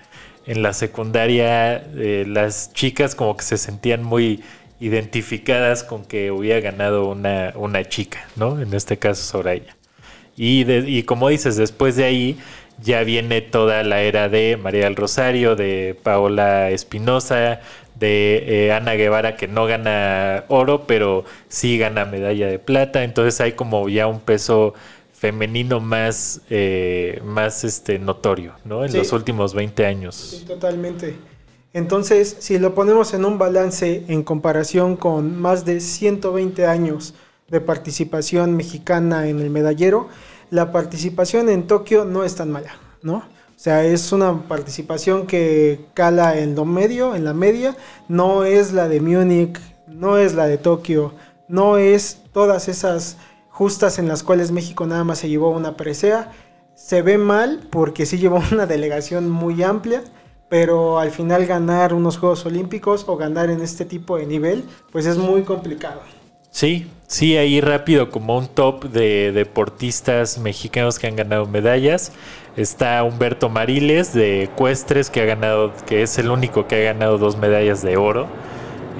en 0.45 0.61
la 0.61 0.73
secundaria, 0.73 1.77
eh, 1.77 2.25
las 2.27 2.73
chicas 2.73 3.15
como 3.15 3.37
que 3.37 3.45
se 3.45 3.57
sentían 3.57 4.03
muy 4.03 4.43
identificadas 4.81 5.85
con 5.85 6.03
que 6.03 6.31
hubiera 6.31 6.59
ganado 6.59 7.07
una, 7.07 7.53
una 7.55 7.85
chica, 7.85 8.27
¿no? 8.35 8.59
En 8.59 8.73
este 8.73 8.97
caso 8.97 9.23
Soraya. 9.23 9.73
Y, 10.35 10.69
y 10.69 11.03
como 11.03 11.29
dices, 11.29 11.55
después 11.55 11.95
de 11.95 12.03
ahí 12.03 12.37
ya 12.81 13.03
viene 13.03 13.41
toda 13.41 13.83
la 13.83 14.01
era 14.01 14.29
de 14.29 14.57
María 14.57 14.85
del 14.85 14.95
Rosario, 14.95 15.55
de 15.55 15.97
Paola 16.03 16.69
Espinosa, 16.71 17.61
de 17.95 18.65
eh, 18.67 18.71
Ana 18.73 18.93
Guevara 18.93 19.37
que 19.37 19.47
no 19.47 19.65
gana 19.65 20.43
oro, 20.49 20.85
pero 20.85 21.23
sí 21.47 21.77
gana 21.77 22.05
medalla 22.05 22.47
de 22.47 22.59
plata. 22.59 23.03
Entonces 23.03 23.39
hay 23.41 23.53
como 23.53 23.87
ya 23.89 24.07
un 24.07 24.19
peso 24.19 24.73
femenino 25.13 25.79
más, 25.79 26.41
eh, 26.49 27.21
más 27.23 27.63
este, 27.63 27.97
notorio, 27.99 28.53
¿no? 28.65 28.83
En 28.83 28.91
Sí. 28.91 28.97
los 28.97 29.13
últimos 29.13 29.53
20 29.53 29.85
años. 29.85 30.15
Sí, 30.15 30.45
totalmente. 30.45 31.15
Entonces, 31.73 32.35
si 32.39 32.57
lo 32.59 32.73
ponemos 32.75 33.13
en 33.13 33.25
un 33.25 33.37
balance 33.37 34.03
en 34.07 34.23
comparación 34.23 34.95
con 34.95 35.39
más 35.41 35.65
de 35.65 35.79
120 35.81 36.65
años 36.65 37.13
de 37.49 37.59
participación 37.61 38.55
mexicana 38.55 39.27
en 39.27 39.39
el 39.39 39.49
medallero, 39.49 40.07
la 40.49 40.71
participación 40.71 41.49
en 41.49 41.67
Tokio 41.67 42.05
no 42.05 42.23
es 42.23 42.35
tan 42.35 42.51
mala, 42.51 42.77
¿no? 43.01 43.17
O 43.17 43.57
sea, 43.57 43.85
es 43.85 44.11
una 44.11 44.47
participación 44.47 45.27
que 45.27 45.85
cala 45.93 46.37
en 46.37 46.55
lo 46.55 46.65
medio, 46.65 47.15
en 47.15 47.23
la 47.23 47.33
media, 47.33 47.75
no 48.09 48.43
es 48.43 48.73
la 48.73 48.89
de 48.89 48.99
Múnich, 48.99 49.59
no 49.87 50.17
es 50.17 50.35
la 50.35 50.45
de 50.45 50.57
Tokio, 50.57 51.13
no 51.47 51.77
es 51.77 52.21
todas 52.33 52.67
esas 52.67 53.17
justas 53.49 53.99
en 53.99 54.09
las 54.09 54.23
cuales 54.23 54.51
México 54.51 54.85
nada 54.85 55.05
más 55.05 55.19
se 55.19 55.29
llevó 55.29 55.49
una 55.49 55.77
presea. 55.77 56.31
Se 56.75 57.01
ve 57.01 57.17
mal 57.17 57.67
porque 57.71 58.05
sí 58.05 58.17
llevó 58.17 58.41
una 58.51 58.65
delegación 58.65 59.29
muy 59.29 59.63
amplia, 59.63 60.03
pero 60.49 60.99
al 60.99 61.11
final 61.11 61.45
ganar 61.45 61.93
unos 61.93 62.17
Juegos 62.17 62.45
Olímpicos 62.45 63.05
o 63.07 63.15
ganar 63.15 63.49
en 63.49 63.61
este 63.61 63.85
tipo 63.85 64.17
de 64.17 64.25
nivel, 64.25 64.65
pues 64.91 65.05
es 65.05 65.17
muy 65.17 65.43
complicado. 65.43 66.01
Sí, 66.51 66.91
sí, 67.07 67.37
ahí 67.37 67.61
rápido 67.61 68.09
como 68.09 68.37
un 68.37 68.47
top 68.47 68.85
de 68.85 69.31
deportistas 69.31 70.37
mexicanos 70.37 70.99
que 70.99 71.07
han 71.07 71.15
ganado 71.15 71.45
medallas. 71.45 72.11
Está 72.57 73.03
Humberto 73.03 73.49
Mariles 73.49 74.13
de 74.13 74.43
Ecuestres 74.43 75.09
que 75.09 75.21
ha 75.21 75.25
ganado, 75.25 75.73
que 75.85 76.03
es 76.03 76.17
el 76.17 76.29
único 76.29 76.67
que 76.67 76.75
ha 76.75 76.93
ganado 76.93 77.17
dos 77.17 77.37
medallas 77.37 77.81
de 77.81 77.97
oro 77.97 78.27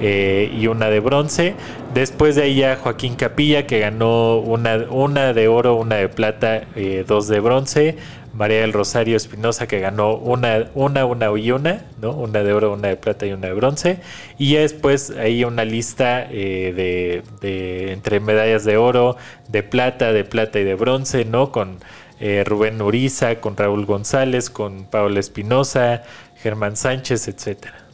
eh, 0.00 0.50
y 0.54 0.66
una 0.66 0.90
de 0.90 1.00
bronce. 1.00 1.54
Después 1.94 2.36
de 2.36 2.42
ahí 2.42 2.56
ya 2.56 2.76
Joaquín 2.76 3.14
Capilla 3.14 3.66
que 3.66 3.78
ganó 3.78 4.38
una, 4.38 4.76
una 4.90 5.32
de 5.32 5.48
oro, 5.48 5.76
una 5.76 5.96
de 5.96 6.08
plata, 6.10 6.64
eh, 6.74 7.04
dos 7.06 7.28
de 7.28 7.40
bronce. 7.40 7.96
María 8.36 8.60
del 8.60 8.72
Rosario 8.72 9.16
Espinosa 9.16 9.66
que 9.66 9.80
ganó 9.80 10.16
una, 10.16 10.70
una, 10.74 11.06
una 11.06 11.38
y 11.38 11.50
una, 11.50 11.86
¿no? 12.00 12.12
Una 12.12 12.42
de 12.42 12.52
oro, 12.52 12.72
una 12.74 12.88
de 12.88 12.96
plata 12.96 13.26
y 13.26 13.32
una 13.32 13.48
de 13.48 13.54
bronce. 13.54 14.00
Y 14.38 14.52
ya 14.52 14.60
después 14.60 15.10
hay 15.10 15.44
una 15.44 15.64
lista 15.64 16.26
eh, 16.30 16.72
de, 16.76 17.22
de 17.40 17.92
entre 17.92 18.20
medallas 18.20 18.64
de 18.64 18.76
oro, 18.76 19.16
de 19.48 19.62
plata, 19.62 20.12
de 20.12 20.24
plata 20.24 20.60
y 20.60 20.64
de 20.64 20.74
bronce, 20.74 21.24
¿no? 21.24 21.50
Con 21.50 21.78
eh, 22.20 22.44
Rubén 22.46 22.80
Uriza, 22.80 23.40
con 23.40 23.56
Raúl 23.56 23.86
González, 23.86 24.50
con 24.50 24.84
Paola 24.84 25.20
Espinosa, 25.20 26.02
Germán 26.36 26.76
Sánchez, 26.76 27.28
etcétera. 27.28 27.86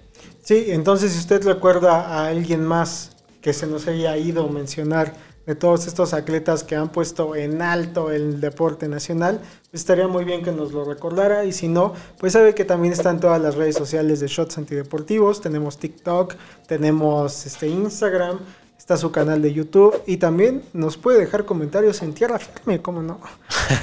Sí, 0.42 0.66
entonces 0.68 1.12
si 1.12 1.18
usted 1.18 1.44
recuerda 1.44 2.00
a 2.00 2.26
alguien 2.28 2.64
más 2.64 3.12
que 3.40 3.52
se 3.52 3.66
nos 3.66 3.86
haya 3.88 4.16
ido 4.16 4.48
mencionar 4.48 5.14
de 5.46 5.54
todos 5.54 5.86
estos 5.86 6.14
atletas 6.14 6.62
que 6.62 6.76
han 6.76 6.90
puesto 6.90 7.34
en 7.34 7.62
alto 7.62 8.10
el 8.10 8.40
deporte 8.40 8.88
nacional, 8.88 9.40
pues 9.70 9.82
estaría 9.82 10.06
muy 10.06 10.24
bien 10.24 10.42
que 10.42 10.52
nos 10.52 10.72
lo 10.72 10.84
recordara 10.84 11.44
y 11.44 11.52
si 11.52 11.68
no, 11.68 11.94
pues 12.18 12.34
sabe 12.34 12.54
que 12.54 12.64
también 12.64 12.92
están 12.92 13.20
todas 13.20 13.40
las 13.40 13.56
redes 13.56 13.74
sociales 13.74 14.20
de 14.20 14.28
Shots 14.28 14.58
Antideportivos, 14.58 15.40
tenemos 15.40 15.78
TikTok, 15.78 16.34
tenemos 16.66 17.44
este 17.46 17.68
Instagram, 17.68 18.38
está 18.82 18.96
su 18.96 19.12
canal 19.12 19.40
de 19.42 19.52
YouTube 19.52 19.94
y 20.06 20.16
también 20.16 20.62
nos 20.72 20.96
puede 20.96 21.20
dejar 21.20 21.44
comentarios 21.44 22.02
en 22.02 22.14
tierra 22.14 22.40
firme, 22.40 22.82
¿cómo 22.82 23.00
no? 23.00 23.20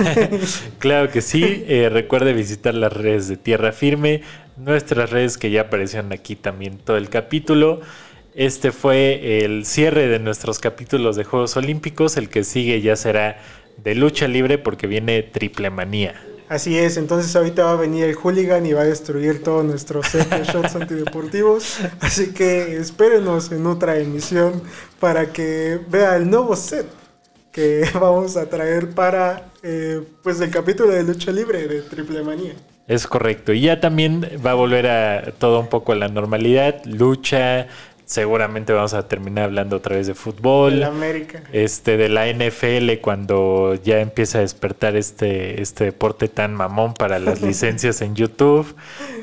Claro 0.79 1.09
que 1.09 1.21
sí, 1.21 1.63
eh, 1.67 1.89
recuerde 1.89 2.33
visitar 2.33 2.73
las 2.73 2.91
redes 2.91 3.29
de 3.29 3.37
Tierra 3.37 3.71
Firme, 3.71 4.23
nuestras 4.57 5.09
redes 5.09 5.37
que 5.37 5.51
ya 5.51 5.61
aparecieron 5.61 6.11
aquí 6.11 6.35
también 6.35 6.77
todo 6.77 6.97
el 6.97 7.09
capítulo. 7.09 7.79
Este 8.39 8.71
fue 8.71 9.43
el 9.43 9.65
cierre 9.65 10.07
de 10.07 10.17
nuestros 10.17 10.59
capítulos 10.59 11.17
de 11.17 11.25
Juegos 11.25 11.57
Olímpicos. 11.57 12.15
El 12.15 12.29
que 12.29 12.45
sigue 12.45 12.79
ya 12.79 12.95
será 12.95 13.37
de 13.83 13.95
lucha 13.95 14.29
libre 14.29 14.57
porque 14.57 14.87
viene 14.87 15.23
triple 15.23 15.69
manía. 15.69 16.15
Así 16.47 16.77
es, 16.77 16.95
entonces 16.95 17.35
ahorita 17.35 17.65
va 17.65 17.73
a 17.73 17.75
venir 17.75 18.05
el 18.05 18.15
hooligan 18.15 18.65
y 18.65 18.71
va 18.71 18.83
a 18.83 18.85
destruir 18.85 19.43
todo 19.43 19.61
nuestro 19.63 20.01
set 20.03 20.29
de 20.29 20.45
shots 20.53 20.73
antideportivos. 20.77 21.79
Así 21.99 22.33
que 22.33 22.77
espérenos 22.77 23.51
en 23.51 23.65
otra 23.65 23.97
emisión 23.99 24.63
para 25.01 25.33
que 25.33 25.77
vea 25.89 26.15
el 26.15 26.29
nuevo 26.29 26.55
set 26.55 26.85
que 27.51 27.89
vamos 27.93 28.37
a 28.37 28.49
traer 28.49 28.91
para 28.91 29.51
eh, 29.63 30.01
pues 30.23 30.39
del 30.39 30.49
capítulo 30.49 30.91
de 30.91 31.03
lucha 31.03 31.33
libre 31.33 31.67
de 31.67 31.81
Triple 31.81 32.23
Manía. 32.23 32.53
Es 32.87 33.05
correcto. 33.05 33.51
Y 33.51 33.61
ya 33.61 33.81
también 33.81 34.25
va 34.43 34.51
a 34.51 34.55
volver 34.55 34.87
a 34.87 35.33
todo 35.37 35.59
un 35.59 35.67
poco 35.67 35.91
a 35.91 35.95
la 35.95 36.07
normalidad. 36.07 36.85
Lucha. 36.85 37.67
Seguramente 38.09 38.73
vamos 38.73 38.95
a 38.95 39.07
terminar 39.07 39.43
hablando 39.43 39.75
otra 39.75 39.95
vez 39.95 40.07
de 40.07 40.15
fútbol. 40.15 40.71
De 40.71 40.77
la 40.77 40.87
América. 40.87 41.43
Este, 41.53 41.95
de 41.95 42.09
la 42.09 42.25
NFL, 42.25 43.01
cuando 43.01 43.75
ya 43.75 43.99
empieza 43.99 44.39
a 44.39 44.41
despertar 44.41 44.95
este, 44.95 45.61
este 45.61 45.83
deporte 45.83 46.27
tan 46.27 46.55
mamón 46.55 46.95
para 46.95 47.19
las 47.19 47.39
licencias 47.43 48.01
en 48.01 48.15
YouTube. 48.15 48.75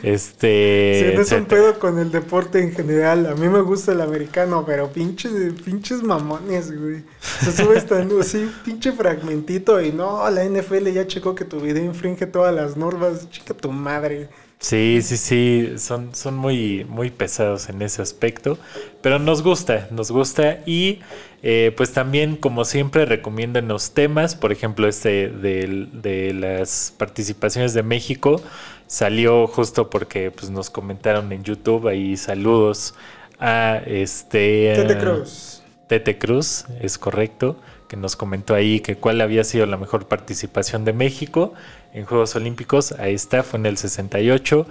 Este. 0.05 1.11
Sí, 1.11 1.17
no 1.17 1.23
es 1.23 1.33
un 1.33 1.47
pedo 1.47 1.81
con 1.81 1.99
el 1.99 2.13
deporte 2.13 2.63
en 2.63 2.71
general. 2.77 3.27
A 3.27 3.35
mí 3.35 3.49
me 3.49 3.61
gusta 3.61 3.91
el 3.91 4.01
americano, 4.01 4.63
pero 4.65 4.89
pinches, 4.93 5.33
pinches 5.65 6.05
mamones, 6.05 6.71
güey. 6.71 7.03
Se 7.19 7.51
sube 7.51 7.77
estando 7.79 8.21
así, 8.21 8.49
pinche 8.65 8.93
fragmentito 8.93 9.83
y 9.83 9.91
no, 9.91 10.31
la 10.31 10.45
NFL 10.45 10.93
ya 10.93 11.09
checó 11.09 11.35
que 11.35 11.45
tu 11.45 11.59
video 11.59 11.83
infringe 11.83 12.27
todas 12.27 12.55
las 12.55 12.77
normas. 12.77 13.29
Chica 13.31 13.53
tu 13.53 13.73
madre. 13.73 14.29
Sí, 14.59 15.01
sí, 15.03 15.17
sí, 15.19 15.75
son, 15.79 16.15
son 16.15 16.35
muy, 16.37 16.85
muy 16.89 17.11
pesados 17.11 17.69
en 17.69 17.83
ese 17.83 18.01
aspecto, 18.03 18.59
pero 19.03 19.19
nos 19.19 19.43
gusta, 19.43 19.87
nos 19.91 20.11
gusta 20.11 20.61
y 20.67 21.01
eh, 21.43 21.73
pues 21.77 21.93
también 21.93 22.37
como 22.37 22.65
siempre 22.65 23.05
recomiéndanos 23.05 23.93
temas, 23.93 24.35
por 24.35 24.53
ejemplo 24.53 24.89
este 24.89 25.29
del- 25.29 26.01
de, 26.03 26.33
las 26.33 26.93
participaciones 26.97 27.75
de 27.75 27.83
México 27.83 28.43
salió 28.87 29.47
justo 29.47 29.91
porque 29.91 30.31
pues 30.31 30.51
nos 30.51 30.71
comentaron 30.71 31.31
en 31.33 31.45
YouTube 31.45 31.87
ahí 31.87 32.17
saludos 32.17 32.95
a 33.39 33.83
este 33.87 34.73
Tete 34.75 34.99
Cruz. 34.99 35.63
Tete 35.87 36.19
Cruz, 36.19 36.65
es 36.81 36.99
correcto, 36.99 37.61
que 37.89 37.97
nos 37.97 38.17
comentó 38.17 38.55
ahí 38.55 38.81
que 38.81 38.97
cuál 38.97 39.21
había 39.21 39.45
sido 39.45 39.67
la 39.67 39.77
mejor 39.77 40.07
participación 40.07 40.85
de 40.85 40.93
México 40.93 41.55
en 41.93 42.05
Juegos 42.05 42.35
Olímpicos. 42.37 42.93
Ahí 42.93 43.15
está, 43.15 43.43
fue 43.43 43.59
en 43.59 43.67
el 43.67 43.77
68. 43.77 44.67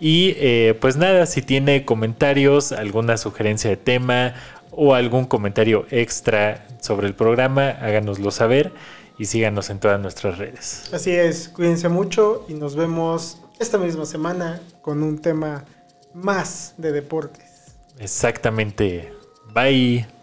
Y 0.00 0.34
eh, 0.36 0.76
pues 0.80 0.96
nada, 0.96 1.26
si 1.26 1.42
tiene 1.42 1.84
comentarios, 1.84 2.72
alguna 2.72 3.16
sugerencia 3.16 3.70
de 3.70 3.76
tema 3.76 4.34
o 4.70 4.94
algún 4.94 5.24
comentario 5.24 5.86
extra 5.90 6.66
sobre 6.80 7.06
el 7.06 7.14
programa, 7.14 7.70
háganoslo 7.70 8.30
saber 8.30 8.72
y 9.18 9.24
síganos 9.24 9.70
en 9.70 9.80
todas 9.80 10.00
nuestras 10.00 10.38
redes. 10.38 10.90
Así 10.92 11.12
es, 11.12 11.48
cuídense 11.48 11.88
mucho 11.88 12.44
y 12.48 12.54
nos 12.54 12.76
vemos 12.76 13.38
esta 13.58 13.78
misma 13.78 14.04
semana 14.04 14.60
con 14.82 15.02
un 15.02 15.18
tema 15.18 15.64
más 16.12 16.74
de 16.76 16.92
deportes. 16.92 17.76
Exactamente. 17.98 19.12
Bye. 19.54 20.15